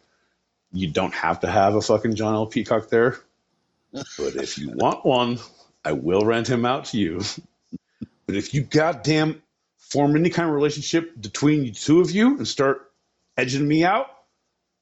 [0.73, 2.47] you don't have to have a fucking John L.
[2.47, 3.19] Peacock there.
[3.93, 5.39] But if you want one,
[5.85, 7.23] I will rent him out to you.
[8.27, 9.43] But if you goddamn
[9.79, 12.91] form any kind of relationship between you two of you and start
[13.37, 14.09] edging me out,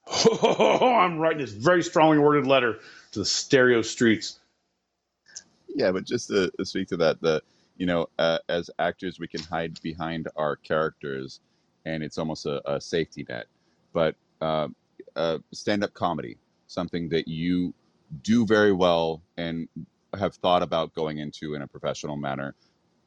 [0.09, 2.79] I'm writing this very strongly worded letter
[3.13, 4.40] to the stereo streets.
[5.75, 7.43] Yeah, but just to, speak to that, the
[7.77, 11.41] you know, uh, as actors, we can hide behind our characters,
[11.87, 13.47] and it's almost a, a safety net.
[13.93, 14.69] But uh,
[15.17, 16.37] uh, stand-up comedy,
[16.67, 17.73] something that you
[18.23, 19.69] do very well and
[20.19, 22.55] have thought about going into in a professional manner.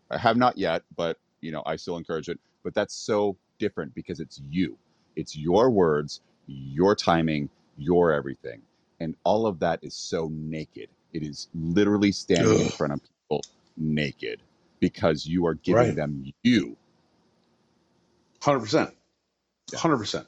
[0.10, 2.40] I have not yet, but you know, I still encourage it.
[2.64, 4.78] But that's so different because it's you.
[5.16, 8.62] It's your words, your timing, your everything.
[9.00, 10.90] And all of that is so naked.
[11.14, 13.46] It is literally standing in front of people
[13.78, 14.42] naked
[14.80, 15.96] because you are giving Right.
[15.96, 16.78] them you.
[18.42, 18.92] Hundred percent,
[19.76, 20.28] hundred percent.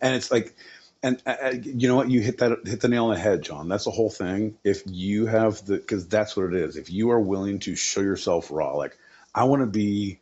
[0.00, 0.56] And it's like,
[1.02, 2.10] and uh, uh, you know what?
[2.10, 3.68] You hit that hit the nail on the head, John.
[3.68, 4.56] That's the whole thing.
[4.64, 6.76] If you have the, because that's what it is.
[6.76, 8.98] If you are willing to show yourself raw, like
[9.34, 10.20] I want to be,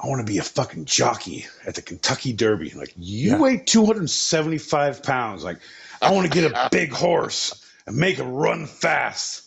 [0.00, 2.70] I want to be a fucking jockey at the Kentucky Derby.
[2.70, 3.38] Like you Yeah.
[3.38, 5.44] weigh two hundred seventy five pounds.
[5.44, 5.60] Like
[6.02, 9.42] I want to get a big horse and make him run fast.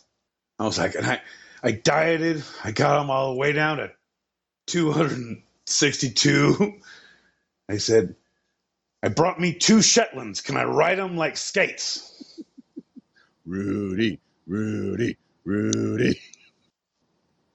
[0.59, 1.21] I was like, and I,
[1.63, 2.43] I dieted.
[2.63, 3.91] I got him all the way down to
[4.67, 6.73] 262.
[7.69, 8.15] I said,
[9.03, 10.41] I brought me two Shetlands.
[10.41, 12.11] Can I ride them like skates?
[13.45, 16.19] Rudy, Rudy, Rudy.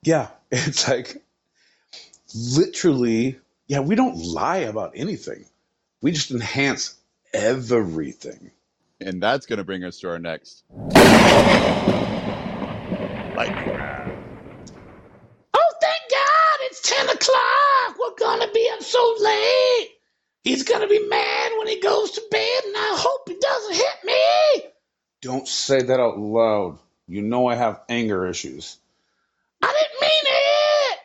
[0.04, 1.22] Yeah, it's like
[2.34, 3.38] literally,
[3.68, 5.44] yeah, we don't lie about anything.
[6.02, 6.94] We just enhance
[7.34, 8.50] everything.
[9.02, 10.64] And that's going to bring us to our next.
[13.36, 14.18] Lightning round.
[15.54, 17.98] Oh, thank God, it's 10 o'clock.
[17.98, 19.88] We're gonna be up so late.
[20.44, 24.04] He's gonna be mad when he goes to bed, and I hope he doesn't hit
[24.04, 24.64] me.
[25.22, 26.78] Don't say that out loud.
[27.08, 28.78] You know I have anger issues.
[29.62, 30.98] I didn't mean it.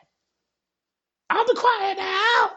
[1.29, 2.51] I'll be quiet now.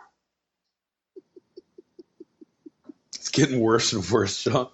[3.16, 4.68] It's getting worse and worse, John.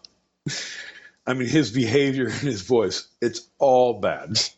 [1.26, 4.38] I mean, his behavior and his voice, it's all bad.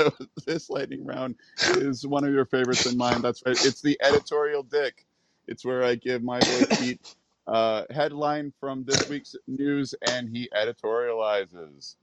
[0.00, 0.12] So
[0.46, 1.36] this lightning round
[1.76, 3.22] is one of your favorites and mine.
[3.22, 3.54] That's right.
[3.64, 5.04] It's the editorial dick.
[5.46, 7.14] It's where I give my boy Pete
[7.46, 11.96] uh, headline from this week's news, and he editorializes.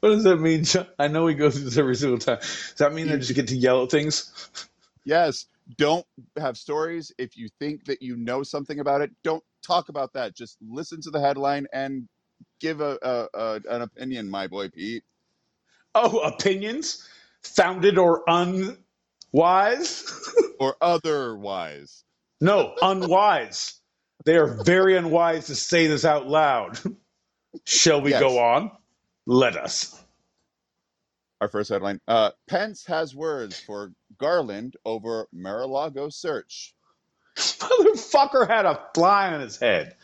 [0.00, 0.64] What does that mean?
[0.98, 2.38] I know we go through this every single time.
[2.38, 4.32] Does that mean I just get to yell at things?
[5.04, 5.46] Yes,
[5.76, 7.12] don't have stories.
[7.18, 10.36] If you think that you know something about it, don't talk about that.
[10.36, 12.08] Just listen to the headline and
[12.60, 15.04] give a, a, a an opinion, my boy Pete.
[15.94, 17.08] Oh, opinions?
[17.44, 18.78] Founded or unwise?
[20.58, 22.04] Or otherwise.
[22.40, 23.74] no, unwise.
[24.26, 26.78] They are very unwise to say this out loud.
[27.66, 28.20] Shall we Yes.
[28.20, 28.72] go on?
[29.26, 29.98] Let us.
[31.40, 36.74] Our first headline uh, Pence has words for Garland over Mar a Lago search.
[37.36, 39.96] Motherfucker had a fly on his head.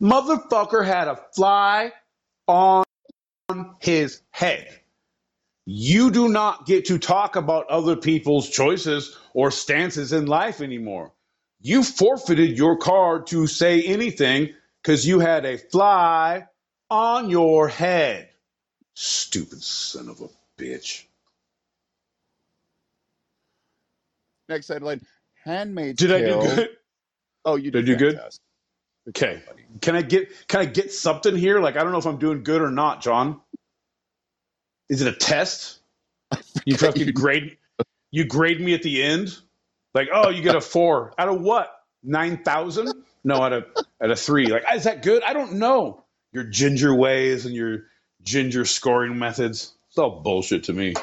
[0.00, 1.92] Motherfucker had a fly
[2.46, 2.84] on
[3.80, 4.80] his head.
[5.64, 11.12] You do not get to talk about other people's choices or stances in life anymore.
[11.60, 16.48] You forfeited your card to say anything because you had a fly
[16.90, 18.30] on your head.
[18.94, 20.28] Stupid son of a
[20.60, 21.04] bitch.
[24.48, 25.00] Next headline
[25.44, 26.68] Handmaid's Did I do good?
[27.44, 28.20] Oh, you Did did, I do good?
[29.08, 29.42] Okay.
[29.80, 31.60] Can I get can I get something here?
[31.60, 33.40] Like I don't know if I'm doing good or not, John.
[34.88, 35.78] Is it a test?
[36.64, 37.56] You fucking you- grade
[38.10, 39.36] you grade me at the end?
[39.94, 41.12] Like, oh, you get a four.
[41.18, 41.70] Out of what?
[42.02, 42.92] Nine thousand?
[43.24, 43.64] No, out of
[44.02, 44.46] out of three.
[44.46, 45.22] Like, is that good?
[45.22, 46.04] I don't know.
[46.32, 47.84] Your ginger ways and your
[48.22, 49.74] ginger scoring methods.
[49.88, 50.94] It's all bullshit to me.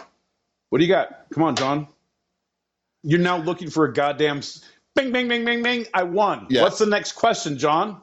[0.70, 1.30] What do you got?
[1.32, 1.88] Come on, John.
[3.04, 4.42] You're now looking for a goddamn
[4.96, 5.86] bing, bing, bing, bing, bing.
[5.94, 6.48] I won.
[6.50, 6.64] Yeah.
[6.64, 8.02] What's the next question, John?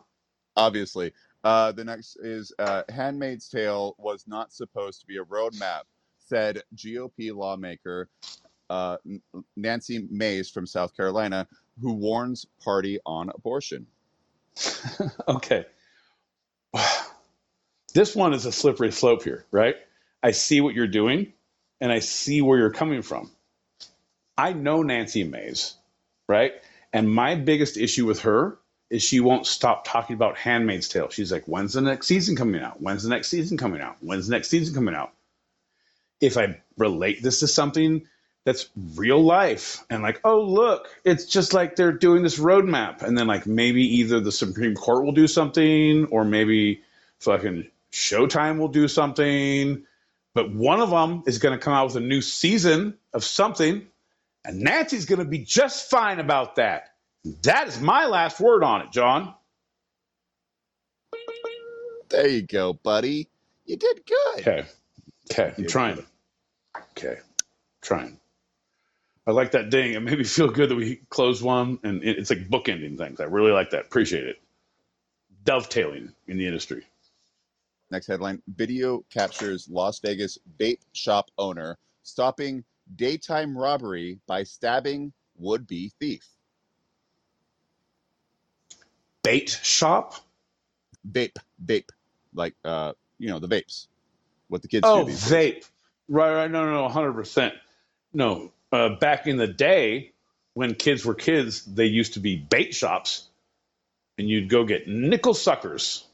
[0.56, 1.12] Obviously.
[1.44, 5.82] Uh, the next is uh, Handmaid's Tale was not supposed to be a roadmap,
[6.18, 8.08] said GOP lawmaker
[8.70, 8.96] uh,
[9.56, 11.46] Nancy Mace from South Carolina,
[11.80, 13.86] who warns party on abortion.
[15.28, 15.66] okay.
[17.94, 19.76] This one is a slippery slope here, right?
[20.22, 21.32] I see what you're doing
[21.80, 23.30] and I see where you're coming from.
[24.38, 25.74] I know Nancy Mace,
[26.28, 26.52] right?
[26.92, 28.58] And my biggest issue with her
[28.90, 31.10] is she won't stop talking about Handmaid's Tale.
[31.10, 32.80] She's like, when's the next season coming out?
[32.80, 33.96] When's the next season coming out?
[34.00, 35.12] When's the next season coming out?
[36.20, 38.06] If I relate this to something
[38.44, 43.02] that's real life and like, oh, look, it's just like they're doing this roadmap.
[43.02, 46.82] And then, like, maybe either the Supreme Court will do something or maybe
[47.18, 49.84] fucking Showtime will do something.
[50.32, 53.86] But one of them is going to come out with a new season of something.
[54.46, 56.90] And Nancy's going to be just fine about that.
[57.42, 59.34] That is my last word on it, John.
[62.08, 63.28] There you go, buddy.
[63.64, 64.40] You did good.
[64.40, 64.66] Okay.
[65.32, 65.52] Okay.
[65.58, 66.06] I'm trying.
[66.92, 67.16] Okay.
[67.82, 68.20] Trying.
[69.26, 69.94] I like that ding.
[69.94, 73.18] It made me feel good that we closed one and it's like bookending things.
[73.18, 73.86] I really like that.
[73.86, 74.36] Appreciate it.
[75.42, 76.84] Dovetailing in the industry.
[77.90, 82.64] Next headline Video captures Las Vegas vape shop owner stopping
[82.94, 86.26] daytime robbery by stabbing would be thief.
[89.22, 90.14] Bait shop?
[91.10, 91.88] Vape, vape.
[92.34, 93.86] Like, uh, you know, the vapes.
[94.48, 95.24] What the kids Oh, do days.
[95.24, 95.68] vape.
[96.08, 96.50] Right, right.
[96.50, 97.52] No, no, no, 100%.
[98.12, 98.52] No.
[98.70, 100.12] Uh, back in the day,
[100.54, 103.26] when kids were kids, they used to be bait shops,
[104.18, 106.06] and you'd go get nickel suckers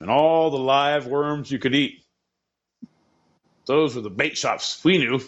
[0.00, 2.02] and all the live worms you could eat.
[3.66, 5.20] Those were the bait shops we knew.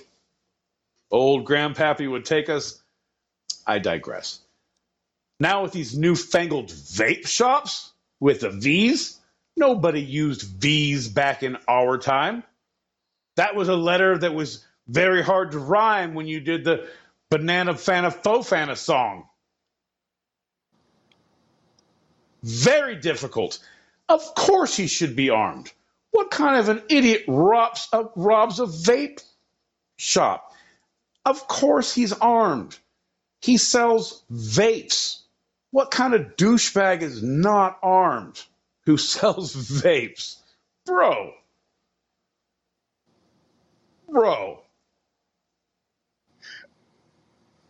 [1.11, 2.81] Old Grandpappy would take us.
[3.67, 4.41] I digress.
[5.39, 9.19] Now, with these newfangled vape shops with the V's,
[9.57, 12.43] nobody used V's back in our time.
[13.37, 16.89] That was a letter that was very hard to rhyme when you did the
[17.31, 19.27] Banana Fana Faux Fana song.
[22.43, 23.59] Very difficult.
[24.09, 25.73] Of course he should be armed.
[26.11, 29.23] What kind of an idiot robs a, robs a vape
[29.97, 30.50] shop?
[31.25, 32.79] Of course he's armed.
[33.43, 35.19] He sells vapes.
[35.71, 38.43] What kind of douchebag is not armed
[38.87, 40.37] who sells vapes?
[40.87, 41.35] Bro.
[44.09, 44.61] Bro.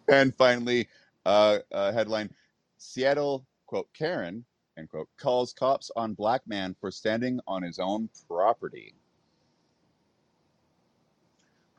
[0.08, 0.88] And finally,
[1.26, 2.30] uh, uh, headline
[2.78, 4.44] Seattle, quote, Karen,
[4.76, 8.94] end quote, calls cops on black man for standing on his own property.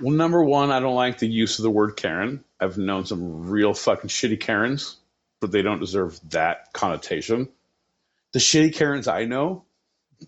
[0.01, 2.43] Well, number one, I don't like the use of the word Karen.
[2.59, 4.97] I've known some real fucking shitty Karens,
[5.39, 7.49] but they don't deserve that connotation.
[8.33, 9.65] The shitty Karens I know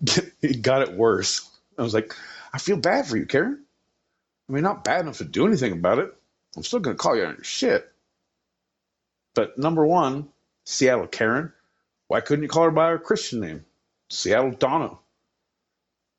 [0.40, 1.48] it got it worse.
[1.76, 2.14] I was like,
[2.52, 3.64] I feel bad for you, Karen.
[4.48, 6.14] I mean, not bad enough to do anything about it.
[6.56, 7.90] I'm still going to call you on your shit.
[9.34, 10.28] But number one,
[10.64, 11.52] Seattle Karen.
[12.06, 13.64] Why couldn't you call her by her Christian name?
[14.08, 14.90] Seattle Donna.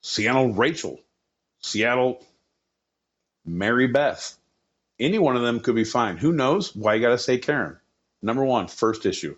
[0.01, 0.99] Seattle Rachel.
[1.61, 2.21] Seattle
[3.45, 4.37] Mary Beth.
[4.99, 6.17] Any one of them could be fine.
[6.17, 7.77] Who knows why you got to say Karen?
[8.21, 9.35] Number one, first issue.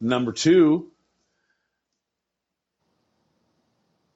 [0.00, 0.90] Number two,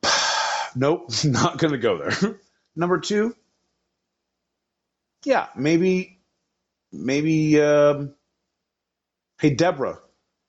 [0.76, 2.40] nope, not going to go there.
[2.76, 3.34] Number two,
[5.24, 6.18] yeah, maybe,
[6.92, 8.14] maybe, um,
[9.40, 9.98] hey, Deborah,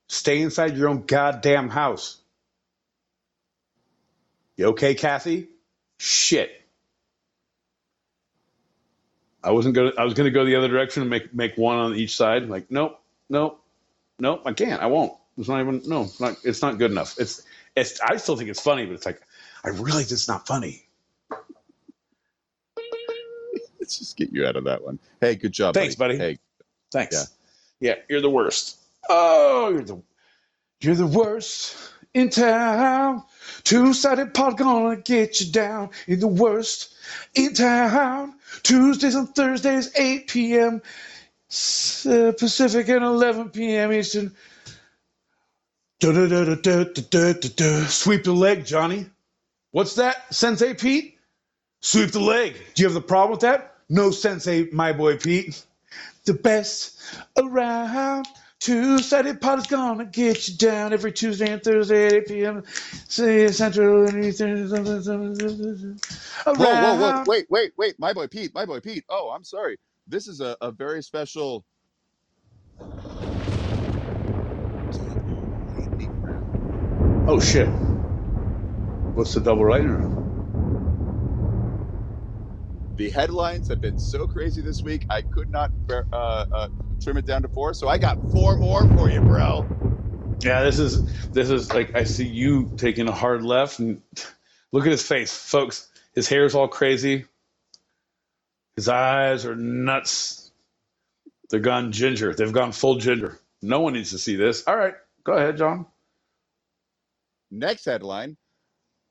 [0.09, 2.17] stay inside your own goddamn house.
[4.57, 5.49] You okay, Kathy?
[5.99, 6.51] Shit.
[9.47, 9.93] I wasn't gonna.
[9.97, 12.49] I was gonna go the other direction and make make one on each side.
[12.49, 12.99] Like, nope,
[13.29, 13.63] nope,
[14.19, 14.41] nope.
[14.45, 14.81] I can't.
[14.81, 15.13] I won't.
[15.37, 15.81] It's not even.
[15.85, 16.35] No, it's not.
[16.43, 17.15] It's not good enough.
[17.17, 17.43] It's.
[17.73, 18.01] It's.
[18.01, 19.21] I still think it's funny, but it's like,
[19.63, 20.83] I really just not funny.
[23.79, 24.99] Let's just get you out of that one.
[25.21, 25.75] Hey, good job.
[25.75, 26.17] Thanks, buddy.
[26.17, 26.39] Hey,
[26.91, 27.33] Thanks.
[27.79, 27.95] Yeah.
[28.09, 28.79] you're the worst.
[29.07, 30.01] Oh, you're the.
[30.81, 31.77] You're the worst
[32.13, 33.23] in town.
[33.63, 35.91] Two sided pod gonna get you down.
[36.05, 36.93] You're the worst
[37.33, 38.36] in town.
[38.63, 40.81] Tuesdays and Thursdays, 8 p.m.
[42.05, 43.93] Uh, Pacific and 11 p.m.
[43.93, 44.35] Eastern.
[47.89, 49.07] Sweep the leg, Johnny.
[49.71, 51.17] What's that, Sensei Pete?
[51.81, 52.55] Sweep the leg.
[52.75, 53.75] Do you have the problem with that?
[53.89, 55.63] No, Sensei, my boy Pete.
[56.25, 56.99] The best
[57.37, 58.27] around.
[58.59, 62.63] Two-sided pod is gonna get you down every Tuesday and Thursday at 8 p.m.
[62.67, 64.67] Central and Eastern.
[64.67, 67.23] whoa, whoa, whoa!
[67.27, 67.99] Wait, wait, wait!
[67.99, 69.05] My boy Pete, my boy Pete.
[69.09, 69.77] Oh, I'm sorry.
[70.07, 71.63] This is a, a very special.
[77.27, 77.69] Oh shit!
[79.13, 80.17] What's the double round?
[82.97, 85.05] The headlines have been so crazy this week.
[85.11, 86.67] I could not uh, uh,
[87.01, 89.69] trim it down to four, so I got four more for you, bro.
[90.43, 94.03] Yeah, this is this is like I see you taking a hard left and
[94.71, 95.91] look at his face, folks.
[96.13, 97.25] His hair is all crazy.
[98.75, 100.51] His eyes are nuts.
[101.49, 102.33] They're gone ginger.
[102.35, 103.39] They've gone full ginger.
[103.61, 104.67] No one needs to see this.
[104.67, 105.87] All right, go ahead, John.
[107.51, 108.37] Next headline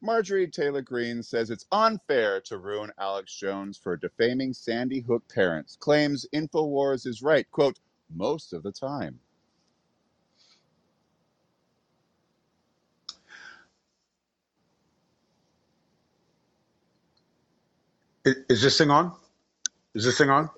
[0.02, 5.76] Marjorie Taylor Greene says it's unfair to ruin Alex Jones for defaming Sandy Hook parents.
[5.80, 7.78] Claims InfoWars is right, quote,
[8.14, 9.18] most of the time.
[18.24, 19.12] Is, is this thing on?
[19.94, 20.50] Is this thing on?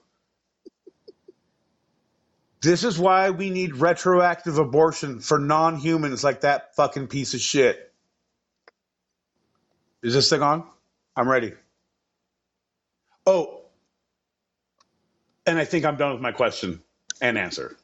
[2.60, 7.40] This is why we need retroactive abortion for non humans like that fucking piece of
[7.40, 7.88] shit.
[10.03, 10.65] Is this thing on?
[11.16, 11.55] I'm ready.
[13.27, 13.62] Oh,
[15.47, 16.83] and I think I'm done with my question
[17.20, 17.77] and answer.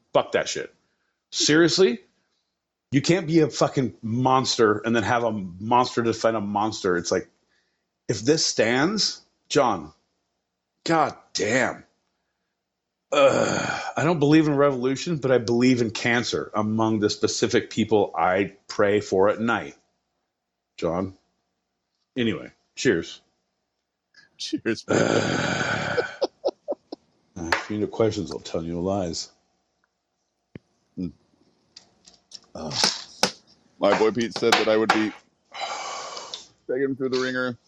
[0.14, 0.74] Fuck that shit.
[1.30, 2.00] Seriously?
[2.92, 6.96] You can't be a fucking monster and then have a monster defend a monster.
[6.96, 7.28] It's like,
[8.08, 9.92] if this stands, John,
[10.86, 11.84] god damn.
[13.12, 13.82] Ugh.
[13.96, 18.54] I don't believe in revolution, but I believe in cancer among the specific people I
[18.68, 19.76] pray for at night.
[20.78, 21.18] John.
[22.16, 23.22] Anyway, cheers.
[24.38, 24.86] Cheers.
[27.36, 29.30] Uh, if you know questions, I'll tell you lies.
[33.78, 35.12] My boy Pete said that I would be
[36.68, 37.58] taking him through the ringer.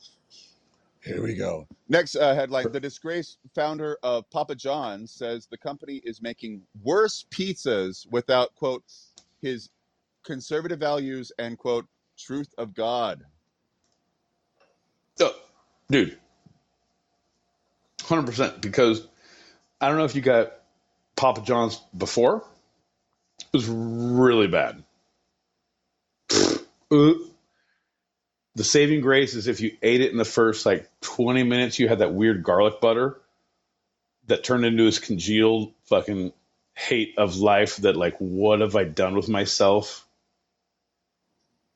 [1.04, 1.68] Here we go.
[1.88, 7.24] Next uh, headline: The disgraced founder of Papa John's says the company is making worse
[7.30, 8.84] pizzas without quote
[9.40, 9.70] his
[10.24, 11.86] conservative values and quote
[12.26, 13.24] truth of God.
[15.20, 15.34] Oh,
[15.90, 16.16] dude,
[18.02, 18.60] hundred percent.
[18.60, 19.06] Because
[19.80, 20.52] I don't know if you got
[21.16, 22.44] Papa John's before.
[23.40, 24.82] It was really bad.
[26.92, 27.12] Uh,
[28.56, 31.86] the saving grace is if you ate it in the first like twenty minutes, you
[31.86, 33.20] had that weird garlic butter
[34.26, 36.32] that turned into this congealed fucking
[36.74, 37.76] hate of life.
[37.76, 40.04] That like, what have I done with myself?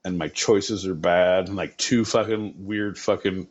[0.04, 1.48] And my choices are bad.
[1.48, 3.48] And like two fucking weird fucking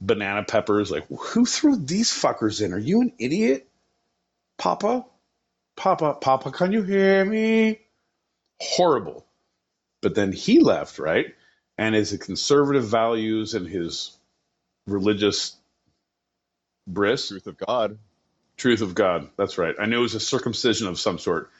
[0.00, 0.90] banana peppers.
[0.90, 2.72] Like, who threw these fuckers in?
[2.74, 3.68] Are you an idiot?
[4.58, 5.06] Papa?
[5.76, 7.80] Papa, Papa, can you hear me?
[8.60, 9.26] Horrible.
[10.02, 11.26] But then he left, right?
[11.78, 14.16] And his conservative values and his
[14.86, 15.56] religious
[16.88, 17.98] bris, Truth of God.
[18.56, 19.30] truth of God.
[19.36, 19.74] That's right.
[19.80, 21.50] I knew it was a circumcision of some sort.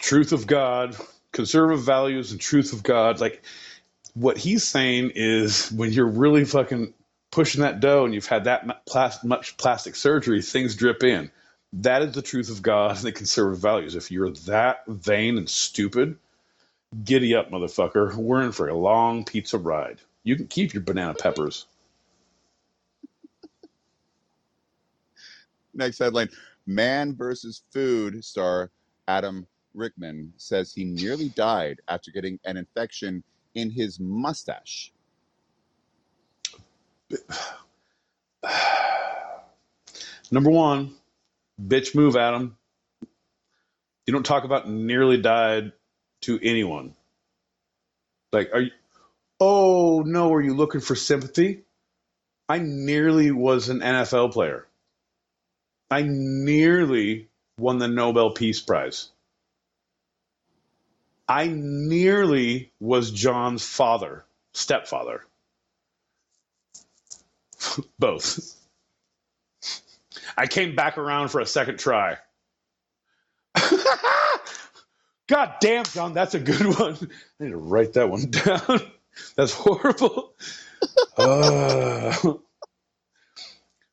[0.00, 0.96] Truth of God,
[1.34, 3.20] conservative values, and truth of God.
[3.20, 3.42] Like
[4.14, 6.94] what he's saying is when you're really fucking
[7.30, 8.66] pushing that dough and you've had that
[9.24, 11.30] much plastic surgery, things drip in.
[11.74, 13.96] That is the truth of God and the conservative values.
[13.96, 16.16] If you're that vain and stupid,
[17.02, 18.14] giddy up, motherfucker.
[18.14, 19.98] We're in for a long pizza ride.
[20.22, 21.66] You can keep your banana peppers.
[25.74, 26.30] Next headline:
[26.66, 28.70] Man versus Food star
[29.08, 33.24] Adam Richman says he nearly died after getting an infection
[33.54, 34.92] in his mustache.
[40.30, 40.94] Number one,
[41.60, 42.56] bitch move, Adam.
[44.06, 45.72] You don't talk about nearly died
[46.22, 46.94] to anyone.
[48.32, 48.70] Like, are you,
[49.40, 51.62] oh no, are you looking for sympathy?
[52.48, 54.66] I nearly was an NFL player.
[55.90, 57.28] I nearly
[57.58, 59.10] won the Nobel Peace Prize.
[61.28, 65.24] I nearly was John's father, stepfather.
[67.98, 68.54] Both.
[70.36, 72.18] I came back around for a second try.
[75.26, 76.96] God damn, John, that's a good one.
[77.40, 78.80] I need to write that one down.
[79.36, 80.34] That's horrible.
[81.16, 82.34] Uh,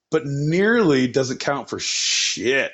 [0.09, 2.71] but nearly doesn't count for shit.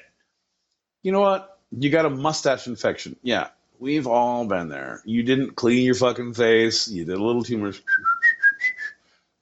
[1.03, 1.59] You know what?
[1.71, 3.17] You got a mustache infection.
[3.21, 5.01] Yeah, we've all been there.
[5.05, 6.87] You didn't clean your fucking face.
[6.87, 7.81] You did a little too much.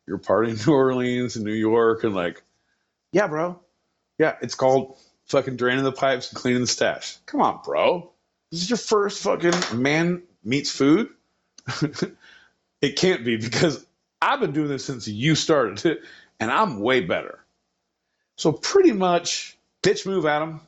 [0.07, 2.43] You're partying in New Orleans and New York and like,
[3.11, 3.59] yeah, bro.
[4.19, 7.17] Yeah, it's called fucking draining the pipes and cleaning the stash.
[7.25, 8.11] Come on, bro.
[8.51, 11.09] This is your first fucking man meets food.
[12.81, 13.85] it can't be because
[14.21, 16.01] I've been doing this since you started it
[16.39, 17.39] and I'm way better.
[18.37, 20.61] So pretty much, bitch move, Adam.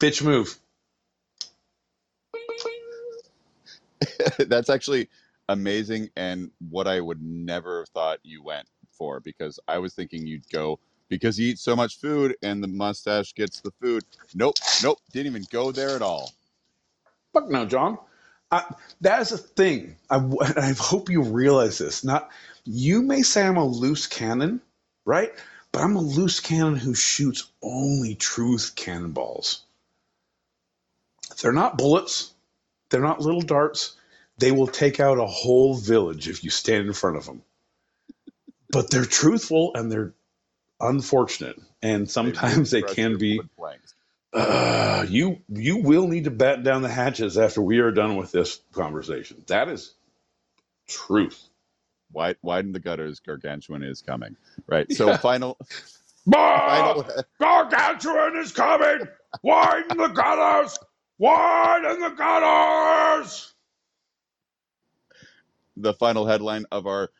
[0.00, 0.56] Bitch move.
[4.48, 5.08] That's actually
[5.48, 10.26] amazing and what I would never have thought you went for because I was thinking
[10.26, 14.04] you'd go because you eat so much food and the mustache gets the food.
[14.34, 16.32] Nope, nope, didn't even go there at all.
[17.32, 17.98] Fuck no, John.
[18.50, 18.64] I,
[19.02, 19.96] that is a thing.
[20.10, 20.16] I,
[20.56, 22.04] I hope you realize this.
[22.04, 22.30] Not
[22.64, 24.60] you may say I'm a loose cannon,
[25.04, 25.32] right?
[25.72, 29.62] But I'm a loose cannon who shoots only truth cannonballs.
[31.42, 32.32] They're not bullets.
[32.90, 33.96] They're not little darts.
[34.38, 37.42] They will take out a whole village if you stand in front of them.
[38.72, 40.14] But they're truthful and they're
[40.80, 43.48] unfortunate, and sometimes they can be.
[44.32, 48.32] Uh, you you will need to batten down the hatches after we are done with
[48.32, 49.44] this conversation.
[49.48, 49.94] That is
[50.88, 51.48] truth.
[52.12, 54.36] Wide, widen the gutters, gargantuan is coming.
[54.68, 54.90] Right.
[54.92, 55.16] So Yeah.
[55.16, 55.58] final,
[56.66, 57.04] Final,
[57.40, 59.08] Gargantuan is coming!
[59.42, 60.78] Widen the gutters!
[61.18, 63.54] Widen the gutters!
[65.76, 67.10] The final headline of our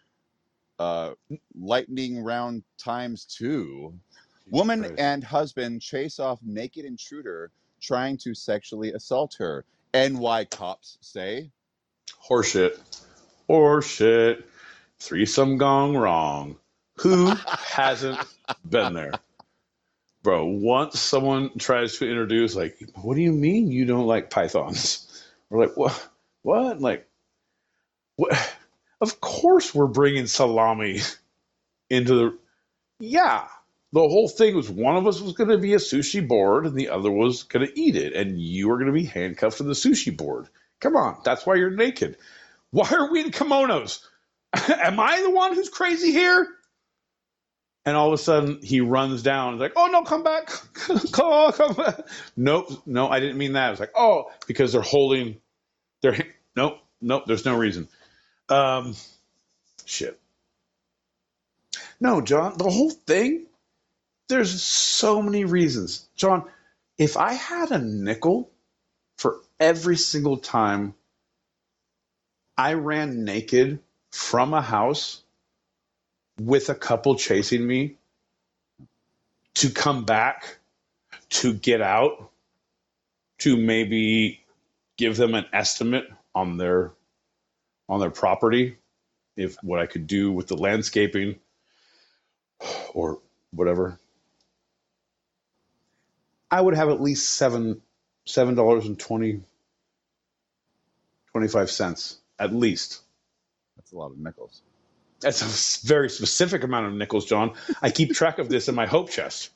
[0.79, 1.13] uh,
[1.59, 3.95] lightning round times two.
[4.51, 4.95] Woman Christ.
[4.99, 7.51] and husband chase off naked intruder
[7.81, 9.65] trying to sexually assault her.
[9.95, 11.51] NY cops say.
[12.29, 12.79] Horseshit.
[13.49, 14.45] Horseshit.
[14.99, 16.57] Threesome gone wrong.
[16.99, 18.19] Who hasn't
[18.69, 19.13] been there?
[20.23, 25.25] Bro, once someone tries to introduce, like, what do you mean you don't like pythons?
[25.51, 26.09] We're like, what?
[26.43, 26.81] What?
[26.81, 27.09] Like?
[29.01, 31.01] Of course we're bringing salami
[31.91, 32.39] into the.
[32.99, 33.47] Yeah.
[33.93, 36.75] The whole thing was one of us was going to be a sushi board and
[36.75, 39.63] the other was going to eat it, and you were going to be handcuffed to
[39.63, 40.49] the sushi board.
[40.81, 41.19] Come on.
[41.25, 42.17] That's why you're naked.
[42.71, 44.01] Why are we in kimonos?
[44.69, 46.49] Am I the one who's crazy here?
[47.85, 49.59] And all of a sudden he runs down.
[49.59, 50.49] Like, oh no, come back.
[51.13, 52.01] come, come back.
[52.37, 53.71] Nope, no, I didn't mean that.
[53.73, 55.37] It's like, oh, because they're holding
[56.03, 57.89] their ha- nope, nope, there's no reason.
[58.49, 58.95] Um
[59.85, 60.19] shit.
[62.01, 63.47] No, John, the whole thing,
[64.29, 66.09] there's so many reasons.
[66.17, 66.45] John,
[66.99, 68.51] if I had a nickel
[69.17, 70.95] for every single time
[72.57, 73.81] I ran naked
[74.13, 75.23] from a house
[76.41, 77.97] with a couple chasing me
[79.55, 80.59] to come back,
[81.31, 82.31] to get out,
[83.39, 84.41] to maybe
[84.97, 86.93] give them an estimate on their
[87.89, 88.77] on their property,
[89.37, 91.37] if what I could do with the landscaping
[92.95, 93.21] or
[93.53, 93.99] whatever.
[96.51, 97.83] I would have at least seven
[98.25, 99.41] seven dollars and twenty
[101.33, 103.03] twenty five cents at least.
[103.77, 104.63] That's a lot of nickels.
[105.21, 107.53] That's a very specific amount of nickels, John.
[107.81, 109.51] I keep track of this in my hope chest.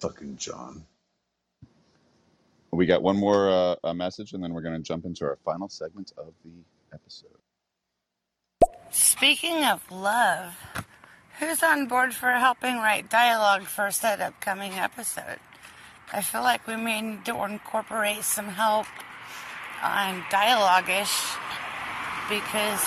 [0.00, 0.84] Fucking John.
[2.70, 5.36] We got one more uh, uh, message, and then we're going to jump into our
[5.44, 6.50] final segment of the
[6.92, 7.30] episode.
[8.90, 10.54] Speaking of love,
[11.38, 15.38] who's on board for helping write dialogue for said upcoming episode?
[16.12, 18.86] I feel like we may need to incorporate some help
[19.82, 21.14] on dialogue-ish
[22.28, 22.82] because,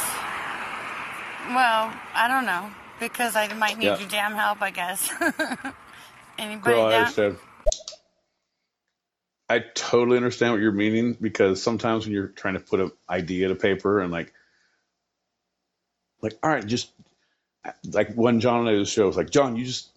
[1.49, 3.99] well, I don't know, because I might need Yeah.
[3.99, 5.09] your damn help, I guess.
[6.39, 6.99] Anybody Girl, I down?
[7.01, 7.37] understand.
[9.51, 13.49] I totally understand what you're meaning because sometimes when you're trying to put an idea
[13.49, 14.33] to paper and like,
[16.21, 16.89] like, all right, just
[17.91, 19.89] like when John and I do the show, was like, John, you just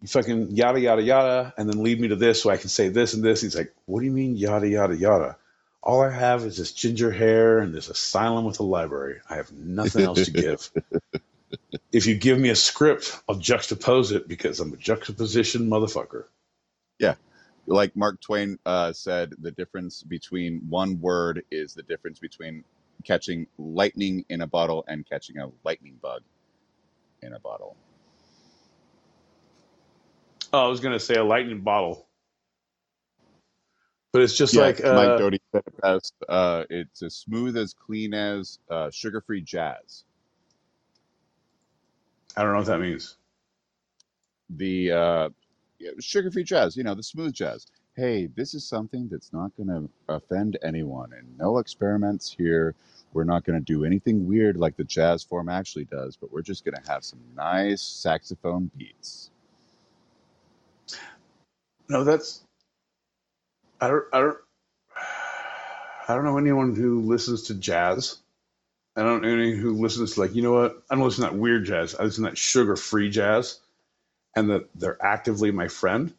[0.00, 2.88] you fucking yada yada yada, and then lead me to this so I can say
[2.88, 3.42] this and this.
[3.42, 5.36] He's like, what do you mean yada yada yada?
[5.82, 9.20] All I have is this ginger hair and this asylum with a library.
[9.28, 10.70] I have nothing else to give.
[11.92, 16.24] if you give me a script, I'll juxtapose it because I'm a juxtaposition motherfucker.
[16.98, 17.16] Yeah.
[17.66, 22.64] Like Mark Twain uh, said, the difference between one word is the difference between
[23.04, 26.22] catching lightning in a bottle and catching a lightning bug
[27.22, 27.76] in a bottle.
[30.52, 32.06] Oh, I was gonna say a lightning bottle,
[34.12, 36.14] but it's just Yeah, like Mike uh, Doughty said it best.
[36.28, 40.04] Uh, it's as smooth as clean as uh, sugar-free jazz.
[42.36, 43.16] I don't know what that means.
[44.50, 44.92] The
[45.78, 47.66] yeah, sugar-free jazz, you know, the smooth jazz.
[47.96, 52.74] Hey, this is something that's not going to offend anyone, and no experiments here.
[53.12, 56.42] We're not going to do anything weird like the jazz form actually does, but we're
[56.42, 59.30] just going to have some nice saxophone beats.
[61.88, 62.42] No, that's
[63.80, 64.38] I don't I don't
[66.08, 68.18] I don't know anyone who listens to jazz.
[68.96, 71.30] I don't know anyone who listens to like you know what I don't listen to
[71.30, 71.94] that weird jazz.
[71.94, 73.60] I listen to that sugar free jazz,
[74.36, 76.12] and that they're actively my friend.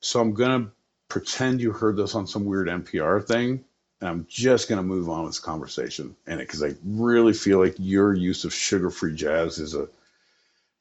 [0.00, 0.70] So I'm gonna
[1.08, 3.64] pretend you heard this on some weird NPR thing,
[4.00, 6.16] and I'm just gonna move on with this conversation.
[6.26, 9.88] And it because I really feel like your use of sugar free jazz is a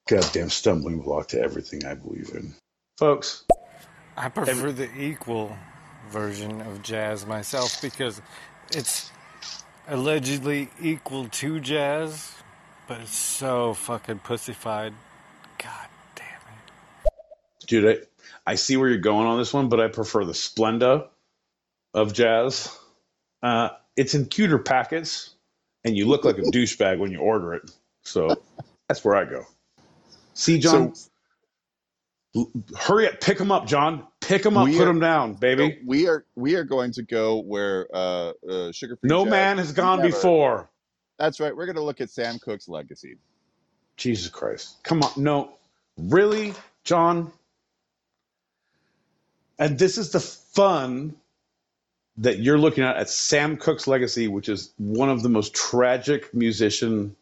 [0.07, 2.53] goddamn stumbling block to everything I believe in,
[2.97, 3.45] folks.
[4.17, 5.55] I Every, prefer the equal
[6.09, 8.21] version of jazz myself because
[8.71, 9.11] it's
[9.87, 12.33] allegedly equal to jazz,
[12.87, 14.93] but it's so fucking pussified.
[15.57, 15.90] God.
[17.71, 18.03] Dude,
[18.45, 21.07] I, I see where you're going on this one, but I prefer the Splenda
[21.93, 22.77] of jazz.
[23.41, 25.35] Uh, it's in cuter packets,
[25.85, 27.71] and you look like a douchebag when you order it.
[28.03, 28.43] So
[28.89, 29.45] that's where I go.
[30.33, 30.93] See, John, So
[32.35, 34.05] l- hurry up, pick them up, John.
[34.21, 35.79] Pick them up, put are them down, baby.
[35.85, 39.71] we are we are going to go where uh, uh, sugar-free No jazz man has
[39.71, 40.11] gone never.
[40.11, 40.69] before.
[41.19, 41.55] That's right.
[41.55, 43.17] We're going to look at Sam Cooke's legacy.
[43.97, 44.77] Jesus Christ.
[44.83, 45.11] Come on.
[45.17, 45.53] No,
[45.97, 46.53] really?
[46.83, 47.31] John,
[49.61, 51.15] and this is the fun
[52.17, 56.33] that you're looking at at Sam Cooke's legacy, which is one of the most tragic
[56.33, 57.15] musician.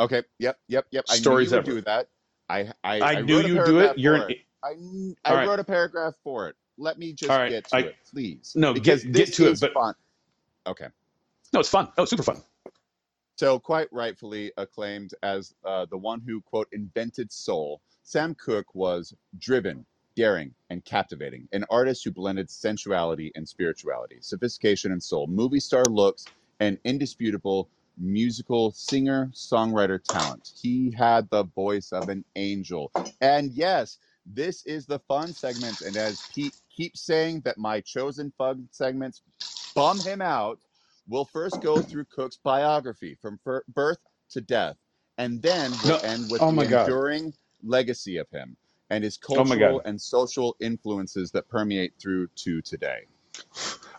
[0.00, 0.22] Okay.
[0.38, 0.58] Yep.
[0.68, 0.86] Yep.
[0.92, 1.08] Yep.
[1.08, 1.80] Stories I knew you would ever.
[1.80, 2.08] do that.
[2.48, 3.98] I I, I knew you'd do it.
[3.98, 4.38] You're an- it.
[4.62, 4.74] I
[5.24, 5.48] I right.
[5.48, 6.56] wrote a paragraph for it.
[6.78, 8.52] Let me just right, get to I- it, please.
[8.54, 9.60] No, because get- get to it.
[9.60, 9.94] but- fun.
[10.66, 10.86] Okay.
[11.52, 11.88] No, it's fun.
[11.98, 12.42] Oh, super fun.
[13.38, 19.14] So, quite rightfully acclaimed as uh, the one who, quote, invented soul, Sam Cooke was
[19.38, 19.84] driven,
[20.16, 25.90] daring, and captivating, an artist who blended sensuality and spirituality, sophistication and soul, movie star
[25.90, 26.28] looks,
[26.60, 30.50] and indisputable musical singer songwriter talent.
[30.60, 32.92] He had the voice of an angel.
[33.22, 35.82] And yes, this is the fun segment.
[35.82, 39.22] And as Pete keeps saying that my chosen fun segments
[39.74, 40.60] bum him out,
[41.08, 43.98] we'll first go through Cook's biography from birth
[44.30, 44.76] to death,
[45.18, 46.04] and then we'll No.
[46.04, 46.96] end with Oh the my God.
[46.96, 47.34] enduring
[47.64, 48.56] legacy of him
[48.90, 49.84] and his Oh cultural God.
[49.84, 53.06] and social influences that permeate through to today.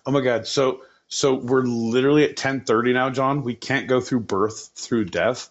[0.05, 0.47] Oh my god.
[0.47, 3.43] So so we're literally at 10:30 now, John.
[3.43, 5.49] We can't go through birth through death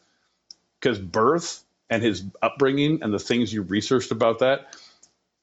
[0.81, 4.77] because birth and his upbringing and the things you researched about that,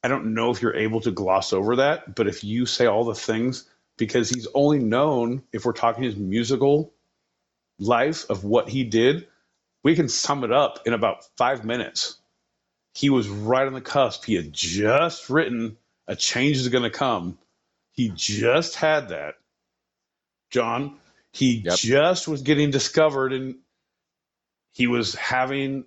[0.03, 3.05] I don't know if you're able to gloss over that, but if you say all
[3.05, 6.93] the things because he's only known if we're talking his musical
[7.79, 9.27] life of what he did,
[9.83, 12.17] we can sum it up in about 5 minutes.
[12.95, 14.25] He was right on the cusp.
[14.25, 17.37] He had just written a change is going to come
[17.93, 19.35] he just had that,
[20.51, 20.99] John.
[21.33, 21.81] He Yep.
[21.81, 23.57] just was getting discovered, and
[24.73, 25.85] he was having.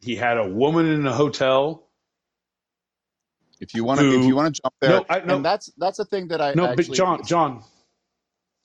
[0.00, 1.88] He had a woman in a hotel.
[3.60, 5.36] If you want to, if you want to jump there, No, I- no.
[5.36, 7.64] and that's that's a thing that I No, actually, but John, John,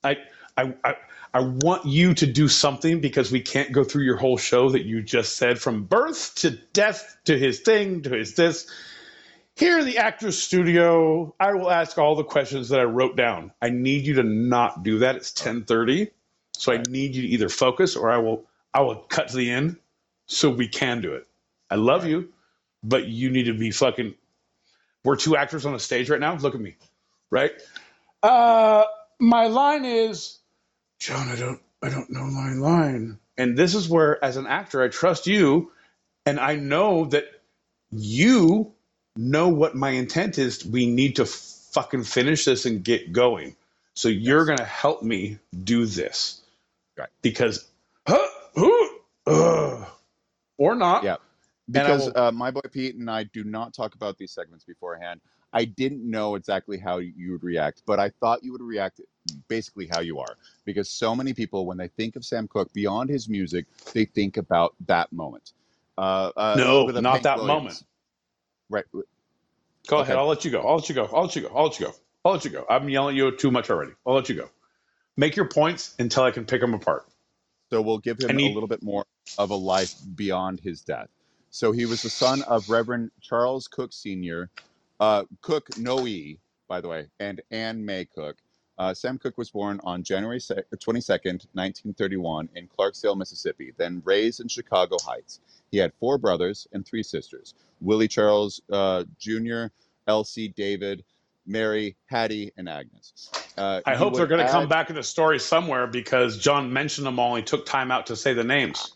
[0.04, 0.18] I,
[0.56, 0.96] I, I,
[1.34, 4.84] I want you to do something because we can't go through your whole show that
[4.84, 8.70] you just said from birth to death to his thing to his this.
[9.56, 13.52] Here in the Actors Studio, I will ask all the questions that I wrote down.
[13.62, 15.16] I need you to not do that.
[15.16, 16.10] It's ten thirty,
[16.54, 19.50] so I need you to either focus or I will I will cut to the
[19.50, 19.78] end
[20.26, 21.26] so we can do it.
[21.70, 22.32] I love you,
[22.82, 24.14] but you need to be fucking.
[25.04, 26.36] We're two actors on a stage right now.
[26.36, 26.76] Look at me,
[27.30, 27.52] right?
[28.22, 28.84] Uh,
[29.20, 30.40] my line is,
[31.00, 31.28] John.
[31.28, 34.88] I don't I don't know my line, and this is where, as an actor, I
[34.88, 35.72] trust you,
[36.26, 37.26] and I know that
[37.92, 38.72] you
[39.16, 40.64] know what my intent is.
[40.66, 43.56] We need to fucking finish this and get going.
[43.94, 44.46] So you're Yes.
[44.46, 46.42] gonna help me do this,
[46.98, 47.10] Right.
[47.22, 47.66] Because,
[48.06, 48.88] huh, huh,
[49.26, 49.88] ugh,
[50.58, 51.04] or not.
[51.04, 51.16] Yeah.
[51.70, 55.20] Because will- uh, my boy Pete and I do not talk about these segments beforehand.
[55.56, 59.00] I didn't know exactly how you would react, but I thought you would react
[59.48, 60.36] basically how you are.
[60.66, 64.36] Because so many people, when they think of Sam Cooke, beyond his music, they think
[64.36, 65.52] about that moment.
[65.98, 67.62] Uh, uh, No, not Hank that Williams.
[67.62, 67.84] moment.
[68.70, 68.84] Right.
[69.88, 70.02] Go Okay.
[70.02, 70.20] ahead.
[70.20, 70.62] I'll let you go.
[70.62, 71.06] I'll let you go.
[71.12, 71.48] I'll let you go.
[71.54, 71.94] I'll let you go.
[72.24, 72.66] I'll let you go.
[72.68, 73.92] I'm yelling at you too much already.
[74.06, 74.50] I'll let you go.
[75.16, 77.06] Make your points until I can pick them apart.
[77.70, 79.04] So we'll give him a little bit more
[79.38, 81.08] of a life beyond his death.
[81.50, 84.50] So he was the son of Reverend Charles Cook Sr.,
[85.00, 86.06] uh, Cook Noe,
[86.68, 88.36] by the way, and Anne May Cook.
[88.78, 94.40] Uh, Sam Cook was born on January se- 22nd, 1931, in Clarksdale, Mississippi, then raised
[94.40, 95.40] in Chicago Heights.
[95.70, 99.66] He had four brothers and three sisters Willie Charles uh, Jr.,
[100.06, 101.04] Elsie, David,
[101.46, 103.30] Mary, Hattie, and Agnes.
[103.56, 107.06] Uh, I hope they're going to come back in the story somewhere because John mentioned
[107.06, 107.34] them all.
[107.36, 108.92] He took time out to say the names.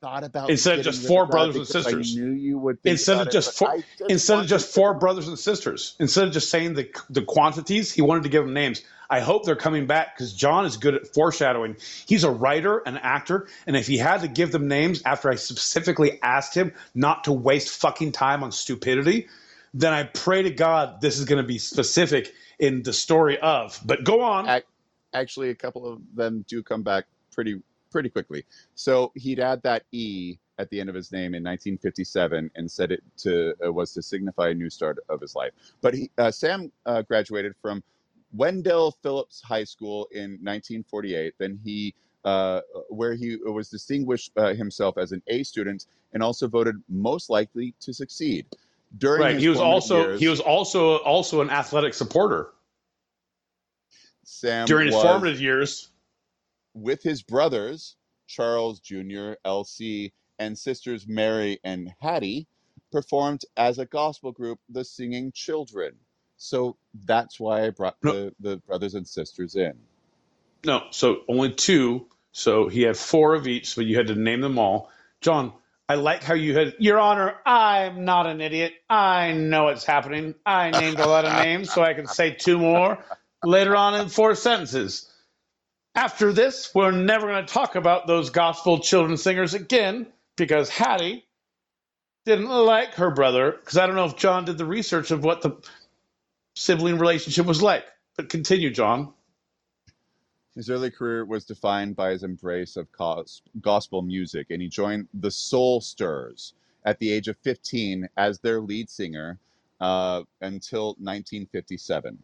[0.00, 2.14] Thought about Instead of just four brothers and sisters.
[2.16, 2.82] I knew you would.
[2.82, 5.28] Think Instead of about it, just but four, just instead of just to- four brothers
[5.28, 8.82] and sisters, instead of just saying the the quantities, he wanted to give them names.
[9.10, 11.76] I hope they're coming back because John is good at foreshadowing.
[12.06, 15.36] He's a writer, an actor, and if he had to give them names after I
[15.36, 19.28] specifically asked him not to waste fucking time on stupidity,
[19.72, 23.80] then I pray to God this is going to be specific in the story of.
[23.84, 24.62] But go on.
[25.14, 28.44] Actually, a couple of them do come back pretty pretty quickly.
[28.74, 32.92] So he'd add that e at the end of his name in 1957 and said
[32.92, 35.52] it to uh, was to signify a new start of his life.
[35.80, 37.82] But he, uh, Sam uh, graduated from
[38.32, 41.34] Wendell Phillips High School in 1948.
[41.38, 41.94] Then he
[42.24, 47.30] uh, where he was distinguished uh, himself as an A student and also voted most
[47.30, 48.46] likely to succeed.
[48.96, 49.38] During Right.
[49.38, 52.52] He was also years, he was also also an athletic supporter
[54.24, 55.90] Sam during his was, formative years.
[56.74, 57.96] With his brothers,
[58.26, 62.46] Charles Jr., LC, and sisters Mary and Hattie,
[62.92, 65.94] performed as a gospel group, the Singing Children.
[66.36, 69.74] So that's why I brought the, the brothers and sisters in.
[70.64, 72.06] No, so only two.
[72.32, 74.90] So he had four of each, but you had to name them all.
[75.20, 75.52] John,
[75.88, 78.74] I like how you had, Your Honor, I'm not an idiot.
[78.88, 80.34] I know what's happening.
[80.44, 82.98] I named a lot of names so I can say two more
[83.42, 85.10] later on in four sentences.
[85.98, 90.06] After this, we're never going to talk about those gospel children singers again
[90.36, 91.26] because Hattie
[92.24, 93.50] didn't like her brother.
[93.50, 95.56] Because I don't know if John did the research of what the
[96.54, 97.84] sibling relationship was like.
[98.16, 99.12] But continue, John.
[100.54, 102.86] His early career was defined by his embrace of
[103.60, 106.54] gospel music, and he joined the Soul Stirrers
[106.84, 109.40] at the age of 15 as their lead singer
[109.80, 112.16] uh, until 1957.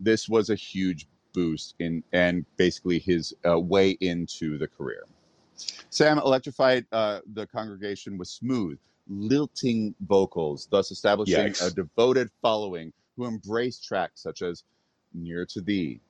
[0.00, 1.06] This was a huge
[1.38, 5.04] boost in and basically his uh, way into the career.
[5.88, 8.76] Sam electrified uh, the congregation with smooth,
[9.08, 11.64] lilting vocals, thus establishing Yikes.
[11.64, 14.64] a devoted following who embraced tracks such as
[15.14, 16.00] Near to Thee,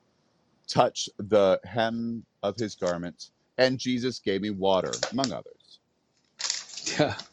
[0.67, 3.29] Touch the Hem of His Garment,
[3.59, 5.79] and Jesus Gave Me Water, among others.
[6.99, 7.13] Yeah.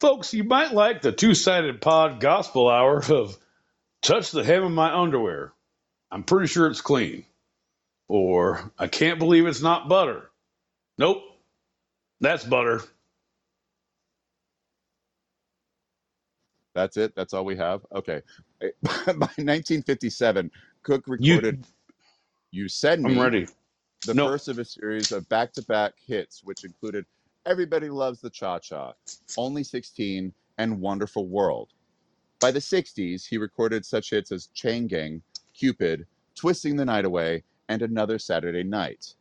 [0.00, 3.36] Folks, you might like the two sided pod gospel hour of
[4.02, 5.52] Touch the Hem of My Underwear.
[6.10, 7.24] I'm pretty sure it's clean.
[8.08, 10.30] Or I can't believe it's not butter.
[10.98, 11.22] Nope,
[12.20, 12.82] that's butter.
[16.74, 17.14] That's it.
[17.16, 17.82] That's all we have.
[17.94, 18.22] Okay.
[18.82, 19.02] By
[19.38, 20.50] 1957,
[20.82, 21.66] Cook You, recorded
[22.50, 23.48] "You Send I'm ready.
[24.06, 27.06] the No, first of a series of back-to-back hits, which included
[27.46, 28.94] "Everybody Loves the Cha-Cha,"
[29.36, 31.70] "Only 16," and "Wonderful World."
[32.42, 35.22] By the 60s, he recorded such hits as "Chain Gang,"
[35.54, 39.14] "Cupid," "Twisting the Night Away," and "Another Saturday Night."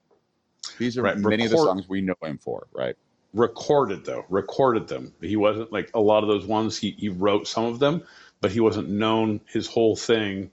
[0.77, 1.17] These are right.
[1.17, 2.97] many of the songs we know him for, right?
[3.33, 5.13] recorded though, recorded them.
[5.21, 6.77] He wasn't like a lot of those ones.
[6.77, 8.03] He he wrote some of them,
[8.41, 10.51] but he wasn't known his whole thing.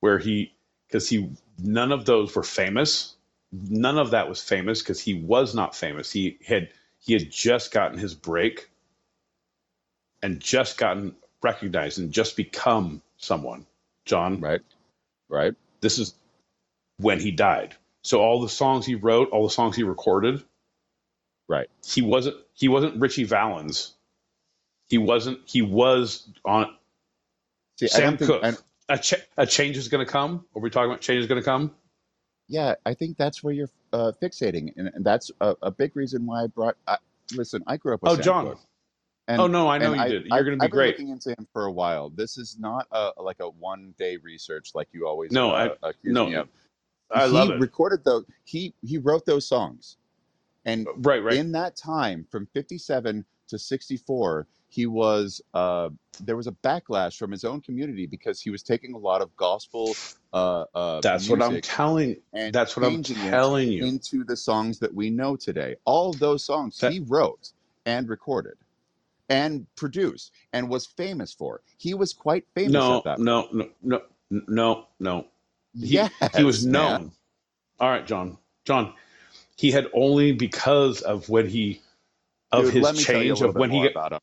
[0.00, 0.54] Where he
[0.86, 3.16] because he none of those were famous.
[3.52, 6.12] None of that was famous because he was not famous.
[6.12, 6.70] He had
[7.00, 8.70] he had just gotten his break
[10.22, 13.66] and just gotten recognized and just become someone.
[14.04, 14.60] John, Right?
[15.28, 15.54] Right?
[15.80, 16.14] this is
[16.98, 17.74] when he died.
[18.02, 20.42] So all the songs he wrote, all the songs he recorded,
[21.48, 21.68] Right.
[21.86, 23.94] he wasn't he wasn't Ritchie Valens.
[24.88, 26.74] He wasn't he was on
[27.78, 28.30] See, Sam think.
[28.30, 28.64] Cooke.
[29.02, 30.46] Ch- a change is going to come.
[30.56, 31.72] Are we talking about change is going to come?
[32.48, 36.24] yeah, I think that's where you're uh, fixating, and, and that's a, a big reason
[36.24, 36.76] why I brought.
[36.86, 36.96] I,
[37.34, 38.56] listen, I grew up with Oh, Sam John.
[39.36, 40.26] Cooke, oh no, I know and you I, did.
[40.26, 40.68] You're going to be great.
[40.68, 40.88] I've been great.
[40.98, 42.10] looking into him for a while.
[42.10, 45.88] This is not a, like a one day research like you always No, uh, I
[45.90, 46.48] accuse me no, of.
[47.10, 47.60] I He love it.
[47.60, 48.24] recorded those.
[48.44, 49.96] He he wrote those songs,
[50.64, 51.36] and Right, right.
[51.36, 55.88] in that time from 57 to 64 he was uh,
[56.22, 59.34] there was a backlash from his own community because he was taking a lot of
[59.36, 59.96] gospel
[60.34, 62.16] uh, uh, That's what I'm telling.
[62.34, 63.86] and That's what I'm telling you.
[63.86, 67.52] into the songs that we know today all those songs That he wrote
[67.86, 68.54] and recorded
[69.28, 73.68] and produced and was famous for he was quite famous at no, that no, no,
[73.82, 75.26] no, no, no.
[75.78, 76.00] He
[76.36, 77.12] he was yes man known.
[77.80, 78.38] All right, John.
[78.64, 78.94] John.
[79.56, 81.80] He had only because of when he
[82.52, 84.20] of dude his let me tell you a change of when he about him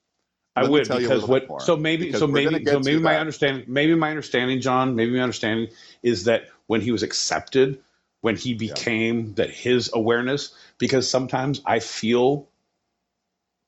[0.55, 2.99] I let would because what more so maybe so we're going to maybe so maybe
[2.99, 5.69] my that understanding maybe my understanding John maybe my understanding
[6.01, 7.79] is that when he was accepted
[8.21, 12.47] when he yeah became that his awareness because sometimes I feel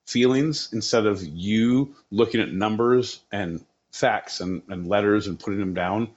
[0.07, 5.73] feelings instead of you looking at numbers and facts and, and letters and putting them
[5.73, 6.09] down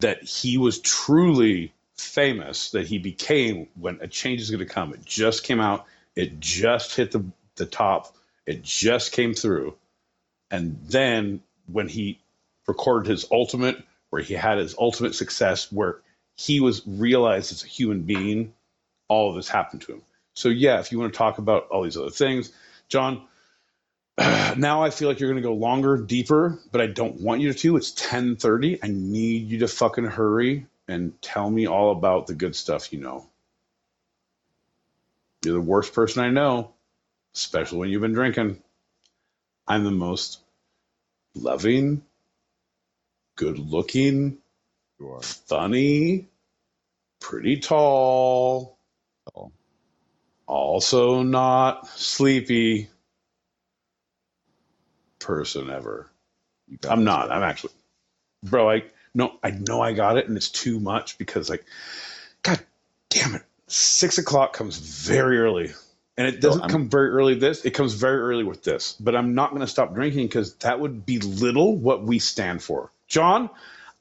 [0.00, 4.92] that he was truly famous that he became when a change is going to come.
[4.94, 5.86] It just came out.
[6.16, 7.24] It just hit the
[7.56, 8.16] the top.
[8.46, 9.76] It just came through.
[10.50, 12.18] And then when he
[12.66, 13.76] recorded his ultimate
[14.10, 16.00] where he had his ultimate success where
[16.34, 18.54] he was realized as a human being
[19.08, 20.02] all of this happened to him
[20.34, 22.52] so yeah if you want to talk about all these other things
[22.88, 23.26] john
[24.18, 27.52] now i feel like you're going to go longer deeper but i don't want you
[27.52, 27.76] to.
[27.76, 32.56] It's 10.30 i need you to fucking hurry and tell me all about the good
[32.56, 33.26] stuff you know.
[35.44, 36.72] You're the worst person i know
[37.34, 38.62] especially when you've been drinking.
[39.66, 40.40] I'm the most
[41.34, 42.02] loving
[43.36, 44.38] good looking
[45.00, 45.22] you are.
[45.22, 46.28] funny
[47.20, 48.76] pretty tall.
[49.34, 49.52] Oh,
[50.52, 52.88] also not sleepy
[55.18, 56.10] person ever.
[56.88, 57.30] I'm not.
[57.30, 57.72] I'm actually
[58.42, 58.82] bro i
[59.14, 61.64] no i know i got it and it's too much because like
[62.42, 62.60] god
[63.08, 63.42] damn it.
[63.68, 65.72] Six o'clock comes very early
[66.18, 69.16] and it doesn't i'm come very early this it comes very early with this but
[69.16, 72.90] i'm not going to stop drinking because that would belittle what we stand for.
[73.06, 73.48] John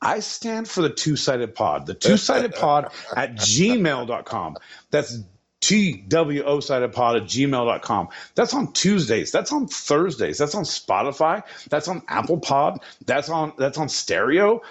[0.02, 4.58] i stand for the two-sided pod the two-sided pod at gmail.com
[4.90, 5.20] that's
[5.62, 8.10] twosidedpod at gmail.com.
[8.36, 9.32] That's on Tuesdays.
[9.32, 10.38] That's on Thursdays.
[10.38, 11.44] That's on Spotify.
[11.70, 12.82] That's on Apple Pod.
[13.06, 14.62] That's on that's on stereo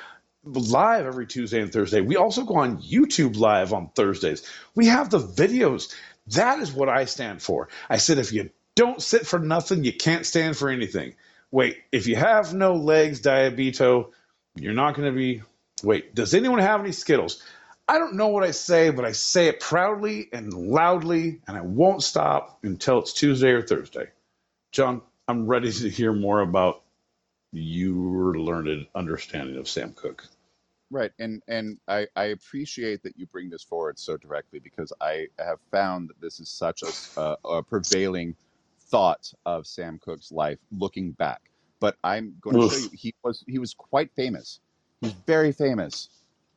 [0.44, 2.00] live every Tuesday and Thursday.
[2.00, 4.42] We also go on YouTube live on Thursdays.
[4.74, 5.94] We have the videos.
[6.28, 7.68] That is what I stand for.
[7.88, 11.14] I said if you don't sit for nothing, you can't stand for anything.
[11.50, 14.10] Wait, if you have no legs, diabeto,
[14.54, 15.42] you're not going to be.
[15.82, 17.42] Wait, does anyone have any Skittles?
[17.90, 21.62] I don't know what I say, but I say it proudly and loudly, and I
[21.62, 24.10] won't stop until it's Tuesday or Thursday.
[24.70, 26.84] John, I'm ready to hear more about
[27.50, 30.24] your learned understanding of Sam Cooke.
[30.92, 35.26] Right, and and I, I appreciate that you bring this forward so directly because I
[35.40, 38.36] have found that this is such a, a, a prevailing
[38.82, 41.50] thought of Sam Cooke's life looking back.
[41.80, 44.60] But I'm going to show you he was he was quite famous.
[45.00, 46.08] He's very famous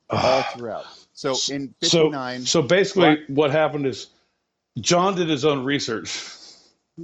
[0.10, 0.86] all throughout.
[1.14, 4.08] So in '59, so basically, what happened is
[4.80, 6.30] John did his own research.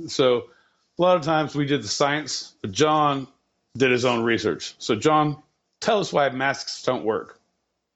[0.07, 0.37] So
[0.99, 3.27] a lot of times we did the science, but John
[3.75, 4.75] did his own research.
[4.77, 5.41] So John,
[5.81, 7.39] tell us why masks don't work.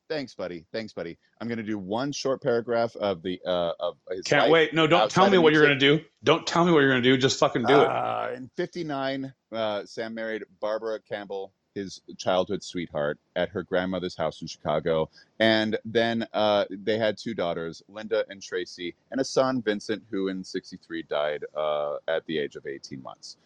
[0.10, 0.66] thanks, buddy.
[0.72, 1.20] Thanks, buddy.
[1.40, 4.74] I'm going to do one short paragraph of the uh, of his Can't wait.
[4.74, 6.02] No, don't tell me what you're gonna do.
[6.24, 7.16] Don't tell me what you're gonna do.
[7.18, 7.88] Just fucking do it.
[7.88, 14.41] Uh, in 59, uh, Sam married Barbara Campbell, his childhood sweetheart, at her grandmother's house
[14.41, 15.10] in Chicago.
[15.40, 20.28] And then uh, they had two daughters, Linda and Tracy, and a son, Vincent, who
[20.28, 23.38] in 63 died uh, at the age of 18 months.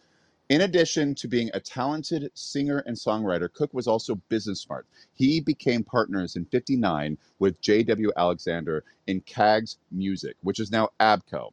[0.48, 4.86] In addition to being a talented singer and songwriter, Cooke was also business smart.
[5.12, 8.12] He became partners in 59 with J.W.
[8.16, 11.52] Alexander in Kags Music, which is now ABKCO.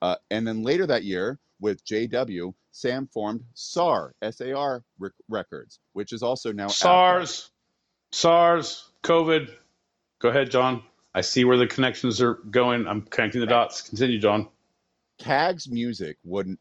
[0.00, 6.12] Uh, and then later that year, with JW, Sam formed SAR, S-A-R Rec- Records, which
[6.12, 6.68] is also now.
[6.68, 7.50] SARS,
[8.10, 9.50] SARS, COVID.
[10.18, 10.82] Go ahead, John.
[11.14, 12.86] I see where the connections are going.
[12.86, 13.82] I'm connecting the dots.
[13.82, 14.48] Continue, John.
[15.18, 16.56] Kags music would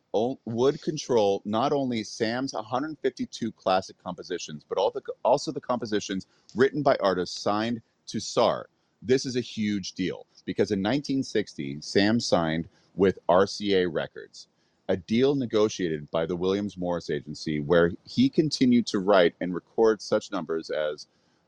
[0.45, 6.83] would control not only Sam's 152 classic compositions, but all the, also the compositions written
[6.83, 8.67] by artists signed to SAR.
[9.01, 14.47] This is a huge deal because in 1960, Sam signed with RCA Records,
[14.89, 20.01] a deal negotiated by the Williams Morris Agency, where he continued to write and record
[20.01, 21.05] such numbers as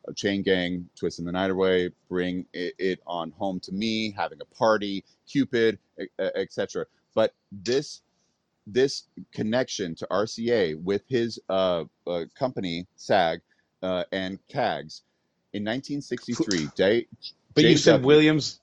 [0.08, 4.42] uh, Chain Gang, Twisting the Night Away, Bring It, It On Home to Me, Having
[4.42, 5.80] a Party, Cupid,
[6.20, 6.86] etc.
[7.16, 8.02] But this
[8.68, 13.42] this connection to RCA with his uh, uh, company SAG
[13.82, 15.02] uh, and Kags
[15.54, 17.08] in 1963, Day,
[17.56, 18.61] But you said Williams.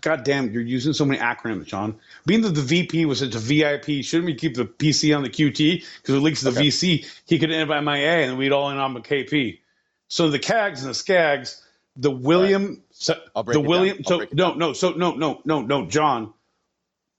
[0.00, 1.98] God damn, you're using so many acronyms, John.
[2.26, 5.30] Being that the VP was such a VIP, shouldn't we keep the PC on the
[5.30, 5.84] QT?
[6.02, 6.68] Because it leaks to the Okay.
[6.68, 7.06] VC.
[7.26, 9.60] He could end up MIA and we'd all end on the KP.
[10.08, 11.62] So the CAGs and the SCAGs,
[11.96, 13.60] the William, so, I'll break the.
[13.60, 16.32] William, I'll so no, no, so no, no, no, no, John,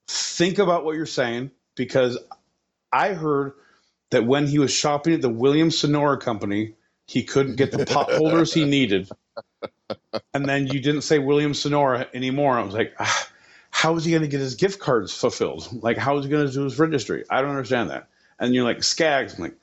[0.08, 2.18] think about what you're saying because
[2.92, 3.54] I heard
[4.10, 6.74] that when he was shopping at the William Sonoma Company,
[7.06, 9.08] he couldn't get the pot holders he needed.
[10.34, 12.58] And then you didn't say William Sonoma anymore.
[12.58, 13.28] I was like, ah,
[13.70, 15.68] how is he going to get his gift cards fulfilled?
[15.82, 17.24] Like, how is he going to do his registry?
[17.30, 18.08] I don't understand that.
[18.38, 19.36] And you're like, scags.
[19.36, 19.56] I'm like,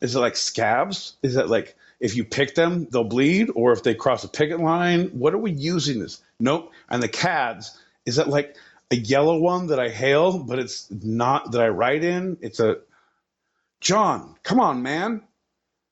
[0.00, 1.16] is it like scabs?
[1.22, 3.50] Is it like if you pick them, they'll bleed?
[3.54, 5.08] Or if they cross a picket line?
[5.08, 6.20] What are we using this?
[6.38, 6.72] Nope.
[6.88, 8.56] And the CADs, is that like
[8.90, 12.38] a yellow one that I hail, but it's not that I write in?
[12.40, 12.78] It's a
[13.80, 15.22] John, come on, man.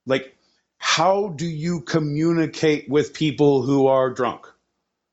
[0.07, 0.36] Like,
[0.97, 4.47] how do you communicate with people who are drunk?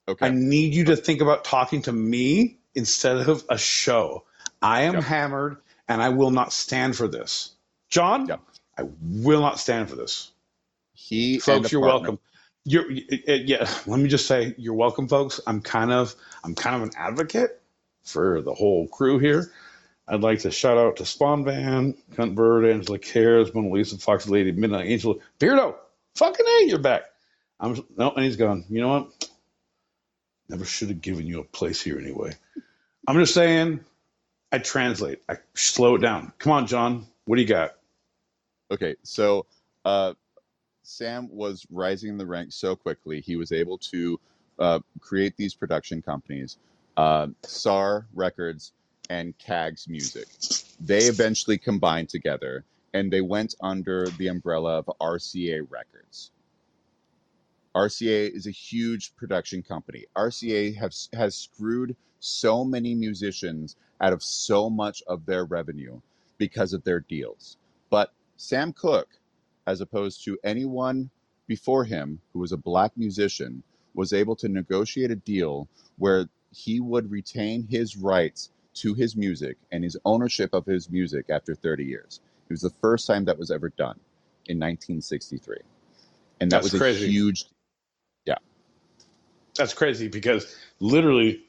[0.07, 0.27] Okay.
[0.27, 4.25] I need you to think about talking to me instead of a show.
[4.61, 5.01] I am Yep.
[5.01, 5.57] hammered
[5.87, 7.53] and I will not stand for this.
[7.89, 8.41] John, Yep.
[8.77, 10.31] I will not stand for this.
[10.93, 12.19] He Folks, you're welcome.
[12.65, 15.41] You're yeah, let me just say you're welcome folks.
[15.47, 17.61] I'm kind of I'm kind of an advocate
[18.03, 19.51] for the whole crew here.
[20.07, 24.27] I'd like to shout out to Spawn Van, Cunt Bird, Angela Cares, Mona Lisa, Fox
[24.27, 25.75] Lady, Midnight Angel, Beardo.
[26.15, 27.05] Fucking A, you're back.
[27.59, 28.65] I'm no, and he's gone.
[28.69, 29.29] You know what?
[30.49, 32.33] Never should have given you a place here anyway.
[33.07, 33.79] I'm just saying,
[34.51, 35.21] I translate.
[35.29, 36.33] I slow it down.
[36.37, 37.07] Come on, John.
[37.25, 37.75] What do you got?
[38.71, 39.45] Okay, so
[39.85, 40.13] uh,
[40.83, 44.19] Sam was rising in the ranks so quickly, he was able to
[44.59, 46.57] uh, create these production companies,
[46.97, 48.73] uh, SAR Records
[49.09, 50.27] and Kags Music.
[50.79, 56.31] They eventually combined together and they went under the umbrella of RCA Records.
[57.75, 60.05] RCA is a huge production company.
[60.15, 65.99] RCA has, has screwed so many musicians out of so much of their revenue
[66.37, 67.57] because of their deals.
[67.89, 69.17] But Sam Cooke,
[69.65, 71.09] as opposed to anyone
[71.47, 73.63] before him who was a black musician,
[73.95, 75.67] was able to negotiate a deal
[75.97, 81.29] where he would retain his rights to his music and his ownership of his music
[81.29, 82.21] after 30 years.
[82.49, 83.99] It was the first time that was ever done
[84.45, 85.57] in 1963.
[86.39, 87.45] And that That's was a huge,
[88.25, 88.35] yeah.
[89.55, 91.43] That's crazy because literally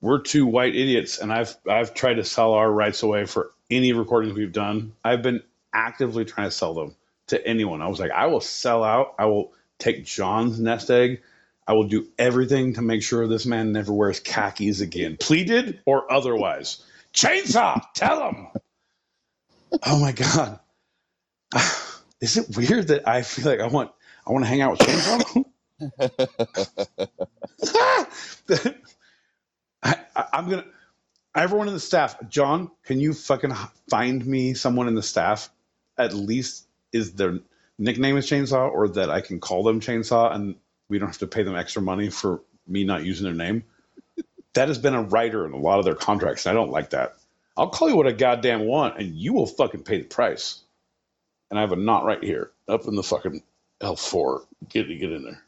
[0.00, 3.92] we're two white idiots and I've I've tried to sell our rights away for any
[3.92, 4.94] recordings we've done.
[5.04, 5.42] I've been
[5.72, 6.96] actively trying to sell them
[7.28, 7.82] to anyone.
[7.82, 9.14] I was like, I will sell out.
[9.18, 11.22] I will take John's nest egg.
[11.70, 16.10] I will do everything to make sure this man never wears khakis again, pleaded or
[16.10, 16.82] otherwise.
[17.14, 18.48] Chainsaw, tell him.
[19.84, 20.58] Oh my god,
[22.20, 23.92] is it weird that I feel like I want
[24.26, 25.44] I want to hang out with Chainsaw?
[29.84, 30.64] I, I, I'm gonna.
[31.36, 33.54] Everyone in the staff, John, can you fucking
[33.88, 35.50] find me someone in the staff?
[35.96, 37.38] At least is their
[37.78, 40.56] nickname is Chainsaw, or that I can call them Chainsaw, and
[40.90, 43.64] we don't have to pay them extra money for me not using their name.
[44.54, 46.90] That has been a writer in a lot of their contracts, and I don't like
[46.90, 47.14] that.
[47.56, 50.62] I'll call you what I goddamn want, and you will fucking pay the price.
[51.50, 53.42] And I have a knot right here, up in the fucking
[53.80, 54.44] L4.
[54.68, 55.42] Get get in there.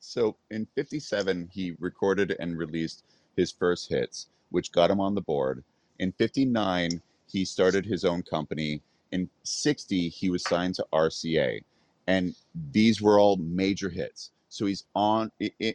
[0.00, 3.04] So in 57, he recorded and released
[3.36, 5.62] his first hits, which got him on the board.
[6.00, 7.00] In 59,
[7.30, 8.82] he started his own company.
[9.12, 11.62] In 60, he was signed to RCA.
[12.06, 12.34] And
[12.72, 14.30] these were all major hits.
[14.48, 15.74] So he's on i i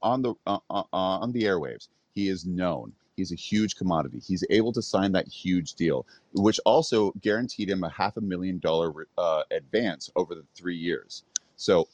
[0.00, 1.88] on the uh, uh, on the airwaves.
[2.14, 2.92] He is known.
[3.16, 4.20] He's a huge commodity.
[4.26, 8.58] He's able to sign that huge deal, which also guaranteed him a half a million
[8.58, 11.24] dollar uh, advance over the three years.
[11.56, 11.88] So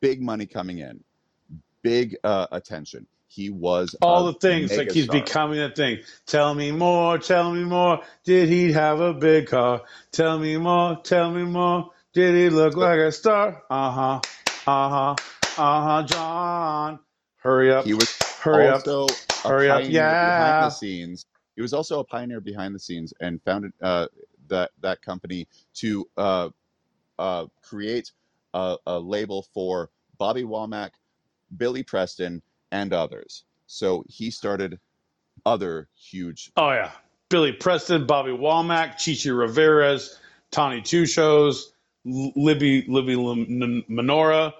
[0.00, 1.02] big money coming in,
[1.82, 3.06] big uh, attention.
[3.28, 5.24] He was all the things like he's megastar.
[5.24, 5.98] becoming a thing.
[6.26, 8.02] Tell me more, tell me more.
[8.24, 9.82] Did he have a big car?
[10.12, 11.90] Tell me more, tell me more.
[12.18, 13.62] Did he look like a star?
[13.70, 14.20] Uh huh,
[14.66, 15.16] uh huh,
[15.56, 16.02] uh huh.
[16.02, 16.98] John,
[17.36, 19.06] hurry up, He was hurry up, also
[19.44, 19.82] hurry up.
[19.82, 20.66] pioneer behind Yeah.
[20.66, 21.26] the scenes.
[21.54, 24.08] He was also a pioneer behind the scenes and founded uh,
[24.48, 26.48] that that company to uh,
[27.20, 28.10] uh, create
[28.52, 29.88] a, a label for
[30.18, 30.90] Bobby Womack,
[31.56, 32.42] Billy Preston,
[32.72, 33.44] and others.
[33.68, 34.80] So he started
[35.46, 36.50] other huge.
[36.56, 36.90] Oh yeah,
[37.28, 40.18] Billy Preston, Bobby Womack, Chichi Rivera's,
[40.50, 41.74] Tawny Two Shows,
[42.04, 44.54] Libby Libby Lim- Minora,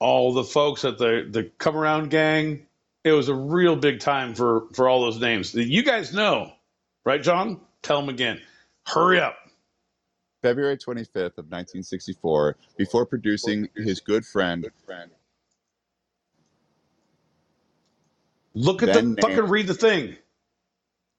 [0.00, 2.66] all the folks at the the Come Around Gang.
[3.04, 5.54] It was a real big time for for all those names.
[5.54, 6.52] You guys know,
[7.04, 7.60] right, John?
[7.82, 8.40] Tell them again.
[8.86, 9.36] Hurry up.
[10.42, 14.66] February 25th of 1964, before producing his good friend,
[18.54, 20.16] Look at then the fucking read the thing.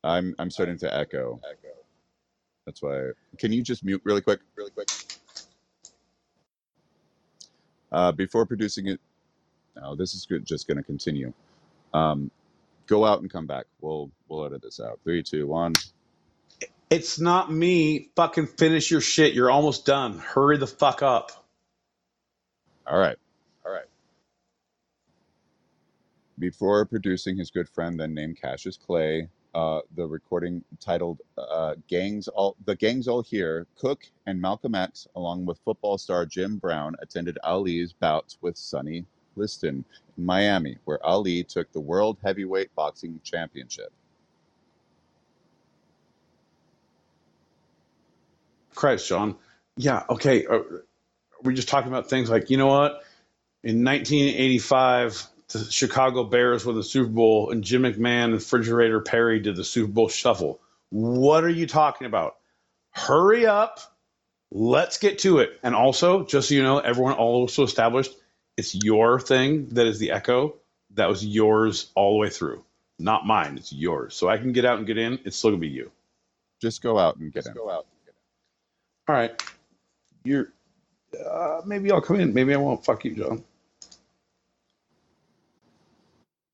[0.03, 1.41] I'm I'm starting to echo.
[2.65, 3.09] That's why.
[3.39, 4.41] Can you just mute really quick?
[4.57, 4.89] Really quick.
[7.91, 8.99] Uh, before producing it,
[9.75, 11.33] no, this is good, just going to continue.
[11.93, 12.31] Um,
[12.87, 13.65] go out and come back.
[13.81, 14.99] We'll we'll edit this out.
[15.03, 15.73] Three, two, one.
[16.89, 18.09] It's not me.
[18.15, 19.33] Fucking finish your shit.
[19.33, 20.19] You're almost done.
[20.19, 21.31] Hurry the fuck up.
[22.85, 23.17] All right.
[23.65, 23.85] All right.
[26.39, 32.27] Before producing his good friend, then named Cassius Clay, uh, the recording titled uh, "Gangs
[32.27, 36.95] All the Gangs All Here," Cooke and Malcolm X, along with football star Jim Brown,
[37.01, 39.05] attended Ali's bouts with Sonny
[39.35, 39.85] Liston
[40.17, 43.91] in Miami, where Ali took the World Heavyweight Boxing Championship.
[48.75, 49.35] Christ, John.
[49.75, 50.45] Yeah, okay.
[50.45, 50.83] Are, are
[51.43, 53.03] we just talking about things like, you know what?
[53.63, 59.39] In 1985, the Chicago Bears won the Super Bowl, and Jim McMahon and Refrigerator Perry
[59.39, 60.59] did the Super Bowl shuffle.
[60.89, 62.35] What are you talking about?
[62.91, 63.79] Hurry up.
[64.51, 65.59] Let's get to it.
[65.63, 68.13] And also, just so you know, everyone also established
[68.57, 70.55] it's your thing that is the echo.
[70.95, 72.63] That was yours all the way through,
[72.97, 73.57] not mine.
[73.57, 74.15] It's yours.
[74.15, 75.19] So I can get out and get in.
[75.25, 75.91] It's still going to be you.
[76.61, 77.53] Just go out and get in.
[79.07, 79.43] All right.
[80.23, 80.51] You're.
[81.25, 82.33] Uh, maybe I'll come in.
[82.33, 82.83] Maybe I won't.
[82.83, 83.43] Fuck you, John.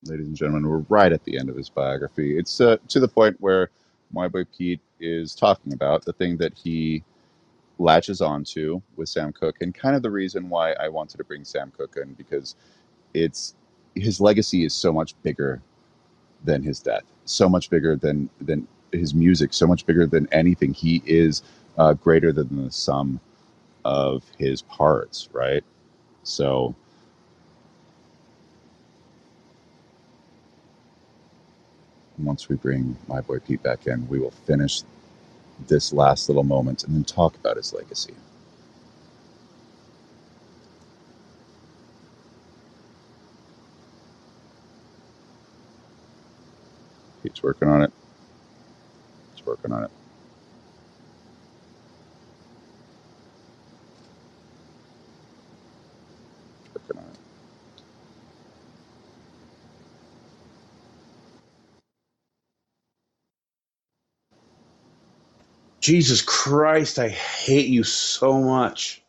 [0.06, 2.38] Ladies and gentlemen, we're right at the end of his biography.
[2.38, 3.70] It's uh, to the point where
[4.12, 7.04] my boy Pete is talking about the thing that he
[7.80, 11.44] latches onto with Sam Cooke, and kind of the reason why I wanted to bring
[11.46, 12.56] Sam Cooke in because
[13.14, 13.56] it's
[13.96, 15.62] his legacy is so much bigger
[16.44, 20.74] than his death, so much bigger than than his music, so much bigger than anything.
[20.74, 21.44] He is
[21.78, 23.20] uh, greater than the sum
[23.86, 25.64] of his parts, right?
[26.24, 26.76] So
[32.26, 34.84] once we bring my boy Pete back in, we will finish
[35.68, 38.16] this last little moment and then talk about his legacy.
[47.24, 47.94] He's working on it.
[49.36, 49.92] He's working on it.
[56.76, 57.18] Working on it.
[65.84, 69.02] Jesus Christ, I hate you so much.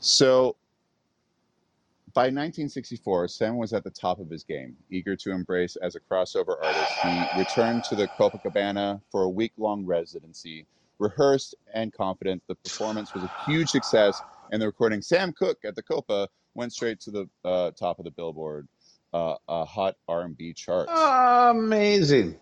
[0.00, 0.56] So
[2.12, 6.00] by 1964, Sam was at the top of his game, eager to embrace as a
[6.00, 6.92] crossover artist.
[7.04, 10.66] He returned to the Copacabana for a week-long residency,
[10.98, 14.20] rehearsed and confident the performance was a huge success,
[14.50, 18.06] and the recording "Sam Cooke at the Copa" went straight to the uh, top of
[18.06, 18.66] the Billboard
[19.14, 20.90] uh, uh, Hot R&B charts.
[20.92, 22.36] Amazing.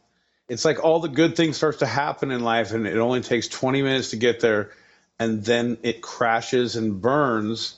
[0.48, 3.48] It's like all the good things starts to happen in life and it only takes
[3.48, 4.70] 20 minutes to get there
[5.18, 7.76] and then it crashes and burns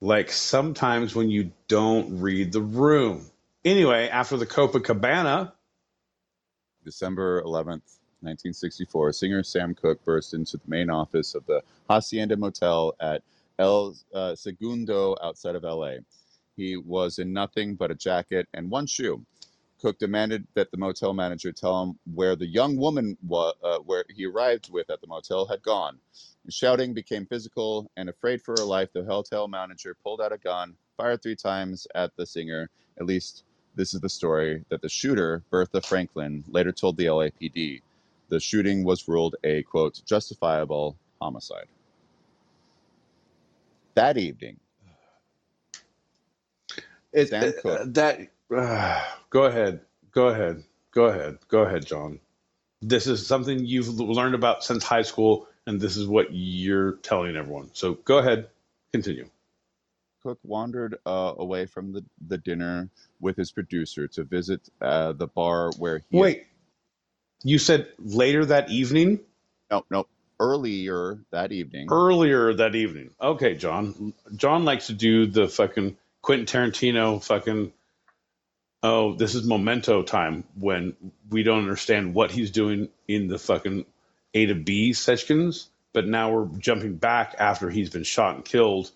[0.00, 3.26] like sometimes when you don't read the room.
[3.64, 5.52] Anyway, after the Copacabana,
[6.84, 12.94] December 11th, 1964, singer Sam Cooke burst into the main office of the Hacienda Motel
[13.00, 13.22] at
[13.58, 15.96] El uh, Segundo outside of LA.
[16.56, 19.24] He was in nothing but a jacket and one shoe.
[19.80, 24.04] Cooke demanded that the motel manager tell him where the young woman wa- uh, where
[24.10, 25.98] he arrived with at the motel had gone.
[26.50, 30.76] Shouting became physical, and afraid for her life, the hotel manager pulled out a gun,
[30.96, 32.70] fired three times at the singer.
[32.98, 33.44] At least
[33.74, 37.82] this is the story that the shooter, Bertha Franklin, later told the LAPD.
[38.30, 41.68] The shooting was ruled a quote justifiable homicide.
[43.94, 44.58] That evening,
[47.12, 47.84] it, Sam uh, Cooke.
[47.86, 48.20] that
[48.54, 49.80] uh, go ahead.
[50.12, 50.64] Go ahead.
[50.92, 51.38] Go ahead.
[51.48, 52.20] Go ahead, John.
[52.80, 57.36] This is something you've learned about since high school and this is what you're telling
[57.36, 57.68] everyone.
[57.74, 58.48] So go ahead,
[58.90, 59.28] continue.
[60.22, 62.88] Cooke wandered uh, away from the, the dinner
[63.20, 66.46] with his producer to visit uh, the bar where he Wait,
[67.44, 69.20] you said later that evening?
[69.70, 70.06] no no
[70.40, 73.10] earlier that evening Earlier that evening.
[73.20, 74.14] Okay, John.
[74.34, 77.72] John likes to do the fucking Quentin Tarantino fucking
[78.82, 80.94] oh, this is memento time when
[81.30, 83.84] we don't understand what he's doing in the fucking
[84.34, 88.90] A to B sections, but now we're jumping back after he's been shot and killed.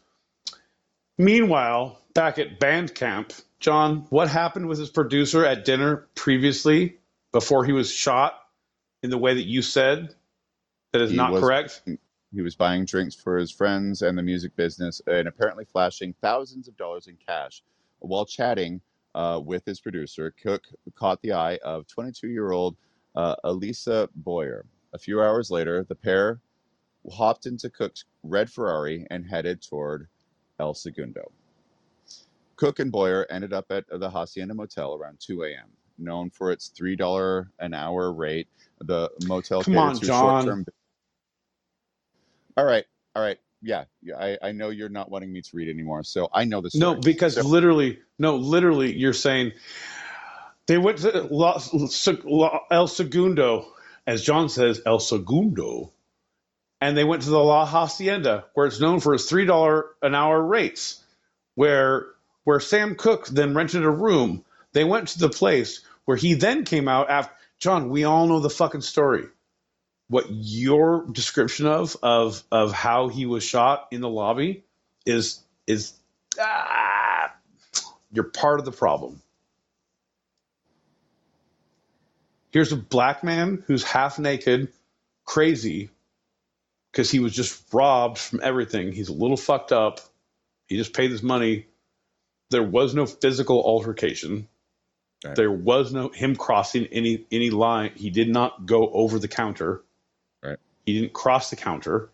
[1.18, 6.96] Meanwhile, back at band camp, John, what happened with his producer at dinner previously
[7.32, 8.34] before he was shot
[9.02, 10.14] in the way that you said
[10.92, 11.82] that is He not was- correct?
[12.34, 16.66] he was buying drinks for his friends and the music business and apparently flashing thousands
[16.66, 17.62] of dollars in cash
[17.98, 18.80] while chatting
[19.14, 20.64] uh, with his producer cooke
[20.94, 22.76] caught the eye of 22 year old
[23.16, 24.64] uh, elisa boyer
[24.94, 26.40] a few hours later the pair
[27.12, 30.08] hopped into cooke's red ferrari and headed toward
[30.60, 31.30] el segundo
[32.56, 35.68] cooke and boyer ended up at the hacienda motel around 2 a.m
[35.98, 38.48] known for its $3 an hour rate
[38.80, 40.44] the motel Come catered on, to John.
[40.44, 40.66] short-term
[42.56, 42.84] all right,
[43.16, 43.38] all right.
[43.62, 44.16] Yeah, yeah.
[44.18, 46.74] I, I know you're not wanting me to read anymore, so I know this.
[46.74, 49.52] No, because So- literally, no, literally, you're saying
[50.66, 51.60] they went to La,
[52.24, 53.72] La, El Segundo,
[54.06, 55.92] as John says, El Segundo,
[56.80, 60.14] and they went to the La Hacienda, where it's known for its three dollar an
[60.14, 61.02] hour rates,
[61.54, 62.06] where
[62.44, 64.44] where Sam Cooke then rented a room.
[64.72, 67.32] They went to the place where he then came out after.
[67.60, 69.26] John, we all know the fucking story.
[70.12, 74.62] What your description of of of how he was shot in the lobby
[75.06, 75.94] is is
[76.38, 77.32] ah,
[78.12, 79.22] you're part of the problem.
[82.50, 84.68] Here's a black man who's half naked,
[85.24, 85.88] crazy,
[86.90, 88.92] because he was just robbed from everything.
[88.92, 89.98] He's a little fucked up.
[90.66, 91.68] He just paid his money.
[92.50, 94.46] There was no physical altercation.
[95.24, 95.36] Right.
[95.36, 97.92] There was no him crossing any any line.
[97.94, 99.80] He did not go over the counter.
[100.86, 100.92] Right.
[100.92, 102.10] He didn't cross the counter.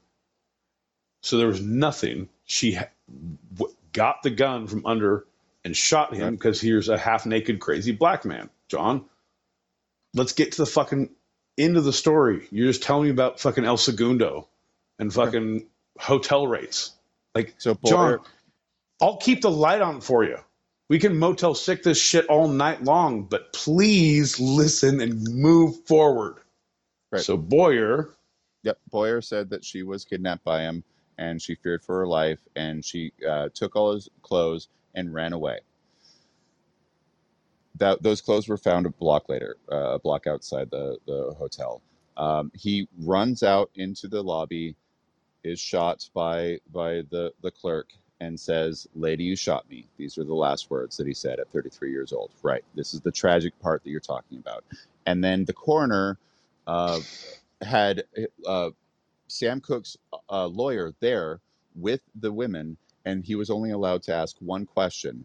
[1.23, 2.28] So there was nothing.
[2.45, 2.89] She ha-
[3.55, 5.27] w- got the gun from under
[5.65, 6.31] and shot him Right.
[6.31, 8.51] because here's a half naked, crazy black man.
[8.69, 9.05] John,
[10.15, 11.11] let's get to the fucking
[11.57, 12.47] end of the story.
[12.51, 14.49] You're just telling me about fucking El Segundo
[14.99, 15.66] and fucking
[15.99, 16.93] hotel rates.
[17.35, 18.20] Like, So John, Boyer,
[19.01, 20.39] I'll keep the light on for you.
[20.89, 26.36] We can Motel 6 this shit all night long, but please listen and move forward.
[27.12, 27.23] Right.
[27.23, 28.11] So Boyer,
[28.62, 30.85] yep, Boyer said that she was kidnapped by him,
[31.18, 35.32] and she feared for her life, and she uh, took all his clothes and ran
[35.32, 35.60] away.
[37.76, 41.80] That those clothes were found a block later, uh, a block outside the the hotel.
[42.16, 44.74] Um, he runs out into the lobby,
[45.44, 49.86] is shot by by the the clerk, and says, Lady, you shot me.
[49.97, 52.30] These are the last words that he said at 33 years old.
[52.43, 52.64] Right.
[52.74, 54.64] This is the tragic part that you're talking about.
[55.06, 56.18] And then the coroner
[56.66, 57.01] uh,
[57.62, 58.05] had
[58.47, 58.70] uh,
[59.28, 59.97] Sam Cooke's
[60.30, 61.40] uh, lawyer there
[61.74, 65.24] with the women, and he was only allowed to ask one question,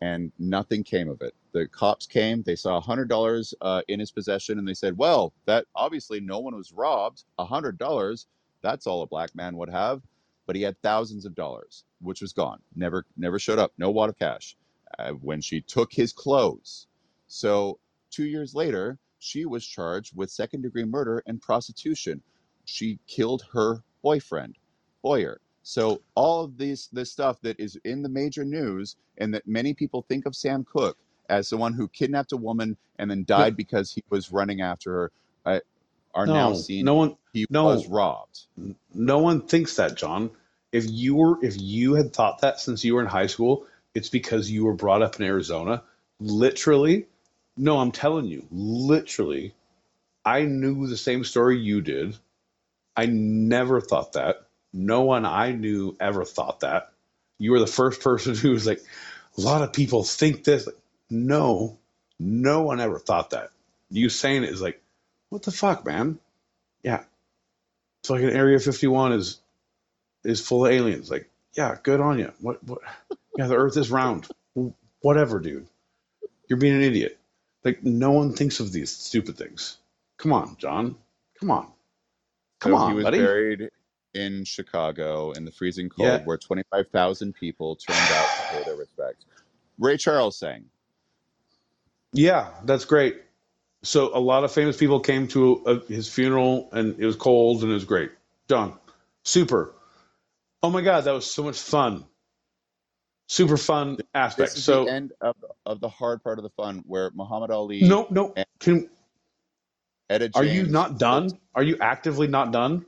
[0.00, 1.34] and nothing came of it.
[1.52, 5.66] The cops came, they saw $100 uh, in his possession, and they said, Well, that
[5.74, 7.24] obviously no one was robbed.
[7.38, 8.26] $100,
[8.62, 10.02] that's all a black man would have.
[10.46, 12.60] But he had thousands of dollars, which was gone.
[12.74, 13.72] Never, never showed up.
[13.78, 14.56] No wad of cash.
[14.98, 16.86] Uh, when she took his clothes.
[17.28, 17.78] So
[18.10, 22.20] two years later, she was charged with second degree murder and prostitution.
[22.64, 24.56] She killed her boyfriend,
[25.02, 25.40] Boyer.
[25.62, 29.74] So all of this this stuff that is in the major news and that many
[29.74, 33.24] people think of Sam Cooke as the one who kidnapped a woman and then No,
[33.36, 35.12] died because he was running after her
[35.46, 35.60] uh,
[36.14, 38.46] are now seen no one, he was robbed.
[38.92, 40.30] no one thinks that, John.
[40.72, 44.08] If you were, if you had thought that since you were in high school, it's
[44.08, 45.84] because you were brought up in Arizona.
[46.18, 47.06] Literally,
[47.56, 49.54] no, I'm telling you, literally,
[50.24, 52.16] I knew the same story you did.
[52.96, 54.46] I never thought that.
[54.72, 56.92] No one I knew ever thought that.
[57.38, 58.82] You were the first person who was like,
[59.38, 60.66] a lot of people think this.
[60.66, 60.76] Like,
[61.10, 61.78] no,
[62.18, 63.50] no one ever thought that.
[63.90, 64.82] You saying it is like,
[65.30, 66.18] what the fuck, man?
[66.82, 67.00] Yeah,
[68.02, 69.40] It's like an Area 51 is
[70.24, 71.10] is full of aliens.
[71.10, 72.32] Like, yeah, good on you.
[72.40, 72.64] What?
[72.64, 72.80] What?
[73.36, 74.28] Yeah, the Earth is round.
[75.02, 75.68] Whatever, dude.
[76.48, 77.18] You're being an idiot.
[77.64, 79.78] Like, no one thinks of these stupid things.
[80.18, 80.96] Come on, John.
[81.40, 81.68] Come on.
[82.60, 83.10] Come So he on, was buddy.
[83.10, 83.70] buried
[84.14, 88.76] in Chicago in the freezing cold, Yeah, where 25,000 people turned out to pay their
[88.76, 89.26] respects.
[89.78, 90.66] Ray Charles sang.
[92.12, 93.22] yeah, that's great.
[93.84, 97.62] So a lot of famous people came to uh his funeral, and it was cold,
[97.62, 98.12] and it was great.
[98.48, 98.78] John,
[99.24, 99.74] super.
[100.62, 102.04] Oh my God, that was so much fun.
[103.32, 104.50] Super fun aspect.
[104.58, 105.34] So end of,
[105.64, 108.34] of the hard part of the fun, where Muhammad Ali no, no.
[108.60, 108.90] Can
[110.10, 111.30] Etta are you not done?
[111.54, 112.84] Are you actively not done?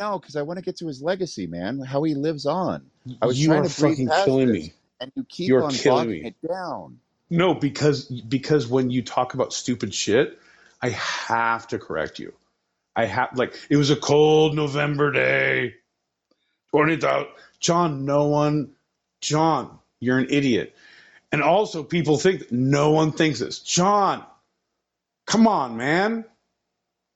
[0.00, 2.86] No, because I want to get to his legacy, man, how he lives on.
[3.20, 4.72] I was You trying are to fucking killing this, me.
[5.00, 6.24] and you keep You are on killing me.
[6.24, 6.98] it down.
[7.28, 10.38] No, because because when you talk about stupid shit,
[10.80, 12.32] I have to correct you.
[12.96, 15.74] I have like it was a cold November day.
[16.70, 17.28] Twenty thousand.
[17.60, 18.70] John, no one.
[19.20, 20.76] John, you're an idiot.
[21.32, 23.60] And also, people think no one thinks this.
[23.60, 24.24] John,
[25.26, 26.24] come on, man.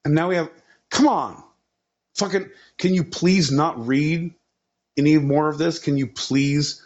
[0.04, 0.50] And now we have.
[0.90, 1.44] Come on,
[2.16, 2.50] fucking.
[2.78, 4.34] Can you please not read
[4.98, 5.78] any more of this?
[5.80, 6.84] Can you please,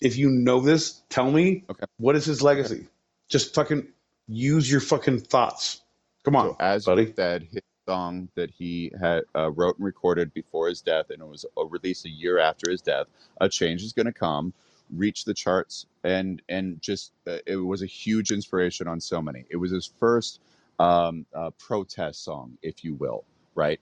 [0.00, 1.86] if you know this, tell me Okay.
[1.98, 2.70] what is his Okay.
[2.72, 2.88] legacy?
[3.30, 3.88] Just fucking
[4.28, 5.82] use your fucking thoughts.
[6.24, 7.14] Come on, So as you buddy.
[7.16, 11.26] said, his song that he had uh, wrote and recorded before his death, and it
[11.28, 13.06] was released a year after his death.
[13.40, 14.54] A change is going to come,
[14.90, 19.46] reach the charts, and and just uh, it was a huge inspiration on so many.
[19.50, 20.40] It was his first
[20.78, 23.80] um, uh, protest song, if you will, right?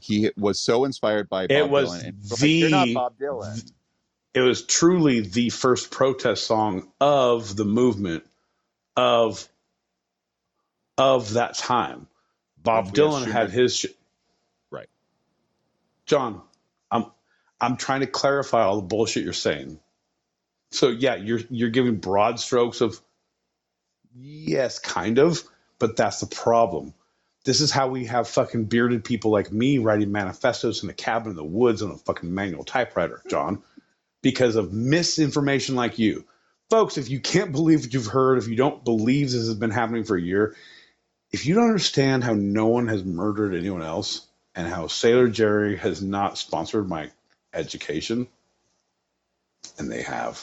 [0.00, 2.92] He was so inspired by It Bob was Dylan, and people were like, "You're not
[2.92, 3.72] the Bob Dylan."
[4.34, 8.24] it was truly the first protest song of the movement
[8.96, 9.48] of
[10.98, 12.08] of that time.
[12.62, 13.86] Bob Dylan had that, his sh-
[14.70, 14.88] right?
[16.06, 16.42] John.
[16.90, 17.06] I'm
[17.60, 19.80] I'm trying to clarify all the bullshit you're saying.
[20.72, 23.00] So yeah, you're you're giving broad strokes of
[24.14, 25.42] yes, kind of,
[25.78, 26.94] but that's the problem.
[27.44, 31.30] This is how we have fucking bearded people like me writing manifestos in a cabin
[31.30, 33.62] in the woods on a fucking manual typewriter, John,
[34.22, 36.24] because of misinformation like you.
[36.70, 39.70] Folks, if you can't believe what you've heard, if you don't believe this has been
[39.70, 40.56] happening for a year,
[41.32, 45.76] if you don't understand how no one has murdered anyone else and how Sailor Jerry
[45.76, 47.10] has not sponsored my
[47.52, 48.28] education,
[49.78, 50.42] and they have,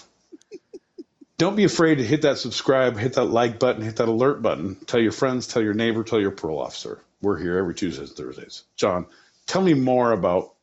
[1.40, 4.76] don't be afraid to hit that subscribe, hit that like button, hit that alert button.
[4.76, 7.02] Tell your friends, tell your neighbor, tell your parole officer.
[7.22, 8.66] We're here every Tuesdays and Thursdays.
[8.76, 9.08] John,
[9.48, 10.54] tell me more about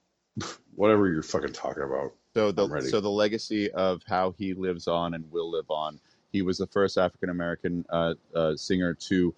[0.74, 2.12] whatever you're fucking talking about.
[2.34, 5.98] So the so the legacy of how he lives on and will live on.
[6.30, 9.34] He was the first African American uh, uh, singer to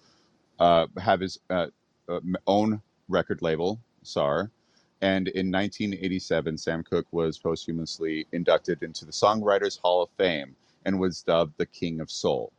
[0.59, 1.67] uh, have his uh,
[2.09, 4.51] uh, own record label, SAR.
[5.01, 10.99] And in 1987, Sam Cooke was posthumously inducted into the Songwriters Hall of Fame and
[10.99, 12.51] was dubbed the King of Soul,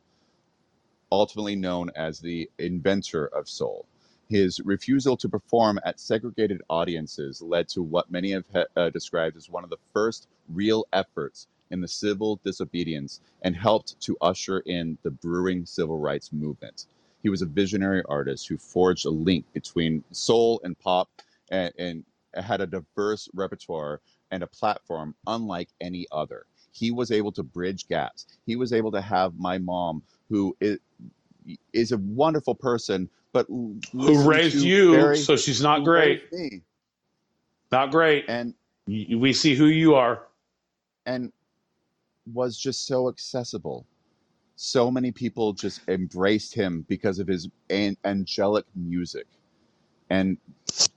[1.10, 3.86] ultimately known as the inventor of soul.
[4.28, 8.44] His refusal to perform at segregated audiences led to what many have
[8.76, 14.00] uh, described as one of the first real efforts in the civil disobedience and helped
[14.00, 16.86] to usher in the brewing civil rights movement.
[17.22, 21.10] He was a visionary artist who forged a link between soul and pop
[21.50, 24.00] and, and had a diverse repertoire
[24.30, 26.46] and a platform unlike any other.
[26.72, 28.26] He was able to bridge gaps.
[28.46, 30.78] He was able to have my mom, who is,
[31.72, 34.92] is a wonderful person, but Who raised you?
[34.92, 36.22] very So she's not great.
[37.72, 38.24] Not great.
[38.28, 38.54] and
[38.86, 40.26] We see who you are.
[41.06, 41.32] and
[42.32, 43.86] was just so accessible.
[44.56, 49.26] So many people just embraced him because of his an- angelic music.
[50.10, 50.36] And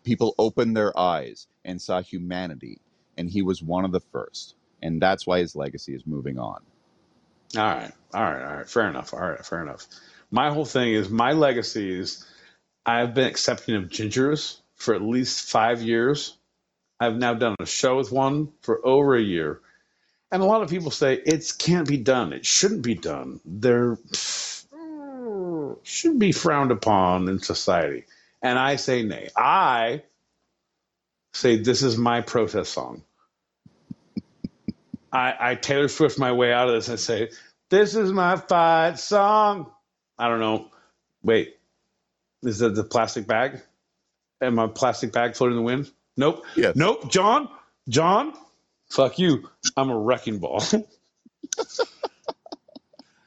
[0.04, 2.80] people opened their eyes and saw humanity.
[3.18, 4.56] And he was one of the first.
[4.84, 6.60] And that's why his legacy is moving on.
[7.56, 7.92] All right.
[8.14, 8.44] All right.
[8.44, 8.70] All right.
[8.70, 9.14] Fair enough.
[9.14, 9.44] All right.
[9.44, 9.88] Fair enough.
[10.30, 12.26] My whole thing is my legacy is
[12.86, 16.36] I've been accepting of gingers for at least five years.
[17.00, 19.62] I've now done a show with one for over a year.
[20.32, 22.34] And a lot of people say it can't be done.
[22.34, 23.40] It shouldn't be done.
[23.46, 25.78] They're mm.
[25.84, 28.06] should be frowned upon in society.
[28.42, 29.30] And I say nay.
[29.38, 30.04] I
[31.34, 33.04] say this is my protest song.
[35.14, 37.32] I, I Taylor Swift my way out of this and say,
[37.72, 39.72] This is my fight song.
[40.20, 40.70] I don't know.
[41.24, 41.56] Wait,
[42.44, 43.62] is that the plastic bag?
[44.42, 45.92] And my plastic bag floating in the wind?
[46.18, 46.46] Nope.
[46.56, 46.76] Yes.
[46.76, 47.12] Nope.
[47.12, 47.50] John,
[47.90, 48.34] John,
[48.90, 49.50] fuck you.
[49.78, 50.64] I'm a wrecking ball.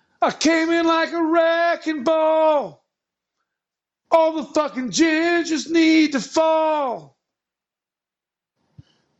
[0.22, 2.84] I came in like a wrecking ball.
[4.10, 7.15] All the fucking gingers need to fall.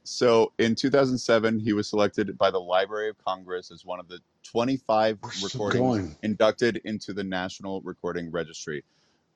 [0.07, 4.20] So in 2007, he was selected by the Library of Congress as one of the
[4.44, 8.85] 25 We're recordings inducted into the National Recording Registry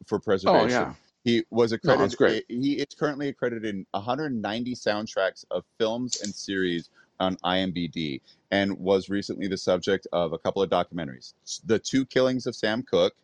[0.07, 0.67] for preservation.
[0.67, 0.95] Oh, yeah.
[1.25, 2.05] He was accredited.
[2.05, 2.45] that's great.
[2.49, 8.21] Eh, he is currently accredited in 190 soundtracks of films and series on IMDb,
[8.53, 11.35] and was recently the subject of a couple of documentaries:
[11.67, 13.17] "The Two Killings of Sam Cooke,"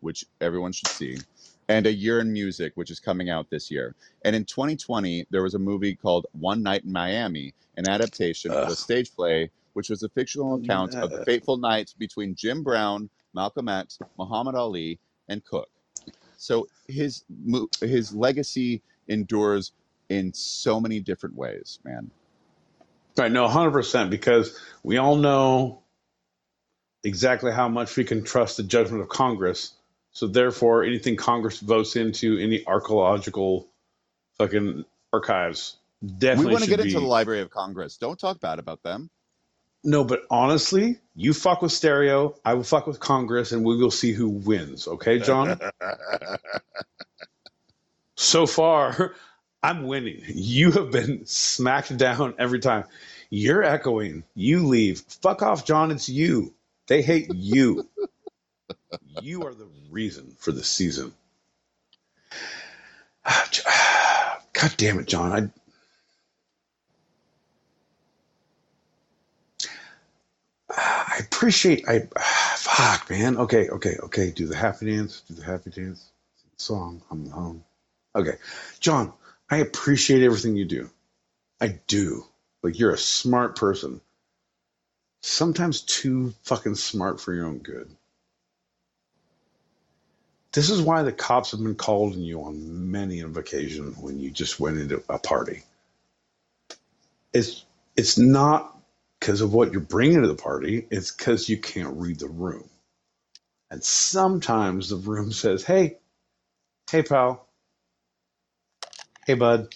[0.00, 1.18] which everyone should see,
[1.68, 3.94] and "A Year in Music," which is coming out this year.
[4.24, 8.68] And in 2020, there was a movie called "One Night in Miami," an adaptation of
[8.68, 13.10] a stage play, which was a fictional account of the fateful night between Jim Brown,
[13.34, 15.70] Malcolm X, Muhammad Ali, and Cooke.
[16.36, 17.24] So his
[17.80, 19.72] his legacy endures
[20.08, 22.10] in so many different ways, man.
[23.16, 25.82] Right, no, 100%, because we all know
[27.02, 29.72] exactly how much we can trust the judgment of Congress.
[30.16, 33.68] So, therefore, anything Congress votes into any archaeological
[34.38, 36.46] fucking archives definitely.
[36.46, 37.98] we want to get into the Library of Congress.
[37.98, 39.10] Don't talk bad about them.
[39.84, 43.90] No, but honestly, you fuck with stereo, I will fuck with Congress, and we will
[43.90, 44.88] see who wins.
[44.88, 45.60] Okay, John?
[48.14, 49.14] so far,
[49.62, 50.22] I'm winning.
[50.28, 52.84] You have been smacked down every time.
[53.28, 54.24] You're echoing.
[54.34, 55.00] You leave.
[55.20, 55.90] Fuck off, John.
[55.90, 56.54] It's you.
[56.86, 57.86] They hate you.
[59.22, 61.12] you are the reason for the season.
[63.24, 65.32] God damn it, John.
[65.32, 65.48] I.
[70.76, 71.88] I appreciate.
[71.88, 72.08] I
[72.56, 73.36] fuck, man.
[73.36, 74.30] Okay, okay, okay.
[74.30, 75.22] Do the happy dance.
[75.28, 76.10] Do the happy dance.
[76.56, 77.02] Song.
[77.10, 77.64] I'm the home.
[78.14, 78.36] Okay,
[78.80, 79.12] John.
[79.50, 80.90] I appreciate everything you do.
[81.60, 82.24] I do.
[82.62, 84.00] Like you're a smart person.
[85.22, 87.90] Sometimes too fucking smart for your own good.
[90.56, 94.20] This is why the cops have been called on you on many an occasion when
[94.20, 95.64] you just went into a party.
[97.34, 98.76] It's it's not
[99.20, 100.86] because of what you're bringing to the party.
[100.90, 102.68] It's because you can't read the room.
[103.70, 105.98] And sometimes the room says, "Hey,
[106.90, 107.46] hey, pal.
[109.26, 109.68] Hey, bud.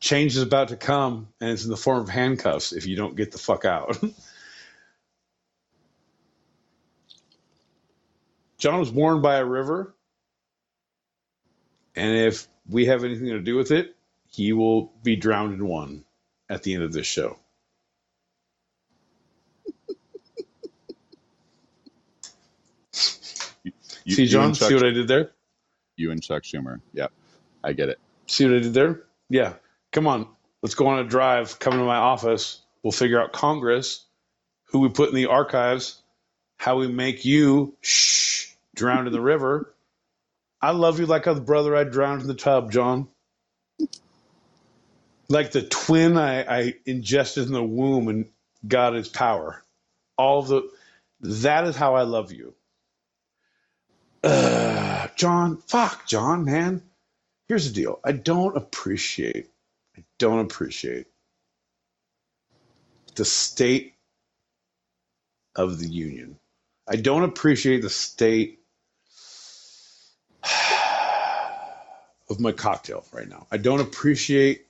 [0.00, 3.16] Change is about to come, and it's in the form of handcuffs if you don't
[3.16, 4.02] get the fuck out."
[8.60, 9.94] John was born by a river,
[11.96, 13.96] and if we have anything to do with it,
[14.30, 16.04] he will be drowned in one
[16.48, 17.36] at the end of this show.
[24.04, 25.30] You, See, John, Chuck, see what I did there?
[25.96, 26.80] you and Chuck Schumer.
[26.94, 27.12] Yep,
[27.62, 28.00] I get it.
[28.26, 29.02] See what I did there?
[29.28, 29.54] Yeah.
[29.92, 30.26] Come on.
[30.62, 31.58] Let's go on a drive.
[31.58, 32.62] Come to my office.
[32.82, 34.06] We'll figure out Congress,
[34.64, 36.00] who we put in the archives,
[36.56, 39.74] how we make you shh drown in the river.
[40.62, 43.08] I love you like a brother I drowned in the tub, John.
[45.28, 48.26] Like the twin I, I ingested in the womb and
[48.66, 49.64] got his power.
[50.18, 50.70] All the
[51.22, 52.54] that is how I love you.
[54.24, 56.82] Ugh, John, fuck, John, man.
[57.48, 58.00] Here's the deal.
[58.04, 59.50] I don't appreciate,
[59.96, 61.06] I don't appreciate
[63.16, 63.94] the state
[65.56, 66.38] of the union.
[66.88, 68.59] I don't appreciate the state
[72.30, 73.46] of my cocktail right now.
[73.50, 74.66] I don't appreciate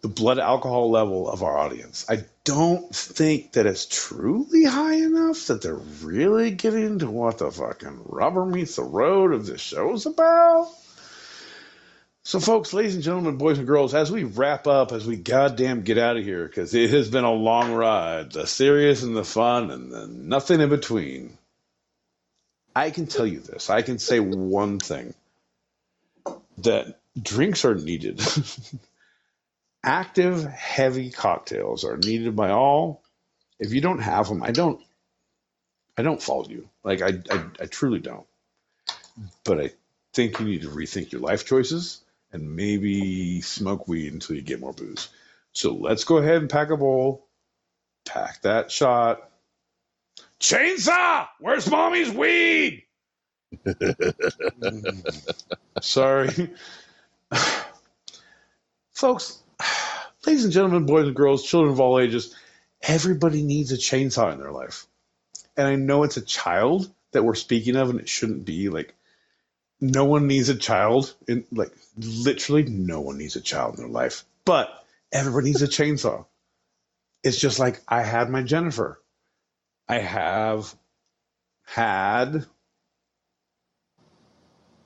[0.00, 2.06] the blood alcohol level of our audience.
[2.08, 7.50] I don't think that it's truly high enough that they're really getting to what the
[7.50, 10.70] fucking rubber meets the road of this show's about.
[12.22, 15.82] So, folks, ladies and gentlemen, boys and girls, as we wrap up, as we goddamn
[15.82, 19.24] get out of here, because it has been a long ride, the serious and the
[19.24, 21.38] fun and the nothing in between.
[22.76, 23.70] I can tell you this.
[23.70, 25.14] I can say one thing
[26.58, 28.20] that drinks are needed.
[29.82, 33.02] Active, heavy cocktails are needed by all.
[33.58, 34.78] If you don't have them, I don't.
[35.96, 36.68] I don't fault you.
[36.84, 38.26] Like I, I, I truly don't.
[39.42, 39.70] But I
[40.12, 44.60] think you need to rethink your life choices and maybe smoke weed until you get
[44.60, 45.08] more booze.
[45.54, 47.26] So let's go ahead and pack a bowl,
[48.04, 49.30] pack that shot.
[50.40, 52.82] Chainsaw, where's mommy's weed?
[55.80, 56.50] Sorry.
[58.92, 59.42] Folks,
[60.26, 62.34] ladies and gentlemen, boys and girls, children of all ages,
[62.82, 64.86] everybody needs a chainsaw in their life.
[65.56, 68.94] And I know it's a child that we're speaking of, and it shouldn't be like
[69.80, 73.90] no one needs a child in like literally no one needs a child in their
[73.92, 74.68] life but
[75.12, 76.24] everybody needs a chainsaw
[77.22, 79.00] it's just like i had my jennifer
[79.88, 80.74] i have
[81.64, 82.46] had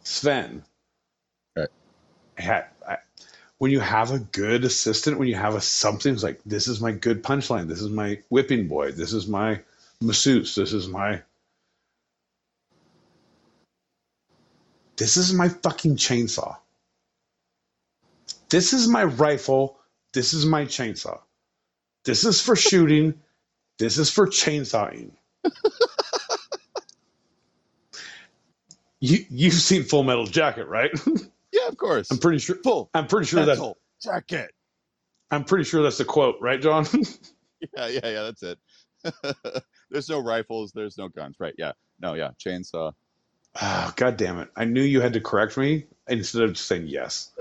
[0.02, 0.64] sven
[1.56, 1.68] Right.
[2.38, 2.98] I had I,
[3.58, 6.80] when you have a good assistant when you have a something it's like this is
[6.80, 9.60] my good punchline this is my whipping boy this is my
[10.02, 11.22] masseuse this is my
[14.98, 16.58] This is my fucking chainsaw.
[18.50, 19.78] This is my rifle.
[20.12, 21.20] This is my chainsaw.
[22.04, 23.20] This is for shooting.
[23.81, 25.12] This is for chainsawing.
[29.00, 30.91] you you've seen Full Metal Jacket, right?
[31.52, 32.12] Yeah, of course.
[32.12, 32.55] I'm pretty sure.
[32.62, 33.59] Full I'm pretty sure that's.
[33.59, 34.52] metal jacket.
[35.33, 36.86] I'm pretty sure that's the quote, right, John?
[37.76, 38.23] Yeah, yeah, yeah.
[38.23, 38.59] That's it.
[39.91, 40.70] there's no rifles.
[40.73, 41.34] There's no guns.
[41.41, 41.55] Right?
[41.59, 41.73] Yeah.
[42.00, 42.15] No.
[42.15, 42.31] Yeah.
[42.39, 42.92] Chainsaw.
[43.57, 44.49] Ah, oh, God damn it!
[44.57, 47.33] I knew you had to correct me instead of just saying yes.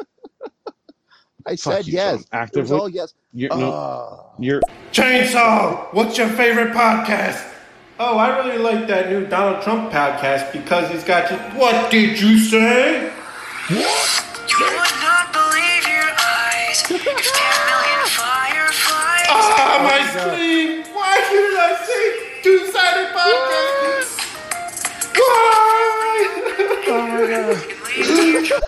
[1.46, 2.12] I Fuck said you, yes.
[2.12, 2.14] John.
[2.14, 3.14] It was Actively, all yes.
[3.34, 4.24] you're, no, Ah.
[4.40, 4.62] you're
[4.92, 7.44] Chainsaw, what's your favorite podcast?
[8.00, 11.38] Oh, I really like that new Donald Trump podcast because he's got you.
[11.60, 13.12] What did you say?
[13.70, 19.28] You would not believe your eyes if 10 million fireflies.
[19.30, 20.84] Ah, my screen!
[20.94, 22.04] Why did I say
[22.44, 24.12] two-sided podcast?
[25.16, 26.26] Why?
[26.92, 27.58] Oh my god.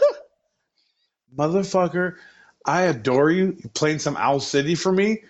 [1.37, 2.15] Motherfucker,
[2.65, 3.57] I adore you.
[3.61, 5.23] You playing some Owl City for me?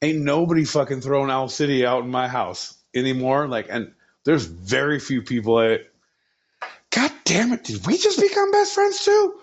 [0.00, 3.46] Ain't nobody fucking throwing Owl City out in my house anymore.
[3.48, 3.92] Like, and
[4.24, 5.88] there's very few people that.
[6.90, 7.64] God damn it!
[7.64, 9.40] Did we just become best friends too?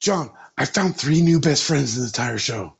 [0.00, 2.74] John, I found three new best friends in the entire show,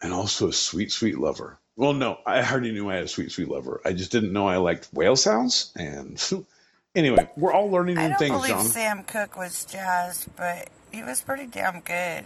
[0.00, 1.58] and also a sweet, sweet lover.
[1.76, 3.80] Well, no, I already knew I had a sweet, sweet lover.
[3.84, 5.72] I just didn't know I liked whale sounds.
[5.76, 6.22] And
[6.94, 8.64] anyway, we're all learning I new don't things, believe John.
[8.66, 12.24] Sam Cooke was jazzed, but he was pretty damn good.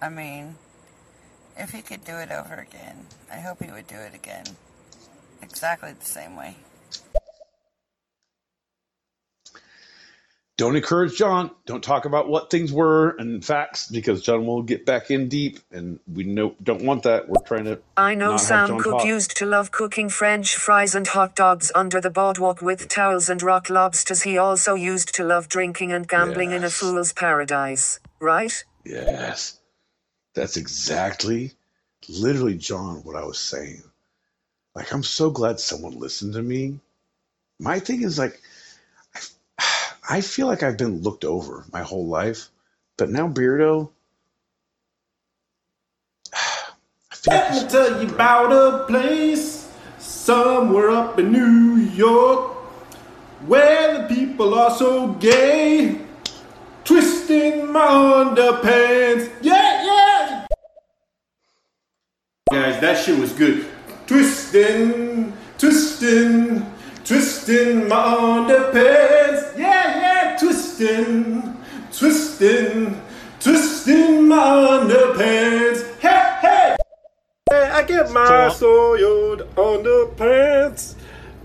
[0.00, 0.56] I mean,
[1.56, 4.44] if he could do it over again, I hope he would do it again.
[5.42, 6.56] Exactly the same way.
[10.56, 11.50] Don't encourage John.
[11.66, 15.58] Don't talk about what things were and facts because John will get back in deep,
[15.70, 17.28] and we know, don't want that.
[17.28, 17.78] We're trying to.
[17.94, 19.04] I know not have Sam John Cooke talk.
[19.04, 23.42] used to love cooking French fries and hot dogs under the boardwalk with towels and
[23.42, 24.22] rock lobsters.
[24.22, 28.64] He also used to love drinking and gambling in a fool's paradise, right?
[28.82, 29.58] Yes,
[30.36, 31.52] that's exactly,
[32.10, 33.82] literally, John, what I was saying.
[34.74, 36.78] Like, I'm so glad someone listened to me.
[37.58, 38.38] My thing is like,
[40.08, 42.50] I, feel like I've been looked over my whole life,
[42.98, 43.88] but now Beardo,
[46.34, 52.52] I feel like Let me tell you about a place somewhere up in New York
[53.46, 55.98] where the people are so gay,
[56.84, 59.32] twisting my underpants.
[59.40, 59.55] Yeah.
[62.52, 63.66] Guys, that shit was good.
[64.06, 66.64] Twisting, twisting,
[67.04, 69.58] twisting my underpants.
[69.58, 71.56] Yeah, yeah, twisting,
[71.92, 73.02] twisting,
[73.40, 75.98] twisting my underpants.
[75.98, 76.76] Hey, hey.
[77.50, 80.94] Hey, I get my soiled underpants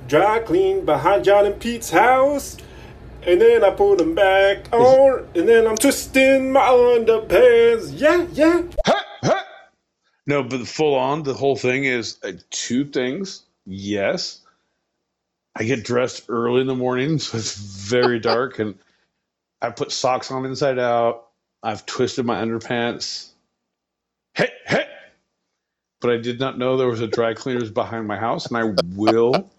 [0.07, 2.57] dry cleaned behind John and Pete's house.
[3.23, 7.91] And then I put them back on, and then I'm twisting my underpants.
[7.99, 8.61] Yeah, yeah.
[10.31, 13.43] No, but full on, the whole thing is uh, two things.
[13.65, 14.39] Yes,
[15.53, 18.75] I get dressed early in the morning, so it's very dark, and
[19.61, 21.27] I put socks on inside out.
[21.61, 23.31] I've twisted my underpants.
[24.33, 24.85] Hey, hey,
[25.99, 28.63] but I did not know there was a dry cleaners behind my house, and I
[28.95, 29.51] will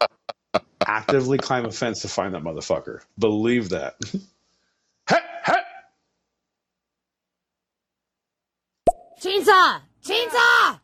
[0.87, 3.03] actively climb a fence to find that motherfucker.
[3.19, 3.97] Believe that.
[5.07, 5.61] hey, hey!
[9.21, 9.83] Chainsaw!
[10.05, 10.81] Chainsaw!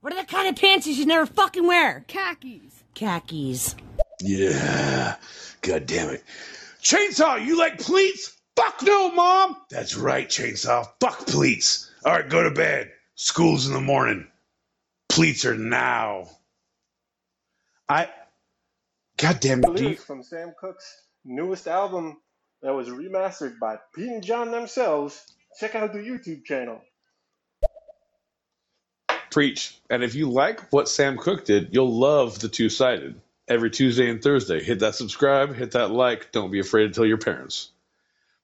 [0.00, 2.04] What are the kind of pants you should never fucking wear?
[2.08, 2.84] Khakis.
[2.94, 3.74] Khakis.
[4.20, 5.16] Yeah.
[5.62, 6.24] God damn it.
[6.82, 8.36] Chainsaw, you like pleats?
[8.56, 9.56] Fuck no, Mom!
[9.70, 10.86] That's right, Chainsaw.
[11.00, 11.90] Fuck pleats.
[12.04, 12.90] All right, go to bed.
[13.14, 14.26] School's in the morning.
[15.08, 16.28] Pleats are now.
[17.88, 18.08] I.
[19.16, 19.76] God damn it.
[19.76, 22.18] Do you, from Sam Cooke's newest album
[22.62, 25.20] that was remastered by Pete and John themselves.
[25.58, 26.80] Check out the YouTube channel.
[29.32, 29.76] Preach.
[29.90, 33.20] And if you like what Sam Cooke did, you'll love the two sided.
[33.48, 34.62] Every Tuesday and Thursday.
[34.62, 36.32] Hit that subscribe, hit that like.
[36.32, 37.70] Don't be afraid to tell your parents.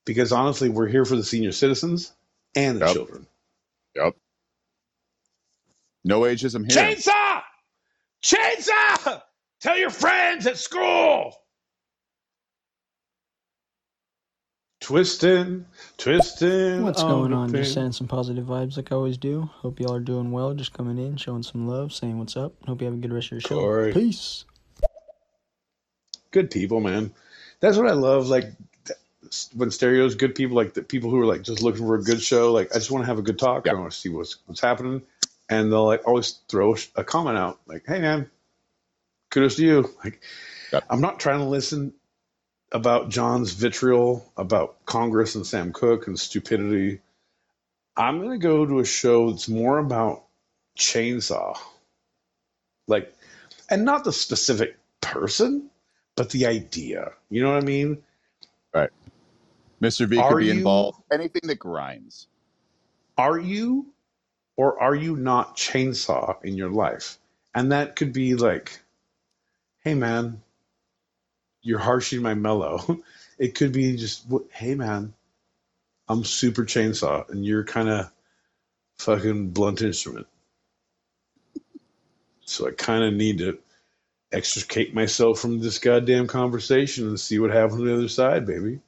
[0.05, 2.12] Because honestly, we're here for the senior citizens
[2.57, 2.94] and the Yep.
[2.94, 3.26] children.
[3.94, 4.17] Yep.
[6.05, 6.83] No ageism here.
[6.84, 7.42] Chainsaw!
[8.23, 9.23] Chainsaw!
[9.60, 11.34] Tell your friends at school!
[14.89, 15.67] Twisting,
[15.99, 16.83] twisting.
[16.83, 17.49] What's on going the on?
[17.50, 17.73] Just pin.
[17.75, 19.42] sending some positive vibes like I always do.
[19.42, 20.55] Hope y'all are doing well.
[20.55, 22.55] Just coming in, showing some love, saying what's up.
[22.67, 23.60] Hope you have a good rest of your show.
[23.60, 23.92] Corey.
[23.92, 24.47] Peace.
[26.31, 27.12] good people, man.
[27.60, 28.28] That's what I love.
[28.28, 28.47] Like
[29.55, 32.23] when stereos, good people, like the people who are like just looking for a good
[32.23, 32.50] show.
[32.50, 33.68] Like I just want to have a good talk.
[33.68, 35.02] I want to see what's what's happening,
[35.50, 38.31] and they'll like always throw a comment out like, "Hey, man,
[39.28, 40.23] kudos to you." Like
[40.89, 41.92] I'm not trying to listen
[42.73, 47.01] about Jon's vitriol about Congress and Sam Cooke and stupidity.
[47.97, 50.25] I'm gonna go to a show that's more about
[50.79, 51.57] chainsaw,
[52.87, 53.13] like,
[53.71, 55.71] and not the specific person,
[56.15, 57.13] but the idea.
[57.31, 58.03] You know what I mean?
[58.75, 58.91] Right.
[59.81, 60.07] Mr.
[60.09, 61.03] V Are could be you- involved.
[61.11, 62.27] Anything that grinds.
[63.17, 63.87] Are you
[64.57, 67.19] or are you not chainsaw in your life?
[67.55, 68.79] And that could be like,
[69.83, 70.43] hey man,
[71.69, 73.03] you're harshing my mellow.
[73.39, 75.15] It could be just, hey man,
[76.09, 78.11] I'm super chainsaw and you're kind of
[78.99, 80.27] fucking blunt instrument.
[82.45, 83.59] So I kind of need to
[84.33, 88.81] extricate myself from this goddamn conversation and see what happens on the other side, baby.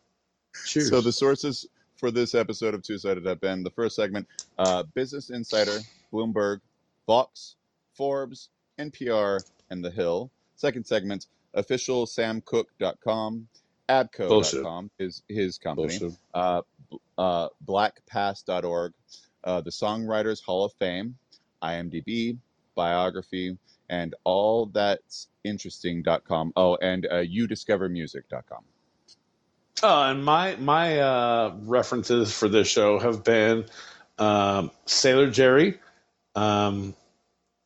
[0.67, 0.89] Cheers.
[0.89, 4.27] So the sources for this episode of Two Sided have been the first segment,
[4.59, 5.79] uh, Business Insider,
[6.13, 6.61] Bloomberg,
[7.07, 7.55] Vox,
[7.95, 8.49] Forbes,
[8.81, 9.39] NPR,
[9.71, 10.29] and The Hill.
[10.57, 13.49] Second segment, officialsamcooke.com,
[13.89, 16.19] abkco.com is his company, Bullshit.
[16.35, 18.93] uh, b- uh, blackpast.org,
[19.45, 21.17] uh, the Songwriters Hall of Fame,
[21.63, 22.37] IMDb,
[22.75, 26.53] biography, and all that's interesting.com.
[26.57, 28.65] Oh, and uh, udiscovermusic.com.
[29.83, 33.65] Uh, and my my uh, references for this show have been
[34.19, 35.79] um, Sailor Jerry,
[36.35, 36.95] um,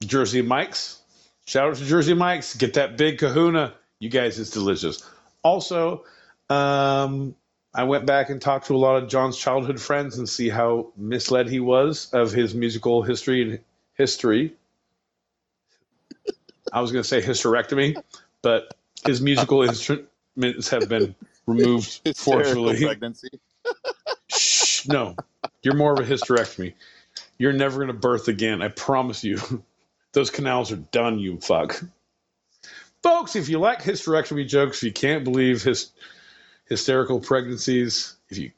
[0.04, 1.00] Jersey Mike's.
[1.46, 2.56] Shout out to Jersey Mike's.
[2.56, 4.38] Get that big Kahuna, you guys.
[4.38, 5.02] It's delicious.
[5.42, 6.04] Also,
[6.48, 7.34] um,
[7.74, 10.92] I went back and talked to a lot of Jon's childhood friends and see how
[10.96, 13.58] misled he was of his musical history and
[13.94, 14.54] history.
[16.72, 17.96] I was going to say hysterectomy,
[18.42, 18.74] but
[19.04, 21.14] his musical instruments have been
[21.46, 22.82] removed forcefully.
[22.84, 23.28] pregnancy.
[24.28, 25.14] Shh, no,
[25.62, 26.74] you're more of a hysterectomy.
[27.38, 28.62] You're never going to birth again.
[28.62, 29.38] I promise you.
[30.14, 31.82] Those canals are done, you fuck.
[33.02, 35.90] Folks, if you like hysterectomy jokes, if you can't believe his
[36.66, 38.52] hysterical pregnancies, if you,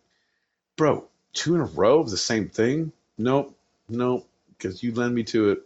[0.77, 2.93] bro, two in a row of the same thing?
[3.19, 3.57] Nope,
[3.89, 5.63] nope, because you lend me to it.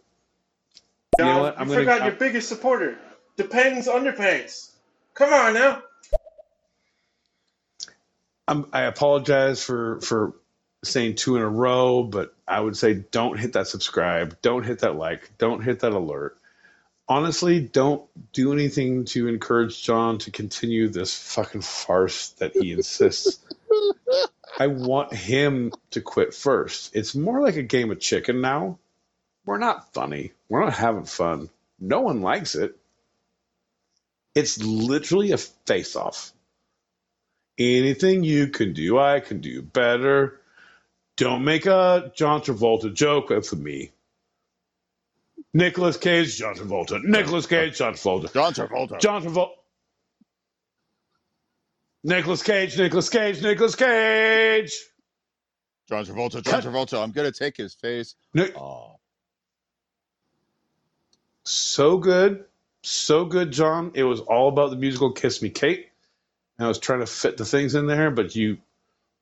[1.19, 1.61] You know what?
[1.61, 1.81] I'm gonna.
[1.81, 2.97] forgot I'm- your biggest supporter,
[3.37, 4.71] Depends Underpants.
[5.15, 5.83] Come on now.
[8.47, 10.35] I'm, I apologize for for
[10.83, 14.81] saying two in a row, but I would say don't hit that subscribe, don't hit
[14.81, 16.37] that like, don't hit that alert.
[17.09, 23.41] Honestly, don't do anything to encourage Jon to continue this fucking farce that he insists.
[24.59, 26.95] I want him to quit first.
[26.95, 28.79] It's more like a game of chicken now.
[29.45, 30.33] We're not funny.
[30.49, 31.51] We're not having fun.
[31.81, 32.77] No one likes it.
[34.35, 36.33] It's literally a face off.
[37.59, 40.40] Anything you can do, I can do better.
[41.21, 43.91] Don't make a John Travolta joke with me.
[45.53, 47.05] Nicolas Cage, John Travolta.
[47.05, 48.33] Nicolas Cage, John Travolta.
[48.33, 48.99] John Travolta.
[48.99, 49.51] John Travolta.
[52.03, 54.73] Nicolas Cage, Nicolas Cage, Nicolas Cage.
[55.91, 56.63] John Travolta, John.
[56.63, 57.03] Travolta.
[57.03, 58.15] I'm gonna take his face.
[58.33, 58.57] Nick.
[58.57, 58.97] Oh, ah.
[61.45, 62.47] So good.
[62.83, 63.93] So good, Jon.
[63.93, 65.91] It was all about the musical Kiss Me Kate.
[66.57, 68.57] And I was trying to fit the things in there, but you,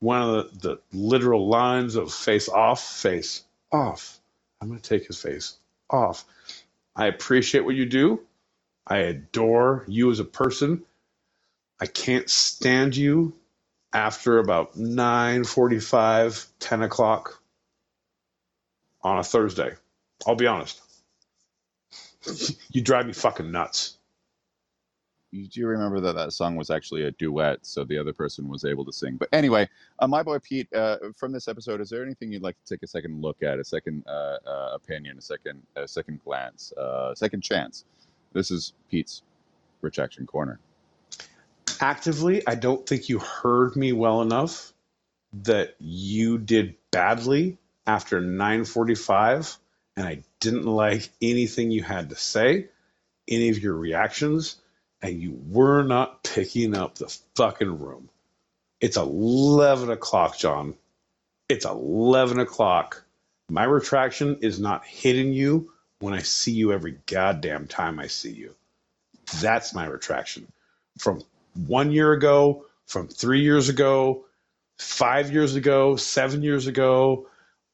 [0.01, 4.21] one of the, the literal lines of face off, face off.
[4.61, 5.57] I'm going to take his face.
[5.91, 6.25] off.
[6.97, 8.21] I appreciate what you do.
[8.87, 10.85] I adore you as a person.
[11.81, 13.35] I can't stand you
[13.93, 17.41] after about 9.45, 10 o'clock
[19.03, 19.75] on a Thursday.
[20.27, 20.81] I'll be honest.
[22.71, 23.98] you drive me fucking nuts.
[25.31, 28.65] You do remember that that song was actually a duet, so the other person was
[28.65, 29.17] able to sing.
[29.17, 32.57] But anyway, uh, my boy Pete, uh, from this episode, is there anything you'd like
[32.65, 36.21] to take a second look at, a second uh, uh, opinion, a second, a second
[36.25, 37.85] glance, uh, second chance?
[38.33, 39.23] This is Pete's
[39.83, 40.61] Retraction Corner.
[41.81, 44.73] Actively, I don't think you heard me well enough
[45.45, 49.59] that you did badly after 9:45
[49.97, 52.69] and I didn't like anything you had to say,
[53.27, 54.57] any of your reactions,
[55.03, 58.09] and you were not picking up the fucking room.
[58.81, 60.75] It's 11 o'clock, Jon.
[61.49, 63.05] It's 11 o'clock.
[63.51, 68.33] My retraction is not hitting you when I see you every goddamn time I see
[68.33, 68.55] you.
[69.41, 70.47] That's my retraction.
[70.99, 71.23] From
[71.67, 74.25] one year ago, from three years ago,
[74.79, 77.27] five years ago, seven years ago,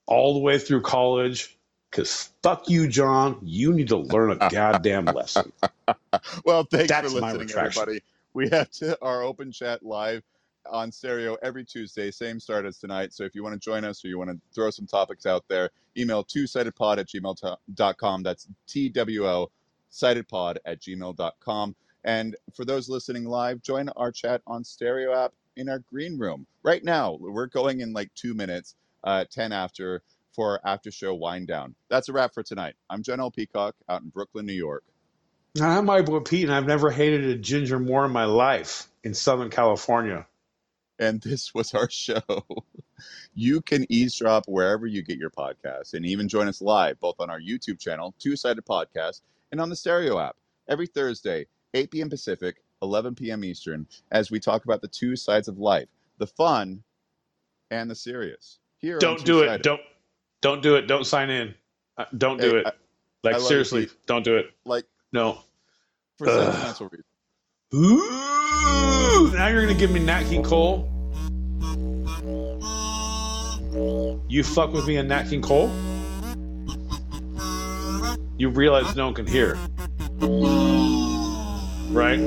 [0.06, 1.56] all the way through college.
[1.94, 3.38] Because fuck you, Jon.
[3.40, 5.52] You need to learn a goddamn lesson.
[6.44, 8.02] well, thanks That's for listening, everybody.
[8.32, 10.24] We have to, our open chat live
[10.68, 13.12] on stereo every Tuesday, same start as tonight.
[13.12, 15.44] So if you want to join us or you want to throw some topics out
[15.48, 18.22] there, email two-sidedpod at gmail.com.
[18.24, 19.50] That's T-W-O,
[19.92, 21.76] sidedpod at gmail.com.
[22.02, 26.44] And for those listening live, join our chat on stereo app in our green room.
[26.64, 28.74] Right now, we're going in like two minutes,
[29.04, 30.02] uh, 10 after,
[30.34, 31.74] for our after show wind down.
[31.88, 32.74] That's a wrap for tonight.
[32.90, 33.30] I'm Jen L.
[33.30, 34.84] Peacock out in Brooklyn, New York.
[35.60, 39.14] I'm my boy Pete, and I've never hated a ginger more in my life in
[39.14, 40.26] Southern California.
[40.98, 42.22] and this was our show.
[43.34, 47.30] You can eavesdrop wherever you get your podcasts and even join us live, both on
[47.30, 49.20] our YouTube channel, Two Sided Podcast,
[49.52, 50.36] and on the Stereo app
[50.68, 52.10] every Thursday, 8 p.m.
[52.10, 53.44] Pacific, 11 p.m.
[53.44, 55.88] Eastern, as we talk about the two sides of life
[56.18, 56.82] the fun
[57.70, 58.58] and the serious.
[58.78, 59.62] Here Don't do it.
[59.62, 59.80] Don't
[60.44, 60.82] don't do it.
[60.86, 61.54] Don't sign in.
[61.96, 62.66] Uh, don't do Hey, it.
[62.66, 62.72] I-
[63.22, 64.50] like I seriously, don't do it.
[64.66, 65.38] Like, No.
[66.18, 67.06] for sentimental reasons.
[67.74, 70.90] Ooh, now you're gonna give me Nat King Cole.
[74.28, 75.70] You fuck with me on Nat King Cole.
[78.36, 79.54] You realize no one can hear,
[81.90, 82.18] right?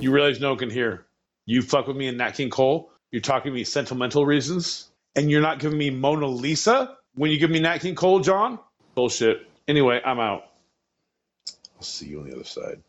[0.00, 1.04] You realize no one can hear.
[1.46, 2.92] You fuck with me in Nat King Cole.
[3.10, 7.38] You're talking to me sentimental reasons, and you're not giving me Mona Lisa when you
[7.38, 8.58] give me Nat King Cole, Jon.
[8.94, 9.46] Bullshit.
[9.68, 10.44] Anyway, I'm out.
[11.76, 12.82] I'll see you on the other side.